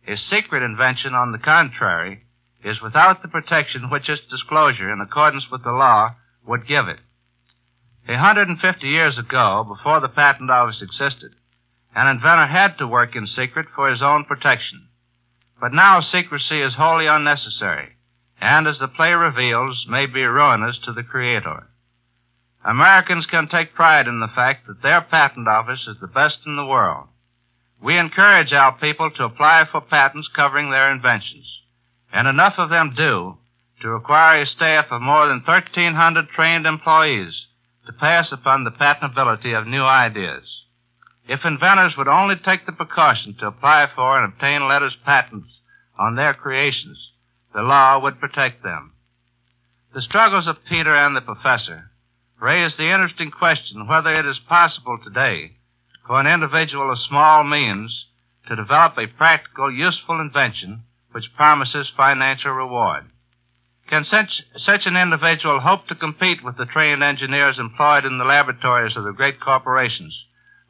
A 0.07 0.15
secret 0.17 0.63
invention, 0.63 1.13
on 1.13 1.31
the 1.31 1.37
contrary, 1.37 2.23
is 2.63 2.81
without 2.81 3.21
the 3.21 3.27
protection 3.27 3.89
which 3.89 4.09
its 4.09 4.21
disclosure, 4.29 4.91
in 4.91 5.01
accordance 5.01 5.45
with 5.51 5.63
the 5.63 5.71
law, 5.71 6.15
would 6.45 6.67
give 6.67 6.87
it. 6.87 6.99
A 8.07 8.17
hundred 8.17 8.47
and 8.47 8.59
fifty 8.59 8.87
years 8.87 9.17
ago, 9.17 9.65
before 9.67 9.99
the 9.99 10.07
patent 10.07 10.49
office 10.49 10.81
existed, 10.81 11.31
an 11.93 12.07
inventor 12.07 12.47
had 12.47 12.77
to 12.77 12.87
work 12.87 13.15
in 13.15 13.27
secret 13.27 13.67
for 13.75 13.89
his 13.89 14.01
own 14.01 14.23
protection. 14.23 14.87
But 15.59 15.73
now 15.73 15.99
secrecy 16.01 16.61
is 16.61 16.75
wholly 16.75 17.07
unnecessary, 17.07 17.96
and 18.39 18.67
as 18.67 18.79
the 18.79 18.87
play 18.87 19.11
reveals, 19.11 19.85
may 19.89 20.05
be 20.05 20.23
ruinous 20.23 20.77
to 20.85 20.93
the 20.93 21.03
creator. 21.03 21.67
Americans 22.65 23.25
can 23.25 23.47
take 23.47 23.73
pride 23.73 24.07
in 24.07 24.19
the 24.19 24.33
fact 24.35 24.67
that 24.67 24.81
their 24.81 25.01
patent 25.01 25.47
office 25.47 25.87
is 25.87 25.97
the 26.01 26.07
best 26.07 26.37
in 26.45 26.55
the 26.55 26.65
world. 26.65 27.07
We 27.81 27.97
encourage 27.97 28.51
our 28.51 28.77
people 28.77 29.11
to 29.11 29.23
apply 29.23 29.65
for 29.71 29.81
patents 29.81 30.27
covering 30.35 30.71
their 30.71 30.91
inventions, 30.91 31.45
and 32.11 32.27
enough 32.27 32.55
of 32.57 32.69
them 32.69 32.93
do 32.97 33.37
to 33.81 33.89
require 33.89 34.41
a 34.41 34.47
staff 34.47 34.87
of 34.91 35.01
more 35.01 35.27
than 35.27 35.43
1,300 35.45 36.29
trained 36.29 36.65
employees 36.65 37.45
to 37.85 37.93
pass 37.93 38.31
upon 38.31 38.63
the 38.63 38.71
patentability 38.71 39.57
of 39.57 39.67
new 39.67 39.83
ideas. 39.83 40.43
If 41.27 41.41
inventors 41.45 41.93
would 41.97 42.07
only 42.07 42.35
take 42.43 42.65
the 42.65 42.71
precaution 42.71 43.35
to 43.39 43.47
apply 43.47 43.87
for 43.95 44.19
and 44.19 44.33
obtain 44.33 44.67
letters 44.67 44.95
patents 45.05 45.49
on 45.99 46.15
their 46.15 46.33
creations, 46.33 46.97
the 47.57 47.63
law 47.63 47.97
would 47.97 48.19
protect 48.19 48.61
them. 48.61 48.93
The 49.95 50.03
struggles 50.03 50.45
of 50.45 50.63
Peter 50.69 50.95
and 50.95 51.15
the 51.15 51.21
professor 51.21 51.89
raise 52.39 52.77
the 52.77 52.93
interesting 52.93 53.31
question 53.31 53.87
whether 53.87 54.13
it 54.13 54.27
is 54.27 54.37
possible 54.47 54.99
today 55.03 55.53
for 56.05 56.19
an 56.19 56.27
individual 56.27 56.91
of 56.91 56.99
small 56.99 57.43
means 57.43 58.05
to 58.47 58.55
develop 58.55 58.93
a 58.99 59.07
practical, 59.07 59.73
useful 59.73 60.21
invention 60.21 60.83
which 61.13 61.33
promises 61.35 61.89
financial 61.97 62.51
reward. 62.51 63.05
Can 63.89 64.05
such, 64.05 64.43
such 64.57 64.85
an 64.85 64.95
individual 64.95 65.59
hope 65.59 65.87
to 65.87 65.95
compete 65.95 66.43
with 66.43 66.57
the 66.57 66.67
trained 66.71 67.01
engineers 67.01 67.57
employed 67.57 68.05
in 68.05 68.19
the 68.19 68.23
laboratories 68.23 68.95
of 68.95 69.03
the 69.03 69.17
great 69.17 69.41
corporations 69.41 70.15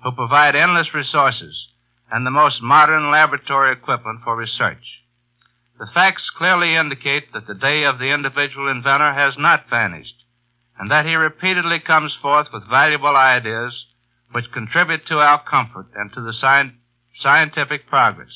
who 0.06 0.14
provide 0.14 0.56
endless 0.56 0.94
resources 0.94 1.68
and 2.10 2.26
the 2.26 2.32
most 2.32 2.62
modern 2.62 3.12
laboratory 3.12 3.74
equipment 3.74 4.22
for 4.24 4.38
research? 4.38 5.04
The 5.80 5.88
facts 5.94 6.32
clearly 6.36 6.76
indicate 6.76 7.34
that 7.34 7.46
the 7.46 7.54
day 7.54 7.84
of 7.84 8.00
the 8.00 8.12
individual 8.12 8.68
inventor 8.68 9.14
has 9.14 9.38
not 9.38 9.70
vanished, 9.70 10.24
and 10.80 10.90
that 10.90 11.06
he 11.06 11.16
repeatedly 11.16 11.80
comes 11.80 12.16
forth 12.20 12.48
with 12.52 12.68
valuable 12.68 13.16
ideas 13.16 13.86
which 14.32 14.52
contribute 14.52 15.06
to 15.08 15.20
our 15.20 15.44
comfort 15.44 15.88
and 15.96 16.12
to 16.14 16.22
the 16.22 16.34
sci- 16.34 16.74
scientific 17.22 17.88
progress. 17.88 18.34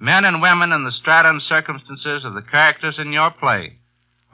Men 0.00 0.24
and 0.24 0.42
women 0.42 0.72
in 0.72 0.84
the 0.84 0.92
strata 0.92 1.28
and 1.30 1.42
circumstances 1.42 2.24
of 2.24 2.34
the 2.34 2.42
characters 2.42 2.98
in 2.98 3.12
your 3.12 3.30
play 3.30 3.78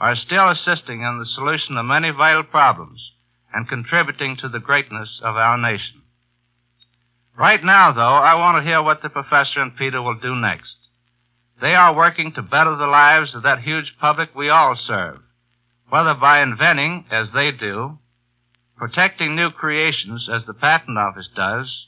are 0.01 0.17
still 0.17 0.49
assisting 0.49 1.03
in 1.03 1.19
the 1.19 1.27
solution 1.27 1.77
of 1.77 1.87
many 1.87 2.11
vital 2.11 2.43
problems 2.43 3.13
and 3.53 3.69
contributing 3.69 4.37
to 4.37 4.49
the 4.49 4.59
greatness 4.59 5.21
of 5.23 5.37
our 5.37 5.57
nation. 5.57 6.03
Right 7.39 7.63
now, 7.63 7.93
though, 7.93 8.01
I 8.01 8.35
want 8.35 8.59
to 8.59 8.69
hear 8.69 8.83
what 8.83 9.03
the 9.03 9.09
professor 9.09 9.61
and 9.61 9.77
Peter 9.77 10.03
will 10.03 10.19
do 10.19 10.35
next. 10.35 10.77
They 11.61 11.75
are 11.75 11.95
working 11.95 12.33
to 12.33 12.43
better 12.43 12.77
the 12.77 12.87
lives 12.87 13.35
of 13.35 13.45
that 13.45 13.63
huge 13.63 13.95
public 14.01 14.35
we 14.35 14.49
all 14.49 14.77
serve, 14.87 15.19
whether 15.89 16.15
by 16.15 16.43
inventing, 16.43 17.07
as 17.11 17.29
they 17.35 17.53
do, 17.53 17.99
protecting 18.77 19.37
new 19.37 19.51
creations, 19.51 20.29
as 20.33 20.45
the 20.47 20.55
Patent 20.55 20.99
Office 20.99 21.29
does, 21.37 21.87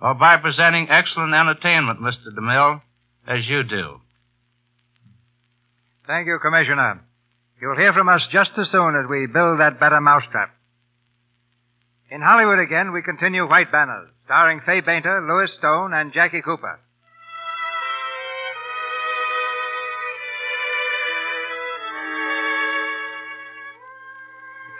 or 0.00 0.14
by 0.14 0.36
presenting 0.36 0.88
excellent 0.90 1.34
entertainment, 1.34 2.00
Mr. 2.00 2.28
DeMille, 2.36 2.82
as 3.26 3.46
you 3.46 3.62
do. 3.62 4.00
Thank 6.06 6.26
you, 6.26 6.38
Commissioner. 6.40 7.02
You'll 7.60 7.76
hear 7.76 7.92
from 7.92 8.08
us 8.08 8.22
just 8.30 8.50
as 8.56 8.70
soon 8.70 8.94
as 8.94 9.08
we 9.10 9.26
build 9.26 9.60
that 9.60 9.80
better 9.80 10.00
mousetrap. 10.00 10.54
In 12.10 12.22
Hollywood 12.22 12.60
again, 12.60 12.92
we 12.92 13.02
continue 13.02 13.48
White 13.48 13.72
Banners, 13.72 14.08
starring 14.24 14.60
Fay 14.64 14.80
Bainter, 14.80 15.26
Lewis 15.28 15.52
Stone, 15.58 15.92
and 15.92 16.12
Jackie 16.12 16.40
Cooper. 16.40 16.80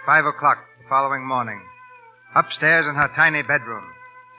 It's 0.09 0.17
five 0.17 0.25
o'clock 0.25 0.57
the 0.81 0.89
following 0.89 1.21
morning. 1.21 1.61
Upstairs 2.35 2.87
in 2.89 2.95
her 2.95 3.13
tiny 3.15 3.43
bedroom, 3.43 3.85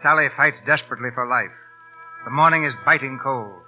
Sally 0.02 0.26
fights 0.36 0.58
desperately 0.66 1.10
for 1.14 1.30
life. 1.30 1.54
The 2.26 2.32
morning 2.34 2.66
is 2.66 2.74
biting 2.84 3.20
cold, 3.22 3.62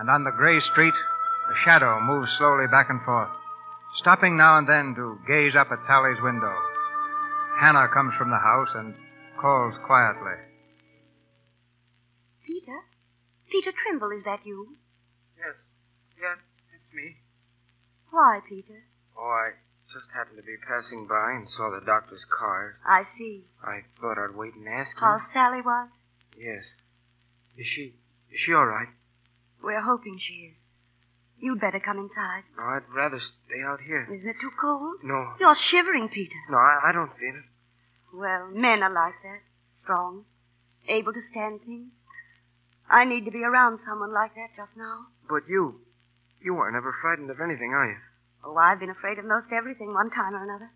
and 0.00 0.08
on 0.08 0.24
the 0.24 0.32
gray 0.32 0.60
street, 0.72 0.94
a 0.96 1.56
shadow 1.62 2.00
moves 2.00 2.32
slowly 2.38 2.68
back 2.72 2.88
and 2.88 3.04
forth, 3.04 3.28
stopping 4.00 4.34
now 4.34 4.56
and 4.56 4.66
then 4.66 4.94
to 4.96 5.20
gaze 5.28 5.52
up 5.52 5.68
at 5.68 5.84
Sally's 5.86 6.22
window. 6.24 6.56
Hannah 7.60 7.92
comes 7.92 8.14
from 8.16 8.30
the 8.30 8.40
house 8.40 8.72
and 8.72 8.94
calls 9.38 9.74
quietly. 9.84 10.40
Peter? 12.46 12.80
Peter 13.52 13.76
Trimble, 13.76 14.16
is 14.16 14.24
that 14.24 14.40
you? 14.48 14.72
Yes. 15.36 15.60
Yes, 16.16 16.40
it's 16.72 16.94
me. 16.96 17.20
Why, 18.08 18.40
Peter? 18.48 18.88
Oh, 19.20 19.28
I 19.28 19.52
just 19.92 20.08
happened 20.14 20.36
to 20.36 20.42
be 20.42 20.56
passing 20.66 21.06
by 21.06 21.32
and 21.36 21.48
saw 21.48 21.70
the 21.70 21.84
doctor's 21.84 22.24
car. 22.26 22.76
I 22.86 23.04
see. 23.16 23.44
I 23.62 23.84
thought 24.00 24.18
I'd 24.18 24.34
wait 24.34 24.54
and 24.54 24.66
ask 24.68 24.90
you. 24.96 25.00
How 25.00 25.20
Sally 25.32 25.60
was? 25.60 25.88
Yes. 26.36 26.64
Is 27.56 27.66
she 27.66 27.94
is 28.32 28.40
she 28.44 28.52
all 28.52 28.66
right? 28.66 28.88
We're 29.62 29.82
hoping 29.82 30.18
she 30.18 30.52
is. 30.52 30.56
You'd 31.38 31.60
better 31.60 31.80
come 31.80 31.98
inside. 31.98 32.44
No, 32.56 32.62
I'd 32.64 32.88
rather 32.94 33.18
stay 33.18 33.60
out 33.66 33.80
here. 33.80 34.08
Isn't 34.08 34.28
it 34.28 34.36
too 34.40 34.50
cold? 34.60 34.96
No. 35.02 35.34
You're 35.40 35.56
shivering, 35.70 36.08
Peter. 36.08 36.38
No, 36.48 36.56
I, 36.56 36.88
I 36.88 36.92
don't 36.92 37.10
feel 37.18 37.34
it. 37.34 38.16
Well, 38.16 38.48
men 38.54 38.82
are 38.82 38.92
like 38.92 39.14
that. 39.22 39.40
Strong. 39.82 40.24
Able 40.88 41.12
to 41.12 41.20
stand 41.30 41.60
things. 41.66 41.90
I 42.88 43.04
need 43.04 43.24
to 43.24 43.30
be 43.30 43.42
around 43.42 43.80
someone 43.88 44.12
like 44.14 44.34
that 44.34 44.54
just 44.56 44.76
now. 44.76 45.06
But 45.28 45.48
you, 45.48 45.80
you 46.40 46.56
aren't 46.56 46.76
ever 46.76 46.94
frightened 47.00 47.30
of 47.30 47.40
anything, 47.40 47.72
are 47.72 47.86
you? 47.90 47.96
Oh, 48.44 48.56
I've 48.56 48.80
been 48.80 48.90
afraid 48.90 49.18
of 49.18 49.24
most 49.24 49.52
everything 49.52 49.94
one 49.94 50.10
time 50.10 50.34
or 50.34 50.42
another. 50.42 50.70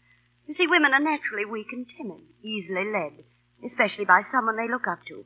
You 0.46 0.54
see, 0.54 0.66
women 0.66 0.94
are 0.94 1.00
naturally 1.00 1.44
weak 1.44 1.66
and 1.72 1.86
timid, 1.96 2.22
easily 2.42 2.84
led, 2.84 3.24
especially 3.66 4.04
by 4.04 4.22
someone 4.30 4.56
they 4.56 4.70
look 4.70 4.86
up 4.86 5.00
to. 5.08 5.24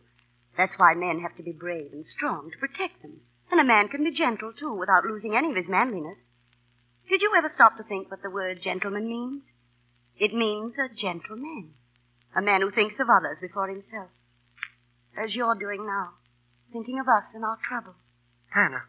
That's 0.56 0.72
why 0.78 0.94
men 0.94 1.20
have 1.20 1.36
to 1.36 1.42
be 1.42 1.52
brave 1.52 1.92
and 1.92 2.04
strong 2.16 2.50
to 2.50 2.58
protect 2.58 3.02
them. 3.02 3.20
And 3.50 3.60
a 3.60 3.64
man 3.64 3.88
can 3.88 4.04
be 4.04 4.12
gentle, 4.12 4.52
too, 4.52 4.72
without 4.72 5.04
losing 5.04 5.36
any 5.36 5.50
of 5.50 5.56
his 5.56 5.68
manliness. 5.68 6.18
Did 7.08 7.20
you 7.22 7.32
ever 7.36 7.50
stop 7.54 7.76
to 7.76 7.82
think 7.82 8.10
what 8.10 8.22
the 8.22 8.30
word 8.30 8.62
gentleman 8.62 9.08
means? 9.08 9.42
It 10.16 10.32
means 10.32 10.74
a 10.78 10.94
gentleman. 10.94 11.74
A 12.36 12.40
man 12.40 12.60
who 12.60 12.70
thinks 12.70 12.94
of 13.00 13.10
others 13.10 13.38
before 13.40 13.68
himself. 13.68 14.10
As 15.18 15.34
you're 15.34 15.56
doing 15.56 15.84
now. 15.84 16.10
Thinking 16.72 17.00
of 17.00 17.08
us 17.08 17.24
and 17.34 17.44
our 17.44 17.58
trouble. 17.66 17.96
Hannah, 18.54 18.84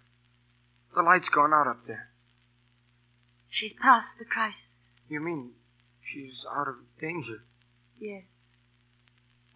the 0.96 1.02
light's 1.02 1.30
gone 1.30 1.54
out 1.54 1.68
up 1.68 1.88
there. 1.88 2.11
She's 3.52 3.74
past 3.82 4.08
the 4.18 4.26
crisis. 4.26 4.58
You 5.10 5.20
mean 5.20 5.52
she's 6.14 6.34
out 6.56 6.68
of 6.68 6.76
danger? 7.00 7.44
Yes. 8.00 8.24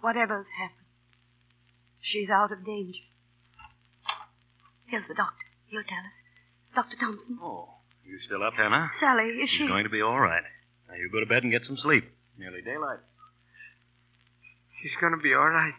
Whatever's 0.01 0.45
happened, 0.59 0.85
she's 2.01 2.29
out 2.29 2.51
of 2.51 2.65
danger. 2.65 2.99
Here's 4.87 5.07
the 5.07 5.15
doctor. 5.15 5.45
He'll 5.67 5.81
tell 5.81 5.97
us. 5.97 6.13
Dr. 6.75 6.97
Thompson. 6.99 7.39
Oh, 7.41 7.69
you 8.05 8.19
still 8.25 8.43
up, 8.43 8.53
Hannah? 8.53 8.91
Sally, 8.99 9.23
is 9.41 9.49
she? 9.49 9.57
She's 9.59 9.67
going 9.67 9.85
to 9.85 9.89
be 9.89 10.01
all 10.01 10.19
right. 10.19 10.43
Now 10.87 10.95
you 10.95 11.09
go 11.11 11.19
to 11.19 11.25
bed 11.25 11.41
and 11.43 11.51
get 11.51 11.63
some 11.65 11.77
sleep. 11.81 12.03
Nearly 12.37 12.61
daylight. 12.61 12.99
She's 14.81 14.91
gonna 15.01 15.17
be 15.17 15.33
all 15.33 15.49
right. 15.49 15.73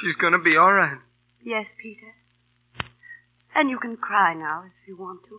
She's 0.00 0.14
gonna 0.16 0.38
be 0.38 0.56
all 0.56 0.72
right. 0.72 0.98
Yes, 1.42 1.66
Peter. 1.82 2.14
And 3.54 3.68
you 3.70 3.78
can 3.78 3.96
cry 3.96 4.34
now 4.34 4.64
if 4.66 4.86
you 4.86 4.96
want 4.96 5.20
to. 5.28 5.38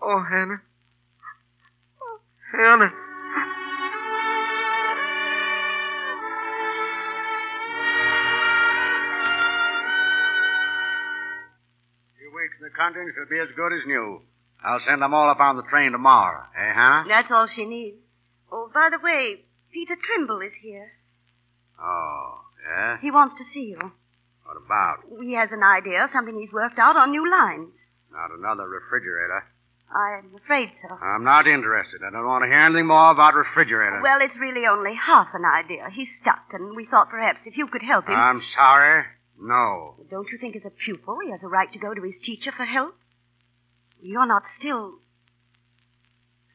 Oh, 0.00 0.22
Hannah. 0.28 0.62
Oh, 2.00 2.20
Hannah. 2.52 2.92
few 12.18 12.30
weeks 12.34 12.54
in 12.60 12.64
the 12.64 12.74
country 12.76 13.02
and 13.02 13.12
she'll 13.14 13.28
be 13.30 13.40
as 13.40 13.54
good 13.56 13.72
as 13.72 13.86
new. 13.86 14.22
I'll 14.64 14.80
send 14.86 15.02
them 15.02 15.14
all 15.14 15.30
up 15.30 15.40
on 15.40 15.56
the 15.56 15.62
train 15.62 15.92
tomorrow. 15.92 16.42
Eh, 16.56 16.72
Hannah? 16.74 17.04
That's 17.08 17.30
all 17.30 17.48
she 17.54 17.64
needs. 17.64 17.96
Oh, 18.50 18.70
by 18.72 18.88
the 18.90 18.98
way, 19.02 19.44
Peter 19.72 19.94
Trimble 19.96 20.40
is 20.40 20.52
here. 20.62 20.90
Oh, 21.80 22.40
yeah? 22.66 22.98
He 23.00 23.10
wants 23.10 23.36
to 23.38 23.44
see 23.52 23.70
you. 23.70 23.78
What 23.78 24.56
about? 24.56 25.04
He 25.22 25.34
has 25.34 25.50
an 25.52 25.62
idea, 25.62 26.08
something 26.12 26.38
he's 26.38 26.52
worked 26.52 26.78
out 26.78 26.96
on 26.96 27.10
new 27.10 27.30
lines. 27.30 27.70
Not 28.10 28.30
another 28.32 28.66
refrigerator. 28.66 29.44
I'm 29.94 30.34
afraid 30.36 30.68
so. 30.82 30.94
I'm 30.94 31.24
not 31.24 31.46
interested. 31.46 32.02
I 32.06 32.10
don't 32.10 32.26
want 32.26 32.44
to 32.44 32.48
hear 32.48 32.60
anything 32.60 32.86
more 32.86 33.10
about 33.10 33.34
refrigerators. 33.34 34.00
Well, 34.02 34.18
it's 34.20 34.36
really 34.38 34.66
only 34.70 34.92
half 34.94 35.28
an 35.32 35.44
idea. 35.44 35.88
He's 35.94 36.08
stuck, 36.20 36.44
and 36.52 36.76
we 36.76 36.84
thought 36.86 37.08
perhaps 37.08 37.38
if 37.46 37.56
you 37.56 37.66
could 37.68 37.82
help 37.82 38.06
him. 38.06 38.14
I'm 38.14 38.42
sorry. 38.54 39.04
No. 39.40 39.94
Don't 40.10 40.28
you 40.30 40.38
think 40.38 40.56
as 40.56 40.62
a 40.66 40.70
pupil 40.84 41.18
he 41.24 41.30
has 41.30 41.40
a 41.42 41.48
right 41.48 41.72
to 41.72 41.78
go 41.78 41.94
to 41.94 42.02
his 42.02 42.14
teacher 42.24 42.52
for 42.54 42.64
help? 42.64 42.94
You're 44.00 44.26
not 44.26 44.42
still. 44.58 44.98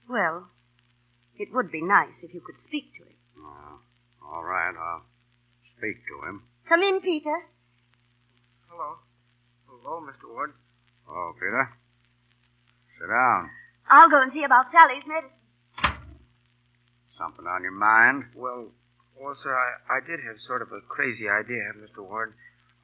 Well, 0.07 0.49
it 1.37 1.49
would 1.53 1.71
be 1.71 1.81
nice 1.81 2.13
if 2.21 2.33
you 2.33 2.41
could 2.41 2.55
speak 2.67 2.93
to 2.99 3.03
him. 3.03 3.15
Oh, 3.39 3.79
all 4.31 4.43
right, 4.43 4.73
I'll 4.77 5.03
speak 5.77 5.97
to 6.07 6.27
him. 6.29 6.43
Come 6.69 6.81
in, 6.81 7.01
Peter. 7.01 7.35
Hello. 8.69 8.97
Hello, 9.67 10.01
Mr. 10.01 10.29
Ward. 10.31 10.53
Oh, 11.09 11.33
Peter. 11.35 11.69
Sit 13.03 13.11
down. 13.11 13.51
I'll 13.91 14.07
go 14.07 14.23
and 14.23 14.31
see 14.31 14.47
about 14.47 14.71
Sally's 14.71 15.03
medicine. 15.03 15.35
Something 17.19 17.43
on 17.51 17.59
your 17.59 17.75
mind? 17.75 18.31
Well, 18.31 18.71
well, 19.19 19.35
sir, 19.43 19.51
I, 19.51 19.99
I 19.99 19.99
did 20.07 20.23
have 20.23 20.39
sort 20.47 20.63
of 20.63 20.71
a 20.71 20.79
crazy 20.87 21.27
idea, 21.27 21.75
Mr. 21.75 21.99
Ward. 21.99 22.31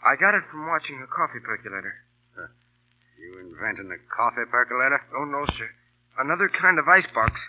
I 0.03 0.19
got 0.19 0.35
it 0.35 0.43
from 0.51 0.67
watching 0.67 0.99
a 0.99 1.07
coffee 1.07 1.39
percolator. 1.39 1.95
You 2.35 3.39
inventing 3.47 3.87
a 3.95 3.99
coffee 4.11 4.43
percolator? 4.51 4.99
Oh, 5.15 5.23
no, 5.23 5.47
sir. 5.55 5.71
Another 6.19 6.51
kind 6.51 6.79
of 6.79 6.87
icebox 6.91 7.39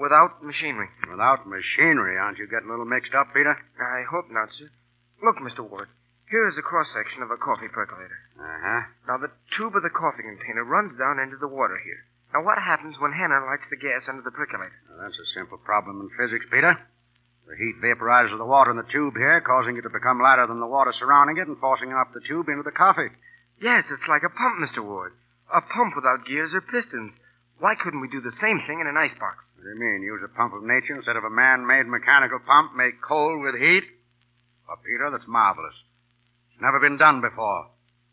without 0.00 0.40
machinery. 0.40 0.88
Without 1.12 1.44
machinery, 1.44 2.16
aren't 2.16 2.40
you 2.40 2.48
getting 2.48 2.68
a 2.68 2.72
little 2.72 2.88
mixed 2.88 3.12
up, 3.12 3.28
Peter? 3.36 3.52
I 3.76 4.08
hope 4.08 4.32
not, 4.32 4.48
sir. 4.56 4.72
Look, 5.20 5.36
Mr. 5.36 5.68
Ward. 5.68 5.88
Here 6.26 6.48
is 6.50 6.58
a 6.58 6.62
cross 6.62 6.90
section 6.90 7.22
of 7.22 7.30
a 7.30 7.38
coffee 7.38 7.70
percolator. 7.70 8.18
Uh 8.34 8.42
huh. 8.42 8.82
Now, 9.06 9.16
the 9.22 9.30
tube 9.54 9.76
of 9.78 9.82
the 9.86 9.94
coffee 9.94 10.26
container 10.26 10.66
runs 10.66 10.90
down 10.98 11.22
into 11.22 11.38
the 11.38 11.46
water 11.46 11.78
here. 11.78 12.02
Now, 12.34 12.42
what 12.42 12.58
happens 12.58 12.98
when 12.98 13.14
Hannah 13.14 13.46
lights 13.46 13.70
the 13.70 13.78
gas 13.78 14.10
under 14.10 14.22
the 14.26 14.34
percolator? 14.34 14.74
Now, 14.90 15.06
that's 15.06 15.18
a 15.22 15.32
simple 15.38 15.58
problem 15.58 16.02
in 16.02 16.10
physics, 16.18 16.46
Peter. 16.50 16.74
The 17.46 17.54
heat 17.54 17.78
vaporizes 17.78 18.34
the 18.34 18.44
water 18.44 18.74
in 18.74 18.76
the 18.76 18.90
tube 18.90 19.14
here, 19.14 19.38
causing 19.40 19.78
it 19.78 19.86
to 19.86 19.90
become 19.90 20.18
lighter 20.18 20.50
than 20.50 20.58
the 20.58 20.66
water 20.66 20.92
surrounding 20.98 21.38
it 21.38 21.46
and 21.46 21.58
forcing 21.62 21.94
up 21.94 22.10
the 22.10 22.26
tube 22.26 22.50
into 22.50 22.66
the 22.66 22.74
coffee. 22.74 23.14
Yes, 23.62 23.86
it's 23.86 24.10
like 24.10 24.26
a 24.26 24.34
pump, 24.34 24.58
Mr. 24.58 24.82
Ward. 24.82 25.14
A 25.54 25.62
pump 25.62 25.94
without 25.94 26.26
gears 26.26 26.50
or 26.52 26.60
pistons. 26.60 27.14
Why 27.62 27.78
couldn't 27.78 28.02
we 28.02 28.10
do 28.10 28.20
the 28.20 28.34
same 28.42 28.60
thing 28.66 28.82
in 28.82 28.90
an 28.90 28.98
icebox? 28.98 29.46
What 29.54 29.62
do 29.62 29.70
you 29.70 29.78
mean? 29.78 30.02
Use 30.02 30.26
a 30.26 30.36
pump 30.36 30.54
of 30.58 30.66
nature 30.66 30.98
instead 30.98 31.16
of 31.16 31.22
a 31.22 31.30
man-made 31.30 31.86
mechanical 31.86 32.42
pump? 32.42 32.74
Make 32.74 33.00
cold 33.00 33.40
with 33.40 33.54
heat? 33.54 33.86
Well, 34.66 34.82
Peter, 34.82 35.08
that's 35.14 35.30
marvelous. 35.30 35.78
It's 36.56 36.62
never 36.62 36.80
been 36.80 36.96
done 36.96 37.20
before. 37.20 37.68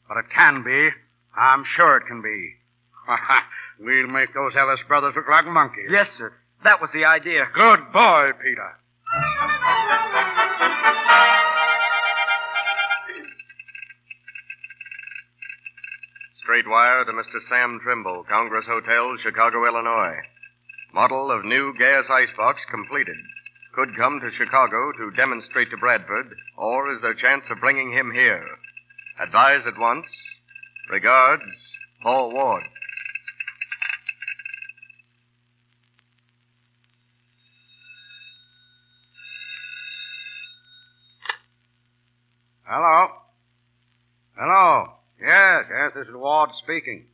But 0.06 0.18
it 0.18 0.26
can 0.36 0.64
be. 0.64 0.90
I'm 1.34 1.64
sure 1.78 1.96
it 1.96 2.04
can 2.08 2.22
be. 2.22 2.56
we'll 3.80 4.08
make 4.08 4.34
those 4.34 4.52
Ellis 4.60 4.82
brothers 4.86 5.14
look 5.16 5.30
like 5.30 5.46
monkeys. 5.46 5.88
Yes, 5.90 6.08
sir. 6.18 6.34
That 6.66 6.82
was 6.82 6.90
the 6.94 7.06
idea. 7.06 7.48
Good 7.56 7.80
boy, 7.94 8.32
Peter. 8.44 8.70
Straight 16.44 16.68
wire 16.68 17.06
to 17.06 17.12
Mr. 17.14 17.40
Sam 17.48 17.80
Trimble, 17.82 18.26
Congress 18.28 18.66
Hotel, 18.68 19.16
Chicago, 19.24 19.66
Illinois. 19.66 20.18
Model 20.94 21.32
of 21.32 21.46
new 21.46 21.74
gas 21.80 22.04
icebox 22.12 22.60
completed. 22.70 23.16
Could 23.74 23.96
come 23.98 24.20
to 24.20 24.30
Chicago 24.38 24.92
to 24.92 25.10
demonstrate 25.18 25.72
to 25.72 25.78
Bradford, 25.78 26.28
or 26.58 26.94
is 26.94 27.02
there 27.02 27.16
chance 27.16 27.44
of 27.50 27.60
bringing 27.60 27.92
him 27.92 28.12
here? 28.14 28.46
Advise 29.20 29.62
at 29.66 29.80
once. 29.80 30.06
Regards, 30.92 31.42
Paul 32.04 32.32
Ward. 32.32 32.62
Hello? 42.66 43.08
Hello? 44.38 44.86
Yes, 45.20 45.66
yes, 45.68 45.92
this 45.96 46.08
is 46.08 46.14
Ward 46.14 46.52
speaking. 46.64 47.08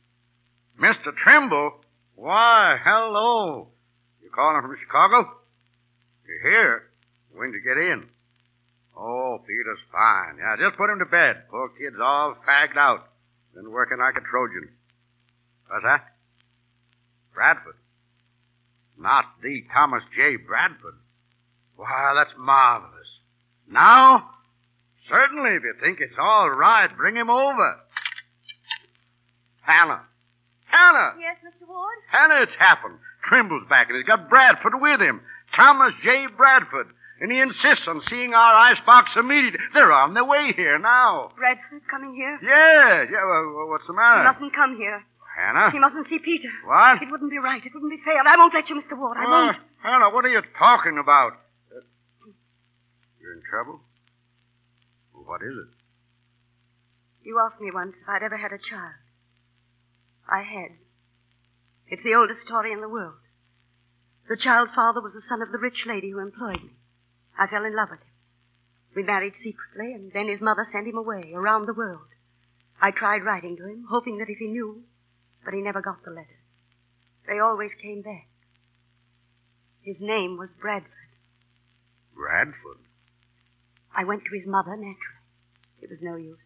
Mr. 0.78 1.14
Trimble? 1.24 1.72
Why, 2.16 2.76
hello. 2.84 3.68
You 4.22 4.28
calling 4.34 4.60
from 4.60 4.76
Chicago? 4.84 5.39
You're 6.30 6.50
here? 6.50 6.82
When'd 7.34 7.54
you 7.54 7.60
get 7.60 7.76
in? 7.76 8.06
Oh, 8.96 9.38
Peter's 9.44 9.82
fine. 9.90 10.38
Yeah, 10.38 10.54
just 10.62 10.78
put 10.78 10.90
him 10.90 11.00
to 11.00 11.06
bed. 11.06 11.48
Poor 11.50 11.70
kid's 11.70 11.96
all 12.00 12.36
fagged 12.46 12.76
out. 12.76 13.08
Been 13.54 13.70
working 13.70 13.98
like 13.98 14.14
a 14.16 14.20
Trojan. 14.20 14.68
What's 15.68 15.84
that? 15.84 16.06
Bradford. 17.34 17.74
Not 18.96 19.24
the 19.42 19.64
Thomas 19.74 20.02
J. 20.14 20.36
Bradford. 20.36 20.94
Why, 21.74 22.12
that's 22.14 22.36
marvelous. 22.38 23.08
Now? 23.68 24.30
Certainly, 25.08 25.56
if 25.56 25.62
you 25.64 25.74
think 25.82 25.98
it's 26.00 26.18
all 26.20 26.50
right, 26.50 26.94
bring 26.96 27.16
him 27.16 27.30
over. 27.30 27.76
Hannah. 29.62 30.02
Hannah! 30.66 31.14
Yes, 31.18 31.36
Mr. 31.42 31.66
Ward? 31.66 31.98
Hannah, 32.10 32.42
it's 32.42 32.54
happened. 32.58 32.98
Trimble's 33.28 33.66
back, 33.68 33.88
and 33.88 33.96
he's 33.96 34.06
got 34.06 34.28
Bradford 34.28 34.80
with 34.80 35.00
him. 35.00 35.20
Thomas 35.54 35.92
J. 36.02 36.26
Bradford. 36.36 36.88
And 37.20 37.30
he 37.30 37.38
insists 37.38 37.86
on 37.86 38.00
seeing 38.08 38.32
our 38.32 38.54
icebox 38.72 39.12
immediately. 39.14 39.60
They're 39.74 39.92
on 39.92 40.14
their 40.14 40.24
way 40.24 40.52
here 40.56 40.78
now. 40.78 41.32
Bradford 41.36 41.82
coming 41.90 42.14
here? 42.14 42.38
Yeah, 42.42 43.04
yeah, 43.12 43.24
well, 43.28 43.68
what's 43.68 43.86
the 43.86 43.92
matter? 43.92 44.22
He 44.22 44.28
mustn't 44.32 44.54
come 44.56 44.76
here. 44.78 45.04
Hannah? 45.36 45.70
He 45.70 45.78
mustn't 45.78 46.08
see 46.08 46.18
Peter. 46.18 46.48
What? 46.64 47.02
It 47.02 47.10
wouldn't 47.10 47.30
be 47.30 47.38
right. 47.38 47.60
It 47.64 47.72
wouldn't 47.74 47.92
be 47.92 48.00
fair. 48.04 48.22
I 48.26 48.36
won't 48.36 48.54
let 48.54 48.68
you, 48.70 48.74
Mr. 48.80 48.96
Ward. 48.98 49.18
I 49.20 49.24
Uh, 49.24 49.28
won't. 49.30 49.56
Hannah, 49.82 50.10
what 50.10 50.24
are 50.24 50.28
you 50.32 50.40
talking 50.58 50.96
about? 50.98 51.32
Uh, 51.70 51.80
you're 53.20 53.34
in 53.34 53.42
trouble? 53.48 53.80
Well, 55.12 55.24
what 55.24 55.42
is 55.42 55.52
it? 55.52 55.68
You 57.22 57.38
asked 57.44 57.60
me 57.60 57.70
once 57.70 57.92
if 58.00 58.08
I'd 58.08 58.22
ever 58.22 58.38
had 58.38 58.52
a 58.52 58.58
child. 58.58 58.96
I 60.26 60.40
had. 60.42 60.72
It's 61.88 62.02
the 62.02 62.14
oldest 62.14 62.40
story 62.46 62.72
in 62.72 62.80
the 62.80 62.88
world. 62.88 63.19
The 64.30 64.36
child's 64.36 64.72
father 64.76 65.00
was 65.00 65.12
the 65.12 65.26
son 65.28 65.42
of 65.42 65.50
the 65.50 65.58
rich 65.58 65.86
lady 65.86 66.10
who 66.10 66.20
employed 66.20 66.62
me. 66.62 66.70
I 67.36 67.48
fell 67.48 67.64
in 67.64 67.74
love 67.74 67.88
with 67.90 67.98
him. 67.98 68.14
We 68.94 69.02
married 69.02 69.34
secretly, 69.42 69.92
and 69.92 70.12
then 70.12 70.28
his 70.28 70.40
mother 70.40 70.68
sent 70.70 70.86
him 70.86 70.96
away, 70.96 71.32
around 71.34 71.66
the 71.66 71.74
world. 71.74 72.06
I 72.80 72.92
tried 72.92 73.24
writing 73.24 73.56
to 73.56 73.66
him, 73.66 73.86
hoping 73.90 74.18
that 74.18 74.30
if 74.30 74.38
he 74.38 74.46
knew, 74.46 74.84
but 75.44 75.52
he 75.52 75.60
never 75.60 75.82
got 75.82 76.04
the 76.04 76.12
letters. 76.12 76.46
They 77.26 77.40
always 77.40 77.72
came 77.82 78.02
back. 78.02 78.28
His 79.82 79.96
name 79.98 80.38
was 80.38 80.50
Bradford. 80.60 80.92
Bradford? 82.14 82.86
I 83.96 84.04
went 84.04 84.22
to 84.26 84.38
his 84.38 84.46
mother, 84.46 84.76
naturally. 84.76 85.26
It 85.82 85.90
was 85.90 85.98
no 86.02 86.14
use. 86.14 86.38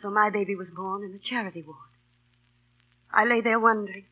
So 0.00 0.10
my 0.10 0.30
baby 0.30 0.54
was 0.54 0.68
born 0.68 1.02
in 1.02 1.12
the 1.12 1.18
charity 1.18 1.62
ward. 1.62 1.90
I 3.12 3.24
lay 3.24 3.40
there 3.40 3.58
wondering, 3.58 4.04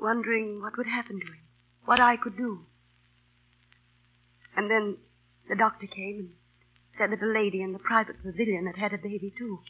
wondering 0.00 0.60
what 0.60 0.76
would 0.76 0.86
happen 0.86 1.20
to 1.20 1.26
him, 1.26 1.40
what 1.84 2.00
I 2.00 2.16
could 2.16 2.36
do. 2.36 2.66
And 4.56 4.70
then 4.70 4.96
the 5.48 5.56
doctor 5.56 5.86
came 5.86 6.18
and 6.18 6.30
said 6.98 7.10
that 7.12 7.24
a 7.24 7.32
lady 7.32 7.62
in 7.62 7.72
the 7.72 7.78
private 7.78 8.22
pavilion 8.22 8.66
had 8.66 8.76
had 8.76 8.92
a 8.92 9.02
baby, 9.02 9.32
too, 9.36 9.60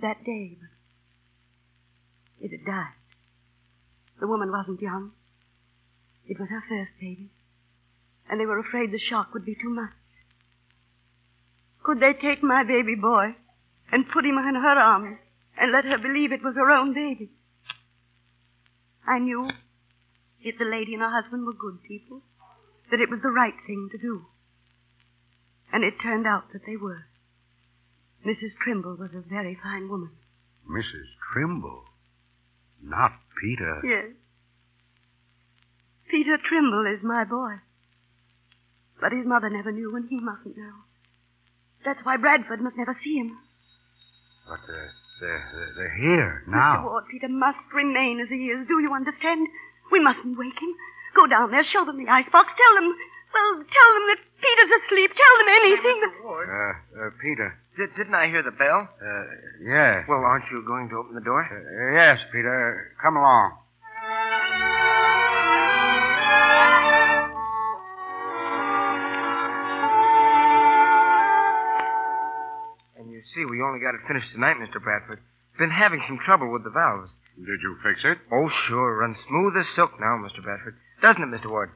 that 0.00 0.24
day, 0.24 0.56
but 0.60 2.44
it 2.44 2.50
had 2.50 2.66
died. 2.66 2.94
The 4.20 4.26
woman 4.26 4.50
wasn't 4.50 4.80
young. 4.80 5.12
It 6.26 6.40
was 6.40 6.48
her 6.48 6.62
first 6.68 6.92
baby, 7.00 7.30
and 8.28 8.40
they 8.40 8.46
were 8.46 8.58
afraid 8.58 8.90
the 8.90 8.98
shock 8.98 9.32
would 9.32 9.44
be 9.44 9.54
too 9.54 9.70
much. 9.70 9.92
Could 11.82 12.00
they 12.00 12.14
take 12.14 12.42
my 12.42 12.64
baby 12.64 12.96
boy 12.96 13.36
and 13.92 14.08
put 14.08 14.24
him 14.24 14.38
in 14.38 14.54
her 14.56 14.78
arms 14.78 15.18
and 15.56 15.70
let 15.70 15.84
her 15.84 15.98
believe 15.98 16.32
it 16.32 16.42
was 16.42 16.56
her 16.56 16.70
own 16.70 16.92
baby? 16.92 17.30
I 19.06 19.18
knew 19.18 19.48
if 20.42 20.58
the 20.58 20.64
lady 20.64 20.94
and 20.94 21.02
her 21.02 21.10
husband 21.10 21.46
were 21.46 21.52
good 21.52 21.82
people, 21.86 22.22
that 22.90 23.00
it 23.00 23.10
was 23.10 23.20
the 23.22 23.30
right 23.30 23.54
thing 23.66 23.88
to 23.92 23.98
do. 23.98 24.26
And 25.72 25.84
it 25.84 25.94
turned 26.02 26.26
out 26.26 26.52
that 26.52 26.62
they 26.66 26.76
were. 26.76 27.04
Mrs. 28.24 28.56
Trimble 28.62 28.96
was 28.96 29.10
a 29.14 29.28
very 29.28 29.58
fine 29.62 29.88
woman. 29.88 30.10
Mrs. 30.68 31.06
Trimble? 31.32 31.84
Not 32.82 33.12
Peter. 33.40 33.80
Yes. 33.84 34.06
Peter 36.10 36.38
Trimble 36.48 36.86
is 36.86 37.02
my 37.02 37.24
boy. 37.24 37.56
But 39.00 39.12
his 39.12 39.26
mother 39.26 39.50
never 39.50 39.72
knew, 39.72 39.94
and 39.94 40.08
he 40.08 40.18
mustn't 40.18 40.56
know. 40.56 40.72
That's 41.84 42.00
why 42.04 42.16
Bradford 42.16 42.60
must 42.60 42.76
never 42.76 42.96
see 43.02 43.16
him. 43.16 43.36
But 44.48 44.60
uh, 44.72 44.86
they're, 45.20 45.72
they're 45.76 45.96
here 45.96 46.42
Mr. 46.48 46.52
now. 46.52 46.84
Ward, 46.84 47.04
Peter 47.10 47.28
must 47.28 47.58
remain 47.74 48.20
as 48.20 48.28
he 48.28 48.52
is. 48.52 48.66
Do 48.68 48.80
you 48.80 48.92
understand? 48.92 49.48
We 49.90 50.00
mustn't 50.00 50.36
wake 50.38 50.58
him. 50.60 50.72
Go 51.14 51.26
down 51.26 51.50
there, 51.50 51.64
show 51.64 51.84
them 51.84 51.96
the 51.96 52.10
icebox, 52.10 52.52
tell 52.52 52.74
them. 52.76 52.92
Well, 53.32 53.52
tell 53.64 53.90
them 53.96 54.04
that 54.12 54.20
Peter's 54.40 54.72
asleep. 54.80 55.10
Tell 55.12 55.34
them 55.40 55.50
anything. 55.60 55.98
Uh, 56.24 56.32
uh, 56.32 57.10
Peter. 57.20 57.52
Did, 57.76 57.94
didn't 57.96 58.14
I 58.14 58.28
hear 58.28 58.42
the 58.42 58.50
bell? 58.52 58.88
Uh, 58.88 59.24
yeah. 59.62 60.04
Well, 60.08 60.24
aren't 60.24 60.48
you 60.50 60.64
going 60.66 60.88
to 60.90 60.96
open 60.96 61.14
the 61.14 61.20
door? 61.20 61.44
Uh, 61.44 61.92
yes, 61.94 62.20
Peter. 62.32 62.92
Come 63.02 63.16
along. 63.16 63.58
See, 73.36 73.44
we 73.44 73.60
only 73.60 73.78
got 73.78 73.92
it 73.92 74.00
finished 74.08 74.32
tonight, 74.32 74.56
Mr. 74.56 74.80
Bradford. 74.80 75.20
Been 75.60 75.70
having 75.70 76.00
some 76.08 76.18
trouble 76.24 76.50
with 76.50 76.64
the 76.64 76.72
valves. 76.72 77.12
Did 77.36 77.60
you 77.60 77.76
fix 77.84 78.00
it? 78.04 78.16
Oh, 78.32 78.48
sure. 78.68 78.96
Runs 78.96 79.16
smooth 79.28 79.52
as 79.60 79.68
silk 79.76 79.92
now, 80.00 80.16
Mr. 80.16 80.42
Bradford. 80.42 80.76
Doesn't 81.04 81.22
it, 81.22 81.28
Mr. 81.28 81.52
Ward? 81.52 81.70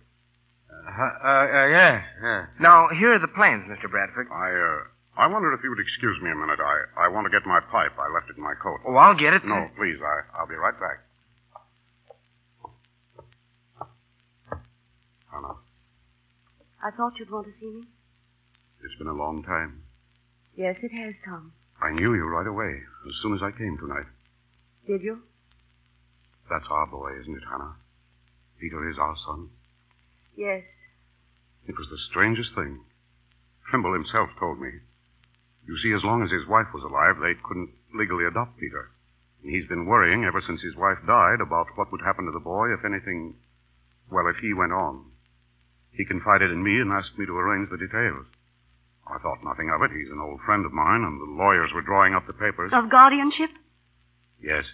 Uh, 0.72 1.02
uh, 1.04 1.66
yeah, 1.68 2.02
yeah. 2.22 2.46
Now, 2.58 2.88
here 2.88 3.12
are 3.12 3.20
the 3.20 3.28
plans, 3.28 3.68
Mr. 3.68 3.90
Bradford. 3.90 4.28
I, 4.32 4.48
uh, 4.48 5.20
I 5.20 5.26
wondered 5.28 5.52
if 5.52 5.60
you 5.62 5.68
would 5.68 5.80
excuse 5.80 6.16
me 6.24 6.30
a 6.30 6.34
minute. 6.34 6.58
I, 6.60 7.04
I 7.04 7.08
want 7.08 7.26
to 7.28 7.30
get 7.30 7.46
my 7.46 7.60
pipe. 7.60 7.92
I 8.00 8.08
left 8.12 8.30
it 8.32 8.36
in 8.36 8.42
my 8.42 8.54
coat. 8.56 8.80
Oh, 8.88 8.96
I'll 8.96 9.16
get 9.16 9.34
it. 9.34 9.44
No, 9.44 9.68
please. 9.76 10.00
I, 10.00 10.40
I'll 10.40 10.48
be 10.48 10.56
right 10.56 10.76
back. 10.80 11.04
Hannah, 15.30 15.60
I 16.82 16.90
thought 16.96 17.12
you'd 17.18 17.30
want 17.30 17.46
to 17.46 17.52
see 17.60 17.70
me. 17.70 17.84
it's 18.82 18.98
been 18.98 19.06
a 19.06 19.12
long 19.12 19.42
time. 19.42 19.82
Yes, 20.54 20.76
it 20.82 20.92
has, 20.92 21.14
Tom. 21.24 21.52
I 21.80 21.92
knew 21.92 22.14
you 22.14 22.26
right 22.26 22.46
away, 22.46 22.82
as 23.08 23.14
soon 23.22 23.34
as 23.34 23.42
I 23.42 23.56
came 23.56 23.78
tonight. 23.78 24.06
Did 24.86 25.02
you? 25.02 25.22
That's 26.50 26.66
our 26.70 26.86
boy, 26.86 27.12
isn't 27.20 27.34
it, 27.36 27.42
Hannah? 27.48 27.74
Peter 28.60 28.90
is 28.90 28.98
our 28.98 29.16
son. 29.26 29.48
Yes. 30.36 30.62
It 31.66 31.78
was 31.78 31.88
the 31.88 31.98
strangest 32.10 32.54
thing. 32.54 32.80
Trimble 33.70 33.94
himself 33.94 34.28
told 34.38 34.60
me. 34.60 34.70
You 35.66 35.78
see, 35.78 35.92
as 35.94 36.02
long 36.04 36.22
as 36.22 36.30
his 36.30 36.46
wife 36.48 36.66
was 36.74 36.82
alive, 36.82 37.16
they 37.20 37.38
couldn't 37.46 37.70
legally 37.94 38.24
adopt 38.26 38.58
Peter. 38.58 38.90
And 39.42 39.54
he's 39.54 39.68
been 39.68 39.86
worrying 39.86 40.24
ever 40.24 40.42
since 40.46 40.60
his 40.60 40.76
wife 40.76 40.98
died 41.06 41.40
about 41.40 41.68
what 41.76 41.92
would 41.92 42.02
happen 42.02 42.26
to 42.26 42.32
the 42.32 42.40
boy 42.44 42.74
if 42.74 42.84
anything. 42.84 43.36
Well, 44.10 44.26
if 44.26 44.36
he 44.42 44.52
went 44.52 44.72
on. 44.72 45.06
He 45.92 46.04
confided 46.04 46.50
in 46.50 46.62
me 46.62 46.80
and 46.80 46.92
asked 46.92 47.16
me 47.16 47.26
to 47.26 47.38
arrange 47.38 47.70
the 47.70 47.78
details. 47.78 48.26
I 49.10 49.18
thought 49.18 49.42
nothing 49.44 49.70
of 49.74 49.82
it. 49.82 49.90
He's 49.90 50.10
an 50.10 50.20
old 50.20 50.40
friend 50.46 50.64
of 50.64 50.72
mine, 50.72 51.02
and 51.02 51.20
the 51.20 51.24
lawyers 51.42 51.70
were 51.74 51.82
drawing 51.82 52.14
up 52.14 52.26
the 52.26 52.32
papers. 52.32 52.70
Of 52.72 52.90
guardianship? 52.90 53.50
Yes. 54.42 54.64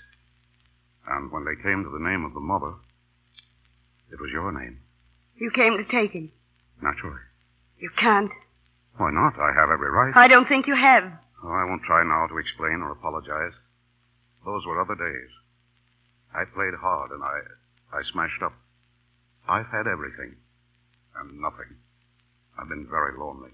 And 1.09 1.31
when 1.33 1.45
they 1.45 1.57
came 1.63 1.83
to 1.85 1.91
the 1.91 2.05
name 2.05 2.25
of 2.25 2.35
the 2.35 2.41
mother, 2.41 2.75
it 4.13 4.21
was 4.21 4.31
your 4.33 4.53
name, 4.53 4.81
You 5.37 5.51
came 5.55 5.77
to 5.79 5.85
take 5.85 6.13
him. 6.13 6.31
naturally. 6.83 7.21
You 7.79 7.91
can't. 7.99 8.31
Why 8.97 9.11
not? 9.11 9.39
I 9.39 9.53
have 9.53 9.71
every 9.71 9.91
right. 9.91 10.17
I 10.17 10.29
don't 10.29 10.49
think 10.49 10.67
you 10.67 10.75
have. 10.77 11.05
Oh, 11.45 11.49
I 11.53 11.65
won't 11.65 11.83
try 11.83 12.03
now 12.05 12.27
to 12.29 12.39
explain 12.39 12.81
or 12.83 12.91
apologize. 12.93 13.53
Those 14.45 14.65
were 14.67 14.81
other 14.81 14.95
days. 14.95 15.29
I 16.35 16.45
played 16.55 16.75
hard 16.81 17.11
and 17.11 17.23
I 17.23 17.41
I 17.93 18.03
smashed 18.13 18.43
up. 18.43 18.53
I've 19.49 19.67
had 19.67 19.87
everything 19.87 20.37
and 21.21 21.41
nothing. 21.41 21.77
I've 22.59 22.69
been 22.69 22.87
very 22.89 23.19
lonely. 23.19 23.51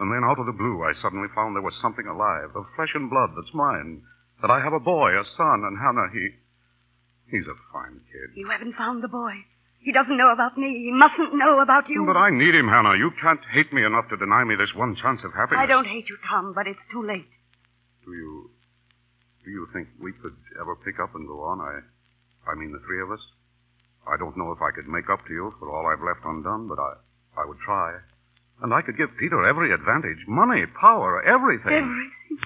And 0.00 0.12
then 0.12 0.22
out 0.24 0.38
of 0.38 0.46
the 0.46 0.52
blue 0.52 0.84
I 0.84 0.94
suddenly 1.02 1.28
found 1.34 1.56
there 1.56 1.62
was 1.62 1.74
something 1.82 2.06
alive, 2.06 2.54
of 2.54 2.66
flesh 2.76 2.94
and 2.94 3.10
blood 3.10 3.30
that's 3.34 3.54
mine. 3.54 4.02
That 4.40 4.50
I 4.50 4.60
have 4.62 4.72
a 4.72 4.78
boy, 4.78 5.18
a 5.18 5.24
son, 5.36 5.64
and 5.66 5.76
Hannah, 5.78 6.08
he 6.12 6.30
he's 7.30 7.46
a 7.46 7.58
fine 7.72 8.00
kid. 8.06 8.30
You 8.38 8.48
haven't 8.48 8.76
found 8.76 9.02
the 9.02 9.08
boy. 9.08 9.34
He 9.80 9.92
doesn't 9.92 10.16
know 10.16 10.30
about 10.32 10.58
me. 10.58 10.86
He 10.86 10.92
mustn't 10.92 11.34
know 11.34 11.60
about 11.60 11.88
you. 11.88 12.04
But 12.06 12.16
I 12.18 12.30
need 12.30 12.54
him, 12.54 12.68
Hannah. 12.68 12.96
You 12.98 13.10
can't 13.20 13.40
hate 13.52 13.72
me 13.72 13.84
enough 13.84 14.08
to 14.10 14.16
deny 14.16 14.44
me 14.44 14.54
this 14.54 14.74
one 14.74 14.94
chance 14.96 15.22
of 15.24 15.32
happiness. 15.34 15.62
I 15.62 15.66
don't 15.66 15.86
hate 15.86 16.08
you, 16.08 16.18
Tom, 16.28 16.52
but 16.54 16.66
it's 16.66 16.82
too 16.92 17.02
late. 17.02 17.30
Do 18.04 18.12
you 18.14 18.50
do 19.44 19.50
you 19.50 19.66
think 19.72 19.88
we 20.00 20.12
could 20.12 20.36
ever 20.60 20.76
pick 20.76 21.00
up 21.00 21.14
and 21.14 21.26
go 21.26 21.42
on? 21.42 21.60
I 21.60 21.80
I 22.50 22.54
mean 22.54 22.72
the 22.72 22.82
three 22.86 23.02
of 23.02 23.10
us? 23.10 23.20
I 24.06 24.16
don't 24.16 24.36
know 24.36 24.52
if 24.52 24.62
I 24.62 24.70
could 24.70 24.88
make 24.88 25.10
up 25.10 25.26
to 25.26 25.32
you 25.32 25.54
for 25.58 25.70
all 25.70 25.86
I've 25.86 26.02
left 26.02 26.24
undone, 26.24 26.68
but 26.68 26.78
I 26.78 27.42
I 27.42 27.46
would 27.46 27.58
try. 27.64 27.98
And 28.62 28.74
I 28.74 28.82
could 28.82 28.96
give 28.96 29.16
Peter 29.18 29.46
every 29.46 29.72
advantage. 29.72 30.18
Money, 30.26 30.66
power, 30.66 31.22
everything. 31.22 31.72
Everything. 31.72 32.38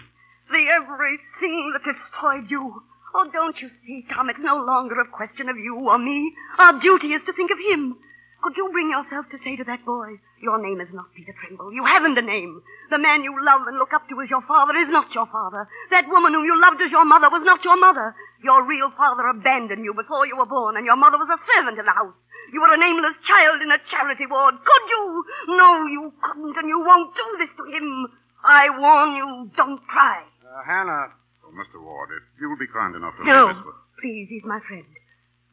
The 0.51 0.69
everything 0.69 1.73
that 1.73 1.85
destroyed 1.89 2.51
you. 2.51 2.83
Oh, 3.15 3.29
don't 3.33 3.57
you 3.61 3.71
see, 3.87 4.05
Tom, 4.13 4.29
it's 4.31 4.41
no 4.41 4.57
longer 4.57 5.01
a 5.01 5.09
question 5.09 5.49
of 5.49 5.57
you 5.57 5.77
or 5.77 5.99
me. 5.99 6.33
Our 6.59 6.81
duty 6.81 7.09
is 7.13 7.23
to 7.27 7.33
think 7.33 7.51
of 7.51 7.59
him. 7.59 7.97
Could 8.43 8.57
you 8.57 8.69
bring 8.73 8.91
yourself 8.91 9.27
to 9.31 9.39
say 9.45 9.55
to 9.57 9.65
that 9.65 9.87
boy, 9.87 10.19
your 10.43 10.59
name 10.59 10.81
is 10.81 10.91
not 10.93 11.15
Peter 11.15 11.33
Trimble. 11.39 11.73
You 11.73 11.85
haven't 11.85 12.19
a 12.19 12.23
name. 12.23 12.61
The 12.91 12.99
man 12.99 13.23
you 13.23 13.33
love 13.39 13.69
and 13.69 13.79
look 13.79 13.95
up 13.95 14.09
to 14.09 14.21
as 14.21 14.29
your 14.29 14.43
father 14.43 14.75
is 14.75 14.91
not 14.91 15.15
your 15.15 15.27
father. 15.31 15.69
That 15.91 16.09
woman 16.09 16.35
whom 16.35 16.45
you 16.45 16.59
loved 16.61 16.83
as 16.83 16.91
your 16.91 17.05
mother 17.05 17.31
was 17.31 17.43
not 17.45 17.63
your 17.63 17.79
mother. 17.79 18.17
Your 18.43 18.67
real 18.67 18.91
father 18.97 19.29
abandoned 19.29 19.85
you 19.85 19.95
before 19.95 20.27
you 20.27 20.37
were 20.37 20.51
born, 20.51 20.77
and 20.77 20.85
your 20.85 20.97
mother 20.97 21.19
was 21.19 21.31
a 21.31 21.39
servant 21.55 21.79
in 21.79 21.87
the 21.87 21.93
house. 21.93 22.19
You 22.53 22.61
were 22.61 22.75
a 22.75 22.77
nameless 22.77 23.17
child 23.27 23.63
in 23.65 23.71
a 23.73 23.81
charity 23.91 24.27
ward. 24.29 24.55
Could 24.61 24.85
you? 24.93 25.25
No, 25.57 25.87
you 25.89 26.13
couldn't, 26.23 26.57
and 26.57 26.69
you 26.69 26.79
won't 26.85 27.15
do 27.17 27.27
this 27.41 27.49
to 27.57 27.65
him. 27.73 28.07
I 28.45 28.69
warn 28.77 29.17
you, 29.17 29.51
don't 29.57 29.81
try. 29.91 30.21
Uh, 30.45 30.61
Hannah. 30.67 31.17
Oh, 31.45 31.51
Mr. 31.57 31.81
Ward, 31.83 32.11
if 32.13 32.23
you 32.41 32.49
will 32.51 32.59
be 32.59 32.67
kind 32.69 32.95
enough 32.95 33.15
to 33.17 33.25
No, 33.25 33.47
leave 33.47 33.57
this. 33.57 33.75
please, 34.01 34.27
he's 34.29 34.45
my 34.45 34.61
friend. 34.69 34.85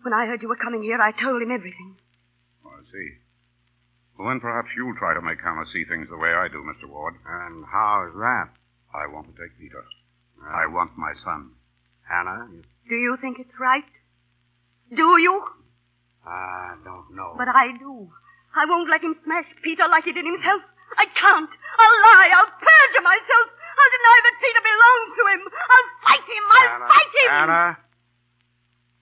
When 0.04 0.14
I 0.14 0.26
heard 0.28 0.42
you 0.42 0.50
were 0.50 0.60
coming 0.60 0.84
here, 0.84 1.00
I 1.00 1.12
told 1.12 1.42
him 1.42 1.52
everything. 1.52 1.96
Oh, 2.66 2.70
I 2.76 2.84
see. 2.92 3.10
Well, 4.18 4.28
then 4.28 4.40
perhaps 4.42 4.68
you'll 4.76 4.96
try 5.00 5.14
to 5.14 5.22
make 5.22 5.40
Hannah 5.40 5.66
see 5.72 5.86
things 5.86 6.08
the 6.10 6.18
way 6.18 6.34
I 6.34 6.48
do, 6.50 6.60
Mr. 6.68 6.90
Ward. 6.90 7.16
And 7.26 7.64
how's 7.72 8.12
that? 8.20 8.50
I 8.94 9.08
want 9.08 9.28
to 9.28 9.34
take 9.40 9.56
Peter. 9.60 9.84
I 10.44 10.68
want 10.68 10.98
my 10.98 11.14
son. 11.24 11.52
Hannah, 12.10 12.48
you... 12.52 12.64
Do 12.90 12.96
you 12.96 13.18
think 13.22 13.40
it's 13.40 13.56
right? 13.60 13.86
Do 14.96 15.16
you? 15.22 15.44
Ah, 16.30 16.78
I 16.78 16.84
don't 16.86 17.10
know. 17.18 17.34
But 17.38 17.50
I 17.50 17.74
do. 17.82 18.06
I 18.54 18.66
won't 18.70 18.90
let 18.90 19.02
him 19.02 19.18
smash 19.26 19.50
Peter 19.66 19.90
like 19.90 20.06
he 20.06 20.14
did 20.14 20.26
himself. 20.26 20.62
I 20.98 21.06
can't. 21.10 21.50
I'll 21.50 21.98
lie. 22.06 22.30
I'll 22.38 22.54
perjure 22.54 23.06
myself. 23.06 23.48
I'll 23.50 23.94
deny 23.98 24.18
that 24.26 24.36
Peter 24.38 24.62
belongs 24.62 25.10
to 25.18 25.24
him. 25.34 25.42
I'll 25.50 25.90
fight 26.06 26.28
him. 26.30 26.46
I'll 26.50 26.70
Hannah, 26.70 26.90
fight 26.90 27.14
him. 27.18 27.30
Hannah, 27.30 27.72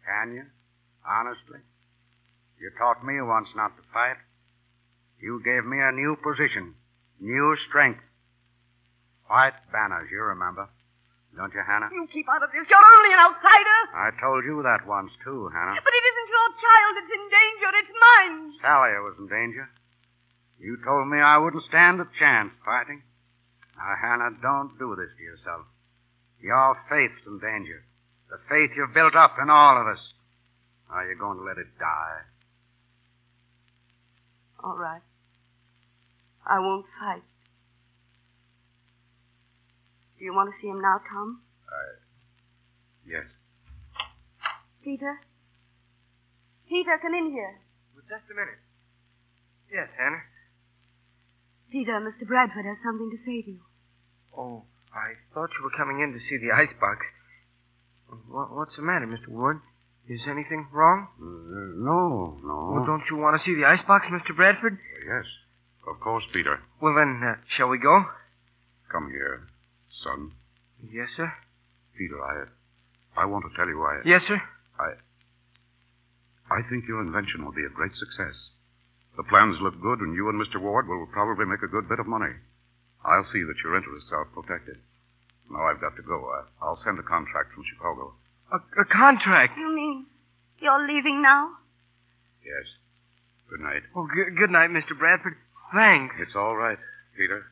can 0.07 0.27
you? 0.35 0.45
Honestly? 1.03 1.59
You 2.59 2.71
taught 2.77 3.03
me 3.03 3.19
once 3.21 3.47
not 3.55 3.75
to 3.75 3.83
fight. 3.91 4.17
You 5.19 5.41
gave 5.43 5.65
me 5.65 5.79
a 5.79 5.91
new 5.91 6.15
position. 6.21 6.75
New 7.19 7.55
strength. 7.67 8.01
White 9.27 9.57
banners, 9.71 10.07
you 10.11 10.21
remember. 10.21 10.69
Don't 11.37 11.53
you, 11.53 11.61
Hannah? 11.61 11.93
You 11.93 12.09
keep 12.09 12.25
out 12.25 12.41
of 12.41 12.49
this. 12.49 12.65
You're 12.65 12.81
only 12.97 13.13
an 13.13 13.21
outsider. 13.21 13.79
I 13.93 14.09
told 14.17 14.41
you 14.41 14.65
that 14.65 14.89
once, 14.89 15.13
too, 15.21 15.53
Hannah. 15.53 15.77
But 15.77 15.93
it 15.93 16.01
isn't 16.09 16.29
your 16.33 16.49
child 16.57 16.91
that's 16.97 17.13
in 17.13 17.25
danger. 17.29 17.69
It's 17.77 17.93
mine. 17.93 18.37
Sally 18.57 18.97
was 19.05 19.15
in 19.21 19.29
danger. 19.29 19.69
You 20.57 20.81
told 20.81 21.07
me 21.07 21.21
I 21.21 21.37
wouldn't 21.37 21.61
stand 21.69 22.01
a 22.01 22.09
chance 22.17 22.49
fighting. 22.65 23.05
Now, 23.77 23.93
Hannah, 24.01 24.33
don't 24.41 24.73
do 24.81 24.97
this 24.97 25.13
to 25.13 25.23
yourself. 25.23 25.69
Your 26.41 26.73
faith's 26.89 27.21
in 27.29 27.37
danger. 27.37 27.85
The 28.33 28.41
faith 28.49 28.73
you've 28.75 28.97
built 28.97 29.15
up 29.15 29.37
in 29.37 29.49
all 29.49 29.79
of 29.79 29.85
us. 29.85 30.01
Are 30.89 31.05
you 31.05 31.15
going 31.17 31.37
to 31.37 31.43
let 31.43 31.61
it 31.61 31.69
die? 31.77 32.21
All 34.63 34.75
right. 34.75 35.05
I 36.49 36.59
won't 36.59 36.85
fight. 36.99 37.21
Do 40.17 40.25
you 40.25 40.33
want 40.33 40.49
to 40.49 40.55
see 40.61 40.67
him 40.67 40.81
now, 40.81 40.97
Tom? 41.09 41.41
I. 41.69 41.83
Yes. 43.05 43.27
Peter? 44.83 45.19
Peter, 46.67 46.97
come 47.01 47.13
in 47.13 47.31
here. 47.31 47.59
Well, 47.95 48.03
just 48.09 48.25
a 48.31 48.35
minute. 48.35 48.59
Yes, 49.71 49.87
Hannah. 49.97 50.23
Peter, 51.71 51.99
Mr. 51.99 52.27
Bradford 52.27 52.65
has 52.65 52.77
something 52.83 53.11
to 53.11 53.19
say 53.25 53.41
to 53.43 53.51
you. 53.51 53.63
Oh, 54.37 54.63
I 54.93 55.19
thought 55.33 55.49
you 55.59 55.63
were 55.63 55.75
coming 55.75 55.99
in 55.99 56.13
to 56.13 56.19
see 56.29 56.37
the 56.39 56.55
icebox. 56.55 57.05
What, 58.29 58.55
what's 58.55 58.75
the 58.75 58.83
matter, 58.83 59.05
Mr. 59.05 59.27
Ward? 59.29 59.59
Is 60.07 60.21
anything 60.25 60.67
wrong? 60.71 61.07
Uh, 61.19 61.75
no, 61.83 62.39
no. 62.41 62.71
Well, 62.73 62.85
don't 62.85 63.03
you 63.11 63.17
want 63.17 63.35
to 63.35 63.43
see 63.43 63.55
the 63.55 63.67
icebox, 63.67 64.07
Mr. 64.07 64.33
Bradford? 64.33 64.79
Yes, 65.03 65.25
of 65.87 65.99
course, 65.99 66.23
Peter. 66.31 66.59
Well, 66.81 66.95
then, 66.95 67.19
uh, 67.21 67.35
shall 67.57 67.67
we 67.67 67.77
go? 67.77 68.05
Come 68.89 69.11
here, 69.11 69.47
son. 70.03 70.31
Yes, 70.91 71.09
sir. 71.15 71.31
Peter, 71.97 72.19
I, 72.21 73.23
I 73.23 73.25
want 73.25 73.45
to 73.49 73.55
tell 73.57 73.67
you 73.67 73.81
I. 73.81 74.01
Yes, 74.05 74.21
sir. 74.27 74.41
I. 74.79 74.93
I 76.53 76.61
think 76.69 76.85
your 76.87 77.01
invention 77.01 77.43
will 77.43 77.51
be 77.51 77.65
a 77.65 77.73
great 77.75 77.91
success. 77.95 78.35
The 79.17 79.23
plans 79.23 79.57
look 79.61 79.81
good, 79.81 79.99
and 79.99 80.13
you 80.13 80.29
and 80.29 80.37
Mr. 80.39 80.61
Ward 80.61 80.87
will 80.87 81.07
probably 81.11 81.45
make 81.45 81.63
a 81.63 81.67
good 81.67 81.89
bit 81.89 81.99
of 81.99 82.07
money. 82.07 82.31
I'll 83.03 83.25
see 83.33 83.41
that 83.41 83.57
your 83.63 83.75
interests 83.75 84.09
are 84.13 84.25
protected. 84.25 84.77
Now 85.49 85.65
I've 85.67 85.81
got 85.81 85.95
to 85.95 86.03
go. 86.03 86.17
I, 86.29 86.65
I'll 86.65 86.79
send 86.85 86.99
a 86.99 87.03
contract 87.03 87.53
from 87.53 87.63
Chicago. 87.73 88.13
A, 88.53 88.57
a 88.81 88.85
contract? 88.85 89.57
You 89.57 89.73
mean 89.73 90.05
you're 90.59 90.87
leaving 90.87 91.21
now? 91.21 91.49
Yes. 92.45 92.67
Good 93.49 93.61
night. 93.61 93.83
Oh, 93.95 94.07
good, 94.07 94.37
good 94.37 94.51
night, 94.51 94.69
Mr. 94.69 94.97
Bradford. 94.97 95.35
Thanks. 95.73 96.15
It's 96.19 96.35
all 96.35 96.55
right, 96.55 96.77
Peter. 97.17 97.45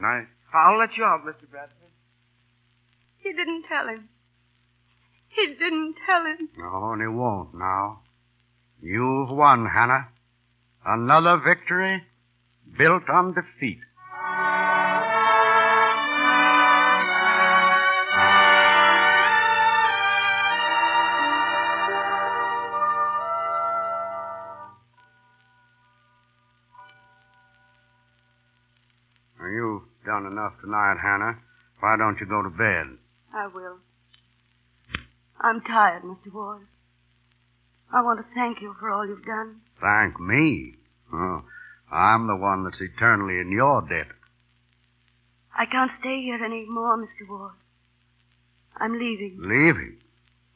Night. 0.00 0.26
I'll 0.52 0.78
let 0.78 0.96
you 0.96 1.04
out, 1.04 1.24
Mr. 1.24 1.48
Bradford. 1.50 1.92
He 3.18 3.32
didn't 3.32 3.64
tell 3.68 3.88
him. 3.88 4.08
He 5.28 5.54
didn't 5.58 5.96
tell 6.06 6.24
him. 6.24 6.48
No, 6.56 6.92
and 6.92 7.02
he 7.02 7.08
won't 7.08 7.54
now. 7.54 8.00
You've 8.80 9.30
won, 9.30 9.66
Hannah. 9.66 10.08
Another 10.84 11.38
victory 11.44 12.02
built 12.76 13.08
on 13.10 13.34
defeat. 13.34 13.80
Enough 30.30 30.52
tonight, 30.60 30.96
Hannah. 31.02 31.38
Why 31.80 31.96
don't 31.96 32.18
you 32.20 32.26
go 32.26 32.42
to 32.42 32.50
bed? 32.50 32.86
I 33.34 33.46
will. 33.48 33.78
I'm 35.40 35.60
tired, 35.60 36.02
Mr. 36.02 36.32
Ward. 36.32 36.66
I 37.92 38.02
want 38.02 38.20
to 38.20 38.34
thank 38.34 38.60
you 38.60 38.74
for 38.78 38.90
all 38.90 39.06
you've 39.06 39.24
done. 39.24 39.60
Thank 39.80 40.20
me. 40.20 40.74
Oh, 41.12 41.42
I'm 41.90 42.26
the 42.26 42.36
one 42.36 42.64
that's 42.64 42.80
eternally 42.80 43.40
in 43.40 43.50
your 43.50 43.82
debt. 43.82 44.08
I 45.56 45.66
can't 45.66 45.90
stay 46.00 46.22
here 46.22 46.42
any 46.44 46.66
more, 46.68 46.98
Mr. 46.98 47.28
Ward. 47.28 47.52
I'm 48.76 48.92
leaving. 48.92 49.38
Leaving? 49.40 49.96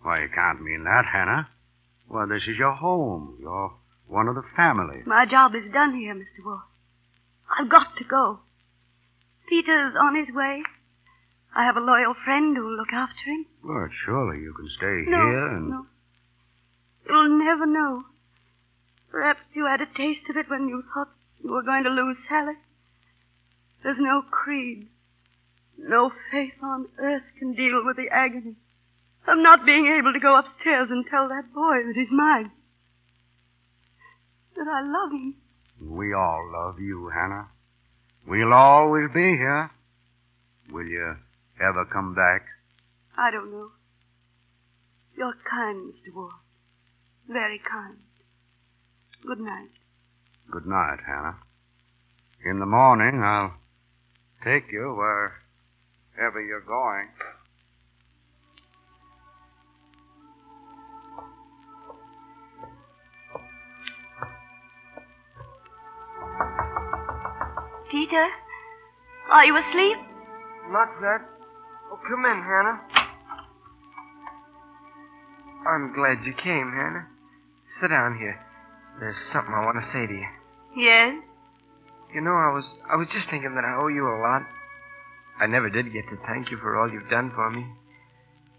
Why, 0.02 0.22
you 0.22 0.28
can't 0.34 0.62
mean 0.62 0.84
that, 0.84 1.04
Hannah. 1.10 1.48
Well, 2.08 2.28
this 2.28 2.42
is 2.42 2.58
your 2.58 2.72
home. 2.74 3.38
You're 3.40 3.72
one 4.06 4.28
of 4.28 4.34
the 4.34 4.44
family. 4.54 5.02
My 5.06 5.24
job 5.24 5.54
is 5.54 5.72
done 5.72 5.94
here, 5.96 6.14
Mr. 6.14 6.44
Ward. 6.44 6.60
I've 7.58 7.70
got 7.70 7.96
to 7.96 8.04
go. 8.04 8.40
Peter's 9.53 9.94
on 10.00 10.14
his 10.16 10.34
way. 10.34 10.62
I 11.55 11.66
have 11.66 11.76
a 11.76 11.80
loyal 11.80 12.14
friend 12.24 12.57
who'll 12.57 12.74
look 12.74 12.92
after 12.94 13.20
him. 13.26 13.44
Well, 13.62 13.86
surely 14.07 14.40
you 14.40 14.55
can 14.55 14.66
stay 14.78 15.05
No, 15.11 15.18
here 15.28 15.46
and. 15.48 15.68
no. 15.68 15.86
You'll 17.07 17.38
never 17.38 17.66
know. 17.66 18.05
Perhaps 19.11 19.40
you 19.53 19.66
had 19.66 19.82
a 19.82 19.86
taste 19.94 20.22
of 20.30 20.38
it 20.38 20.48
when 20.48 20.68
you 20.68 20.82
thought 20.94 21.11
you 21.44 21.50
were 21.53 21.62
going 21.62 21.84
to 21.84 21.90
lose 21.90 22.16
Sally. 22.30 22.55
There's 23.82 23.98
no 24.00 24.22
creed, 24.30 24.88
no 25.76 26.12
faith 26.30 26.55
on 26.62 26.86
earth 26.98 27.24
can 27.38 27.53
deal 27.53 27.84
with 27.84 27.96
the 27.98 28.09
agony 28.11 28.55
of 29.28 29.36
not 29.36 29.66
being 29.66 29.86
able 29.86 30.14
to 30.14 30.18
go 30.20 30.34
upstairs 30.38 30.88
and 30.90 31.05
tell 31.11 31.28
that 31.28 31.53
boy 31.53 31.82
that 31.84 31.92
he's 31.94 32.11
mine. 32.11 32.50
That 34.57 34.66
I 34.66 34.80
love 34.80 35.12
him. 35.12 35.34
We 35.78 36.14
all 36.14 36.48
love 36.50 36.80
you, 36.80 37.11
Hannah. 37.12 37.48
We'll 38.26 38.52
always 38.52 39.10
be 39.12 39.36
here. 39.36 39.70
Will 40.70 40.86
you 40.86 41.16
ever 41.60 41.84
come 41.92 42.14
back? 42.14 42.46
I 43.16 43.30
don't 43.30 43.50
know. 43.50 43.68
You're 45.16 45.34
kind, 45.48 45.92
Mr. 45.92 46.14
Ward. 46.14 46.32
Very 47.28 47.60
kind. 47.70 47.98
Good 49.26 49.40
night. 49.40 49.70
Good 50.50 50.66
night, 50.66 50.98
Hannah. 51.06 51.36
In 52.44 52.58
the 52.58 52.66
morning, 52.66 53.22
I'll 53.22 53.54
take 54.44 54.64
you 54.72 54.94
wherever 54.96 56.40
you're 56.40 56.60
going. 56.66 57.08
Peter, 67.93 68.26
are 69.30 69.45
you 69.45 69.55
asleep? 69.55 69.99
Not 70.70 70.88
that. 71.03 71.20
Oh, 71.93 72.01
come 72.09 72.24
in, 72.24 72.40
Hannah. 72.40 72.80
I'm 75.68 75.93
glad 75.95 76.24
you 76.24 76.32
came, 76.32 76.72
Hannah. 76.72 77.07
Sit 77.80 77.88
down 77.88 78.16
here. 78.16 78.40
There's 78.99 79.14
something 79.30 79.53
I 79.53 79.66
want 79.66 79.76
to 79.76 79.93
say 79.93 80.07
to 80.07 80.14
you. 80.14 80.28
Yes. 80.74 81.20
You 82.14 82.22
know, 82.22 82.32
I 82.32 82.49
was 82.57 82.64
I 82.90 82.97
was 82.97 83.09
just 83.12 83.28
thinking 83.28 83.55
that 83.55 83.64
I 83.64 83.76
owe 83.76 83.88
you 83.88 84.09
a 84.09 84.18
lot. 84.24 84.40
I 85.38 85.47
never 85.47 85.68
did 85.68 85.93
get 85.93 86.09
to 86.09 86.16
thank 86.26 86.51
you 86.51 86.57
for 86.57 86.80
all 86.80 86.90
you've 86.90 87.11
done 87.11 87.30
for 87.34 87.51
me. 87.51 87.66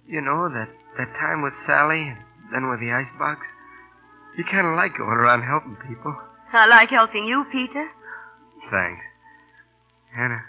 You 0.07 0.21
know, 0.21 0.47
that, 0.53 0.69
that 0.97 1.09
time 1.17 1.41
with 1.41 1.53
Sally 1.65 2.01
and 2.05 2.53
then 2.53 2.69
with 2.69 2.81
the 2.81 2.91
icebox. 2.91 3.41
You 4.37 4.43
kind 4.45 4.67
of 4.67 4.75
like 4.75 4.95
going 4.95 5.17
around 5.17 5.41
helping 5.41 5.77
people. 5.87 6.15
I 6.53 6.67
like 6.67 6.89
helping 6.89 7.25
you, 7.25 7.45
Peter. 7.51 7.87
Thanks. 8.69 9.01
Hannah, 10.15 10.43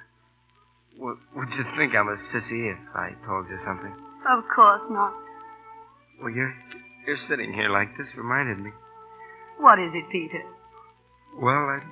w- 0.98 1.18
would 1.36 1.48
you 1.50 1.64
think 1.76 1.94
I'm 1.94 2.08
a 2.08 2.16
sissy 2.32 2.72
if 2.72 2.78
I 2.94 3.10
told 3.26 3.48
you 3.48 3.58
something? 3.64 3.94
Of 4.28 4.44
course 4.54 4.82
not. 4.90 5.12
Well, 6.22 6.30
you're, 6.32 6.54
you're 7.06 7.18
sitting 7.28 7.52
here 7.52 7.68
like 7.70 7.96
this 7.96 8.06
reminded 8.16 8.58
me. 8.58 8.70
What 9.58 9.78
is 9.78 9.90
it, 9.94 10.04
Peter? 10.10 10.42
Well, 11.40 11.68
I'd, 11.68 11.82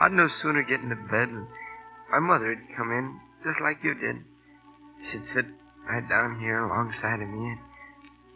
I'd 0.00 0.12
no 0.12 0.28
sooner 0.42 0.62
get 0.62 0.80
into 0.80 0.96
bed 1.10 1.28
and 1.28 1.46
my 2.10 2.18
mother'd 2.18 2.58
come 2.76 2.90
in 2.90 3.18
just 3.44 3.60
like 3.60 3.78
you 3.82 3.94
did. 3.94 4.16
She'd 5.10 5.26
sit 5.34 5.46
right 5.88 6.06
down 6.08 6.38
here 6.40 6.64
alongside 6.64 7.20
of 7.22 7.28
me 7.28 7.38
and 7.50 7.58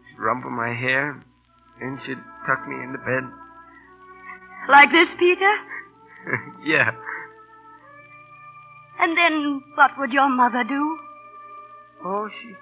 she'd 0.09 0.19
rumple 0.19 0.51
my 0.51 0.73
hair 0.73 1.21
and 1.81 1.99
she'd 2.05 2.17
tuck 2.47 2.67
me 2.67 2.75
into 2.75 2.97
bed. 2.99 3.23
Like 4.67 4.91
this, 4.91 5.07
Peter? 5.19 5.53
yeah. 6.65 6.91
And 9.05 9.15
then 9.15 9.61
what 9.75 9.91
would 9.99 10.11
your 10.11 10.27
mother 10.27 10.63
do? 10.63 10.97
Oh, 12.03 12.27
she 12.27 12.55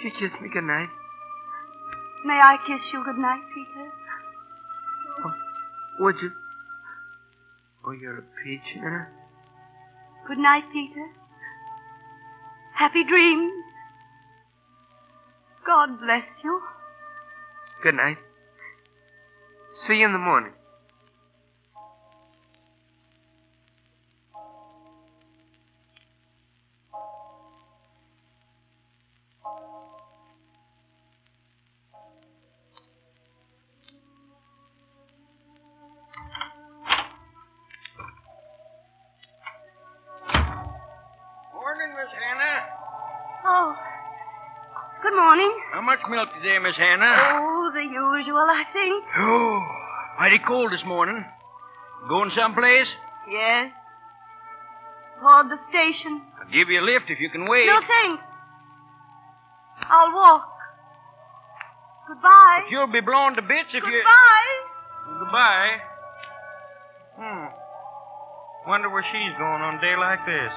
she 0.00 0.10
kissed 0.10 0.40
me 0.40 0.48
goodnight. 0.48 0.88
May 2.24 2.34
I 2.34 2.56
kiss 2.68 2.80
you 2.92 3.02
good 3.04 3.18
night, 3.18 3.40
Peter? 3.52 3.90
Oh, 5.24 5.32
would 5.98 6.14
you? 6.22 6.30
Oh, 7.84 7.90
you're 7.90 8.18
a 8.18 8.22
peach, 8.44 8.62
Hannah. 8.76 9.08
Good 10.28 10.38
night, 10.38 10.62
Peter. 10.72 11.04
Happy 12.76 13.02
dreams. 13.02 13.52
God 15.66 15.98
bless 15.98 16.22
you. 16.44 16.60
Good 17.82 17.96
night. 17.96 18.18
See 19.84 19.94
you 19.94 20.06
in 20.06 20.12
the 20.12 20.18
morning. 20.18 20.52
Much 46.08 46.16
milk 46.16 46.28
today, 46.40 46.58
Miss 46.58 46.76
Hannah? 46.76 47.04
Oh, 47.36 47.70
the 47.74 47.82
usual, 47.82 48.46
I 48.48 48.64
think. 48.72 49.04
Oh, 49.18 49.60
mighty 50.18 50.38
cold 50.46 50.72
this 50.72 50.82
morning. 50.86 51.24
Going 52.08 52.30
someplace? 52.36 52.86
Yes. 53.30 53.70
Toward 55.20 55.50
the 55.50 55.58
station. 55.68 56.22
I'll 56.40 56.50
give 56.50 56.68
you 56.70 56.80
a 56.80 56.84
lift 56.84 57.10
if 57.10 57.20
you 57.20 57.28
can 57.30 57.46
wait. 57.48 57.66
No, 57.66 57.80
thanks. 57.80 58.22
I'll 59.82 60.14
walk. 60.14 60.48
Goodbye. 62.08 62.60
But 62.64 62.70
you'll 62.70 62.92
be 62.92 63.00
blown 63.00 63.34
to 63.36 63.42
bits 63.42 63.68
if 63.74 63.84
you. 63.84 64.02
Goodbye. 64.02 65.20
Goodbye. 65.20 65.70
Hmm. 67.18 67.46
Wonder 68.68 68.88
where 68.90 69.04
she's 69.12 69.36
going 69.38 69.60
on 69.60 69.74
a 69.76 69.80
day 69.80 69.96
like 69.98 70.24
this. 70.24 70.52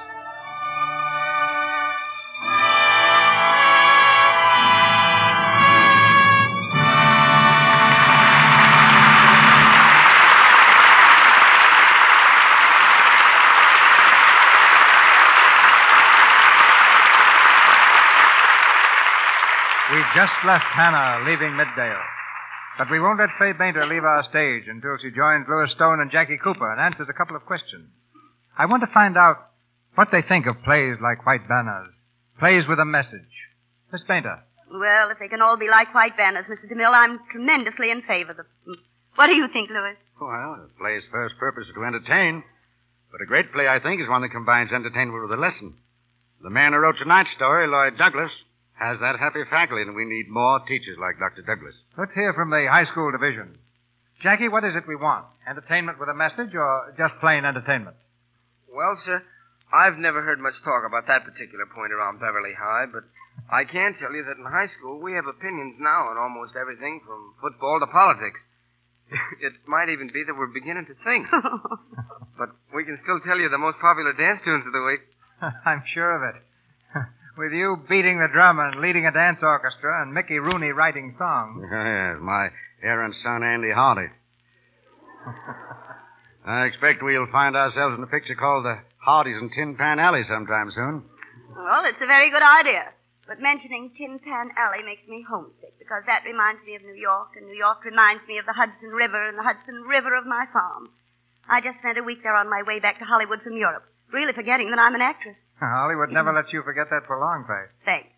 Just 20.14 20.32
left 20.44 20.64
Hannah 20.76 21.24
leaving 21.24 21.56
Middale. 21.56 22.04
But 22.76 22.90
we 22.90 23.00
won't 23.00 23.18
let 23.18 23.30
Fay 23.38 23.52
Bainter 23.52 23.86
leave 23.86 24.04
our 24.04 24.24
stage 24.28 24.64
until 24.68 24.96
she 25.00 25.10
joins 25.10 25.46
Lewis 25.48 25.72
Stone 25.72 26.00
and 26.00 26.10
Jackie 26.10 26.38
Cooper 26.42 26.70
and 26.70 26.80
answers 26.80 27.08
a 27.08 27.16
couple 27.16 27.36
of 27.36 27.46
questions. 27.46 27.88
I 28.56 28.66
want 28.66 28.82
to 28.82 28.92
find 28.92 29.16
out 29.16 29.50
what 29.94 30.08
they 30.12 30.22
think 30.22 30.46
of 30.46 30.62
plays 30.64 30.96
like 31.00 31.24
White 31.24 31.48
Banners, 31.48 31.92
plays 32.38 32.64
with 32.68 32.78
a 32.78 32.84
message. 32.84 33.32
Miss 33.92 34.02
Bainter. 34.08 34.40
Well, 34.72 35.10
if 35.10 35.18
they 35.18 35.28
can 35.28 35.42
all 35.42 35.56
be 35.56 35.68
like 35.68 35.94
white 35.94 36.16
banners, 36.16 36.46
Mr. 36.48 36.64
DeMille, 36.70 36.92
I'm 36.92 37.20
tremendously 37.30 37.90
in 37.90 38.00
favor 38.02 38.30
of 38.30 38.38
them. 38.38 38.76
What 39.16 39.26
do 39.26 39.34
you 39.34 39.48
think, 39.52 39.68
Lewis? 39.68 39.96
Well, 40.20 40.32
a 40.32 40.68
play's 40.80 41.02
first 41.10 41.36
purpose 41.38 41.68
is 41.68 41.74
to 41.74 41.84
entertain. 41.84 42.42
But 43.10 43.20
a 43.20 43.26
great 43.26 43.52
play, 43.52 43.68
I 43.68 43.80
think, 43.80 44.00
is 44.00 44.08
one 44.08 44.22
that 44.22 44.30
combines 44.30 44.72
entertainment 44.72 45.22
with 45.22 45.38
a 45.38 45.40
lesson. 45.40 45.76
The 46.42 46.48
man 46.48 46.72
who 46.72 46.78
wrote 46.78 46.96
tonight's 46.96 47.28
story, 47.36 47.66
Lloyd 47.66 47.98
Douglas, 47.98 48.32
has 48.74 48.98
that 49.00 49.18
happy 49.18 49.44
faculty, 49.50 49.82
and 49.82 49.94
we 49.94 50.04
need 50.04 50.28
more 50.28 50.60
teachers 50.66 50.98
like 50.98 51.18
Dr. 51.18 51.42
Douglas. 51.42 51.74
Let's 51.96 52.14
hear 52.14 52.32
from 52.34 52.50
the 52.50 52.66
high 52.70 52.86
school 52.90 53.12
division. 53.12 53.58
Jackie, 54.22 54.48
what 54.48 54.64
is 54.64 54.74
it 54.76 54.86
we 54.86 54.96
want? 54.96 55.26
Entertainment 55.48 55.98
with 55.98 56.08
a 56.08 56.14
message 56.14 56.54
or 56.54 56.94
just 56.96 57.14
plain 57.20 57.44
entertainment? 57.44 57.96
Well, 58.70 58.94
sir, 59.04 59.22
I've 59.72 59.98
never 59.98 60.22
heard 60.22 60.38
much 60.38 60.54
talk 60.64 60.84
about 60.86 61.06
that 61.08 61.24
particular 61.24 61.66
point 61.74 61.92
around 61.92 62.20
Beverly 62.20 62.54
High, 62.54 62.86
but 62.86 63.04
I 63.50 63.64
can 63.64 63.96
tell 63.98 64.12
you 64.12 64.24
that 64.24 64.38
in 64.38 64.44
high 64.44 64.70
school 64.78 65.00
we 65.00 65.12
have 65.14 65.26
opinions 65.26 65.76
now 65.80 66.08
on 66.08 66.16
almost 66.16 66.54
everything 66.54 67.00
from 67.04 67.34
football 67.40 67.80
to 67.80 67.86
politics. 67.86 68.40
It 69.42 69.52
might 69.66 69.90
even 69.90 70.08
be 70.08 70.24
that 70.24 70.32
we're 70.32 70.54
beginning 70.54 70.86
to 70.86 70.96
think. 71.04 71.26
but 72.38 72.48
we 72.72 72.84
can 72.84 72.96
still 73.02 73.20
tell 73.20 73.36
you 73.36 73.50
the 73.50 73.60
most 73.60 73.76
popular 73.80 74.12
dance 74.12 74.40
tunes 74.44 74.64
of 74.64 74.72
the 74.72 74.84
week. 74.86 75.02
I'm 75.66 75.82
sure 75.92 76.16
of 76.16 76.34
it. 76.34 76.40
With 77.36 77.52
you 77.52 77.80
beating 77.88 78.18
the 78.18 78.28
drum 78.28 78.58
and 78.58 78.80
leading 78.82 79.06
a 79.06 79.12
dance 79.12 79.38
orchestra 79.40 80.02
and 80.02 80.12
Mickey 80.12 80.38
Rooney 80.38 80.72
writing 80.72 81.14
songs. 81.18 81.64
Yes, 81.72 82.18
my 82.20 82.48
errant 82.82 83.14
son, 83.22 83.42
Andy 83.42 83.72
Hardy. 83.72 84.08
I 86.44 86.64
expect 86.64 87.02
we'll 87.02 87.30
find 87.32 87.56
ourselves 87.56 87.96
in 87.96 88.02
a 88.02 88.06
picture 88.06 88.34
called 88.34 88.66
The 88.66 88.78
Hardys 88.98 89.40
in 89.40 89.48
Tin 89.50 89.76
Pan 89.76 89.98
Alley 89.98 90.24
sometime 90.28 90.70
soon. 90.74 91.04
Well, 91.56 91.84
it's 91.86 92.02
a 92.02 92.06
very 92.06 92.30
good 92.30 92.42
idea. 92.42 92.92
But 93.26 93.40
mentioning 93.40 93.92
Tin 93.96 94.18
Pan 94.18 94.50
Alley 94.58 94.82
makes 94.82 95.06
me 95.08 95.24
homesick 95.24 95.78
because 95.78 96.02
that 96.06 96.24
reminds 96.26 96.60
me 96.66 96.74
of 96.74 96.82
New 96.82 96.98
York, 96.98 97.32
and 97.36 97.46
New 97.46 97.56
York 97.56 97.84
reminds 97.84 98.26
me 98.28 98.36
of 98.38 98.44
the 98.44 98.52
Hudson 98.52 98.90
River 98.90 99.28
and 99.28 99.38
the 99.38 99.46
Hudson 99.46 99.82
River 99.88 100.14
of 100.18 100.26
my 100.26 100.44
farm. 100.52 100.90
I 101.48 101.60
just 101.62 101.78
spent 101.78 101.96
a 101.96 102.02
week 102.02 102.22
there 102.22 102.34
on 102.36 102.50
my 102.50 102.62
way 102.62 102.78
back 102.80 102.98
to 102.98 103.06
Hollywood 103.06 103.40
from 103.40 103.56
Europe, 103.56 103.84
really 104.12 104.32
forgetting 104.34 104.68
that 104.70 104.78
I'm 104.78 104.94
an 104.94 105.00
actress. 105.00 105.36
Hollywood 105.68 106.10
never 106.10 106.32
lets 106.32 106.52
you 106.52 106.62
forget 106.62 106.88
that 106.90 107.06
for 107.06 107.18
long, 107.18 107.44
Fay. 107.46 107.70
Thanks. 107.84 108.10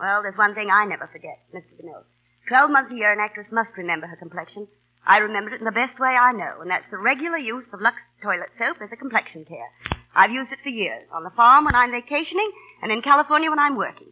Well, 0.00 0.22
there's 0.22 0.36
one 0.36 0.54
thing 0.54 0.70
I 0.70 0.84
never 0.84 1.08
forget, 1.12 1.40
Mr. 1.54 1.72
DeMille. 1.80 2.04
Twelve 2.48 2.70
months 2.70 2.92
a 2.92 2.96
year, 2.96 3.12
an 3.12 3.20
actress 3.20 3.48
must 3.50 3.70
remember 3.76 4.06
her 4.06 4.16
complexion. 4.16 4.68
I 5.06 5.18
remember 5.18 5.54
it 5.54 5.60
in 5.60 5.64
the 5.64 5.72
best 5.72 5.98
way 5.98 6.10
I 6.18 6.32
know, 6.32 6.60
and 6.60 6.70
that's 6.70 6.90
the 6.90 6.98
regular 6.98 7.38
use 7.38 7.64
of 7.72 7.80
Lux 7.80 7.96
toilet 8.22 8.50
soap 8.58 8.78
as 8.82 8.90
a 8.92 8.96
complexion 8.96 9.44
care. 9.44 9.70
I've 10.14 10.30
used 10.30 10.52
it 10.52 10.58
for 10.62 10.70
years, 10.70 11.06
on 11.12 11.24
the 11.24 11.30
farm 11.36 11.64
when 11.64 11.74
I'm 11.74 11.92
vacationing, 11.92 12.50
and 12.82 12.90
in 12.90 13.02
California 13.02 13.50
when 13.50 13.58
I'm 13.58 13.76
working. 13.76 14.08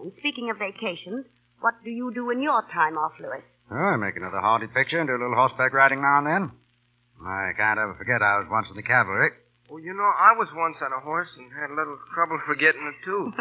And 0.00 0.12
speaking 0.18 0.50
of 0.50 0.58
vacations, 0.58 1.26
what 1.60 1.74
do 1.84 1.90
you 1.90 2.12
do 2.12 2.30
in 2.30 2.42
your 2.42 2.62
time 2.72 2.98
off, 2.98 3.12
Lewis? 3.20 3.44
Oh, 3.70 3.76
I 3.76 3.96
make 3.96 4.16
another 4.16 4.40
Hardy 4.40 4.66
picture 4.66 4.98
and 4.98 5.08
do 5.08 5.14
a 5.14 5.22
little 5.22 5.36
horseback 5.36 5.72
riding 5.72 6.02
now 6.02 6.18
and 6.18 6.26
then. 6.26 6.50
I 7.24 7.52
can't 7.56 7.78
ever 7.78 7.94
forget 7.94 8.20
I 8.20 8.38
was 8.42 8.48
once 8.50 8.66
in 8.68 8.76
the 8.76 8.82
cavalry. 8.82 9.30
Well, 9.72 9.80
you 9.80 9.96
know, 9.96 10.04
I 10.04 10.36
was 10.36 10.52
once 10.52 10.76
on 10.84 10.92
a 10.92 11.00
horse 11.00 11.32
and 11.40 11.48
had 11.48 11.72
a 11.72 11.76
little 11.80 11.96
trouble 12.12 12.36
forgetting 12.48 12.84
it, 12.92 12.98
too. 13.08 13.32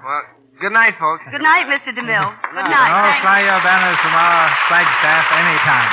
well, 0.00 0.22
good 0.56 0.72
night, 0.72 0.96
folks. 0.96 1.20
Good 1.28 1.44
night, 1.44 1.68
Mr. 1.68 1.92
DeMille. 1.92 2.32
Good 2.56 2.64
Oh, 2.64 2.72
night. 2.72 3.20
fly 3.20 3.44
your 3.44 3.60
banners 3.60 4.00
from 4.00 4.16
our 4.16 4.48
flagstaff 4.72 5.24
anytime. 5.36 5.92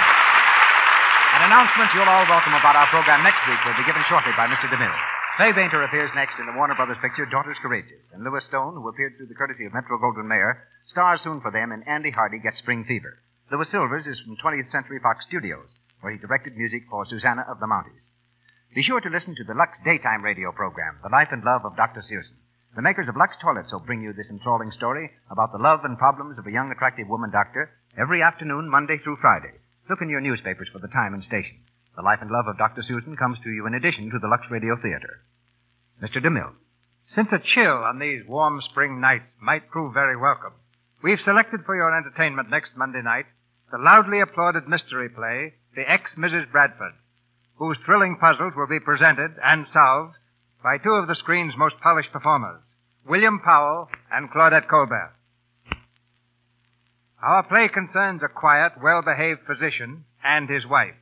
An 1.36 1.52
announcement 1.52 1.92
you'll 1.92 2.08
all 2.08 2.24
welcome 2.32 2.56
about 2.56 2.80
our 2.80 2.88
program 2.96 3.28
next 3.28 3.44
week 3.44 3.60
will 3.68 3.76
be 3.76 3.84
given 3.84 4.00
shortly 4.08 4.32
by 4.40 4.48
Mr. 4.48 4.72
DeMille. 4.72 4.96
Fay 5.36 5.52
Bainter 5.52 5.84
appears 5.84 6.14
next 6.16 6.40
in 6.40 6.46
the 6.48 6.54
Warner 6.56 6.76
Brothers 6.80 7.02
picture 7.04 7.26
Daughters 7.28 7.58
Courageous, 7.60 8.06
and 8.16 8.24
Lewis 8.24 8.46
Stone, 8.48 8.76
who 8.80 8.88
appeared 8.88 9.18
through 9.18 9.28
the 9.28 9.36
courtesy 9.36 9.66
of 9.68 9.74
Metro 9.76 9.98
Goldwyn 10.00 10.30
Mayer, 10.32 10.64
stars 10.88 11.20
soon 11.26 11.42
for 11.42 11.52
them 11.52 11.74
in 11.76 11.82
Andy 11.90 12.12
Hardy 12.14 12.38
Gets 12.40 12.60
Spring 12.64 12.86
Fever. 12.88 13.18
Louis 13.52 13.68
Silvers 13.68 14.06
is 14.08 14.22
from 14.24 14.38
20th 14.40 14.72
Century 14.72 15.00
Fox 15.04 15.26
Studios, 15.28 15.68
where 16.00 16.14
he 16.14 16.20
directed 16.22 16.56
music 16.56 16.84
for 16.90 17.04
Susanna 17.10 17.44
of 17.50 17.60
the 17.60 17.66
Mounties. 17.68 18.00
Be 18.74 18.82
sure 18.82 19.02
to 19.02 19.10
listen 19.10 19.36
to 19.38 19.44
the 19.44 19.54
Lux 19.54 19.78
daytime 19.86 20.24
radio 20.26 20.52
program, 20.52 20.98
The 21.04 21.14
Life 21.14 21.28
and 21.30 21.44
Love 21.44 21.62
of 21.64 21.78
Dr. 21.78 22.02
Susan. 22.02 22.34
The 22.76 22.82
makers 22.82 23.08
of 23.08 23.16
Lux 23.16 23.38
Toilets 23.38 23.72
will 23.72 23.86
bring 23.86 24.02
you 24.02 24.14
this 24.14 24.32
enthralling 24.32 24.72
story 24.72 25.12
about 25.30 25.52
the 25.52 25.62
love 25.62 25.82
and 25.86 25.96
problems 25.96 26.40
of 26.40 26.48
a 26.48 26.52
young, 26.52 26.72
attractive 26.72 27.08
woman 27.08 27.30
doctor 27.30 27.70
every 28.02 28.24
afternoon, 28.24 28.68
Monday 28.68 28.98
through 28.98 29.22
Friday. 29.22 29.54
Look 29.92 30.02
in 30.02 30.10
your 30.10 30.22
newspapers 30.22 30.70
for 30.74 30.80
the 30.80 30.88
time 30.88 31.14
and 31.14 31.24
station. 31.24 31.62
The 31.96 32.02
Life 32.02 32.18
and 32.22 32.32
Love 32.32 32.48
of 32.48 32.58
Dr. 32.58 32.82
Susan 32.82 33.16
comes 33.16 33.38
to 33.44 33.52
you 33.52 33.68
in 33.68 33.76
addition 33.76 34.10
to 34.10 34.18
the 34.18 34.28
Lux 34.28 34.42
Radio 34.50 34.76
Theater. 34.82 35.22
Mr. 36.02 36.18
DeMille. 36.18 36.58
Since 37.14 37.30
a 37.32 37.38
chill 37.54 37.86
on 37.86 38.00
these 38.00 38.26
warm 38.26 38.60
spring 38.72 39.00
nights 39.00 39.30
might 39.40 39.70
prove 39.70 39.94
very 39.94 40.18
welcome, 40.18 40.54
we've 41.04 41.22
selected 41.24 41.62
for 41.64 41.76
your 41.76 41.96
entertainment 41.96 42.50
next 42.50 42.72
Monday 42.76 43.04
night 43.04 43.26
the 43.72 43.78
loudly 43.78 44.20
applauded 44.20 44.68
mystery 44.68 45.10
play, 45.10 45.54
The 45.76 45.86
Ex 45.86 46.10
Mrs. 46.18 46.52
Bradford, 46.52 46.94
whose 47.58 47.78
thrilling 47.86 48.18
puzzles 48.20 48.54
will 48.56 48.68
be 48.68 48.80
presented 48.80 49.32
and 49.44 49.66
solved 49.72 50.16
by 50.64 50.78
two 50.78 50.92
of 50.92 51.08
the 51.08 51.16
screen's 51.16 51.54
most 51.58 51.76
polished 51.84 52.12
performers, 52.12 52.62
William 53.08 53.40
Powell 53.44 53.90
and 54.12 54.32
Claudette 54.32 54.70
Colbert. 54.70 55.14
Our 57.22 57.44
play 57.44 57.70
concerns 57.74 58.22
a 58.24 58.28
quiet, 58.28 58.74
well-behaved 58.82 59.42
physician 59.48 60.06
and 60.24 60.50
his 60.50 60.66
wife, 60.66 60.96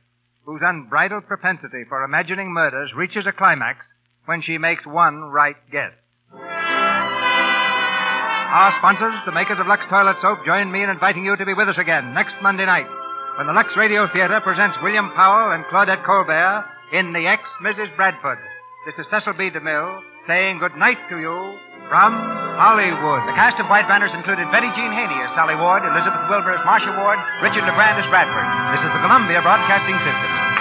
whose 0.44 0.60
unbridled 0.62 1.26
propensity 1.26 1.84
for 1.88 2.04
imagining 2.04 2.52
murders 2.52 2.92
reaches 2.96 3.26
a 3.26 3.32
climax 3.32 3.86
when 4.26 4.42
she 4.42 4.58
makes 4.58 4.86
one 4.86 5.22
right 5.22 5.56
guess. 5.70 5.92
Our 8.52 8.74
sponsors, 8.78 9.14
the 9.24 9.32
makers 9.32 9.58
of 9.58 9.66
Lux 9.66 9.82
Toilet 9.88 10.16
Soap, 10.20 10.44
join 10.44 10.70
me 10.70 10.82
in 10.82 10.90
inviting 10.90 11.24
you 11.24 11.36
to 11.36 11.46
be 11.46 11.54
with 11.54 11.68
us 11.68 11.78
again 11.78 12.12
next 12.14 12.36
Monday 12.42 12.66
night 12.66 12.86
when 13.36 13.46
the 13.48 13.56
Lux 13.56 13.72
Radio 13.76 14.04
Theater 14.12 14.40
presents 14.44 14.76
William 14.82 15.08
Powell 15.16 15.56
and 15.56 15.64
Claudette 15.72 16.04
Colbert 16.04 16.68
in 16.92 17.16
The 17.16 17.24
Ex 17.24 17.48
Mrs. 17.64 17.88
Bradford. 17.96 18.36
This 18.84 18.92
is 19.00 19.08
Cecil 19.08 19.32
B. 19.32 19.48
DeMille 19.48 20.04
saying 20.28 20.60
good 20.60 20.76
night 20.76 21.00
to 21.08 21.16
you 21.16 21.32
from 21.88 22.12
Hollywood. 22.60 23.24
The 23.24 23.32
cast 23.32 23.56
of 23.56 23.72
White 23.72 23.88
Banners 23.88 24.12
included 24.12 24.52
Betty 24.52 24.68
Jean 24.76 24.92
Haney 24.92 25.16
as 25.24 25.32
Sally 25.32 25.56
Ward, 25.56 25.80
Elizabeth 25.80 26.28
Wilbur 26.28 26.52
as 26.60 26.62
Marcia 26.68 26.92
Ward, 26.92 27.18
Richard 27.40 27.64
LeGrand 27.64 28.04
as 28.04 28.08
Bradford. 28.12 28.46
This 28.76 28.84
is 28.84 28.92
the 28.92 29.00
Columbia 29.00 29.40
Broadcasting 29.40 29.96
System. 30.04 30.51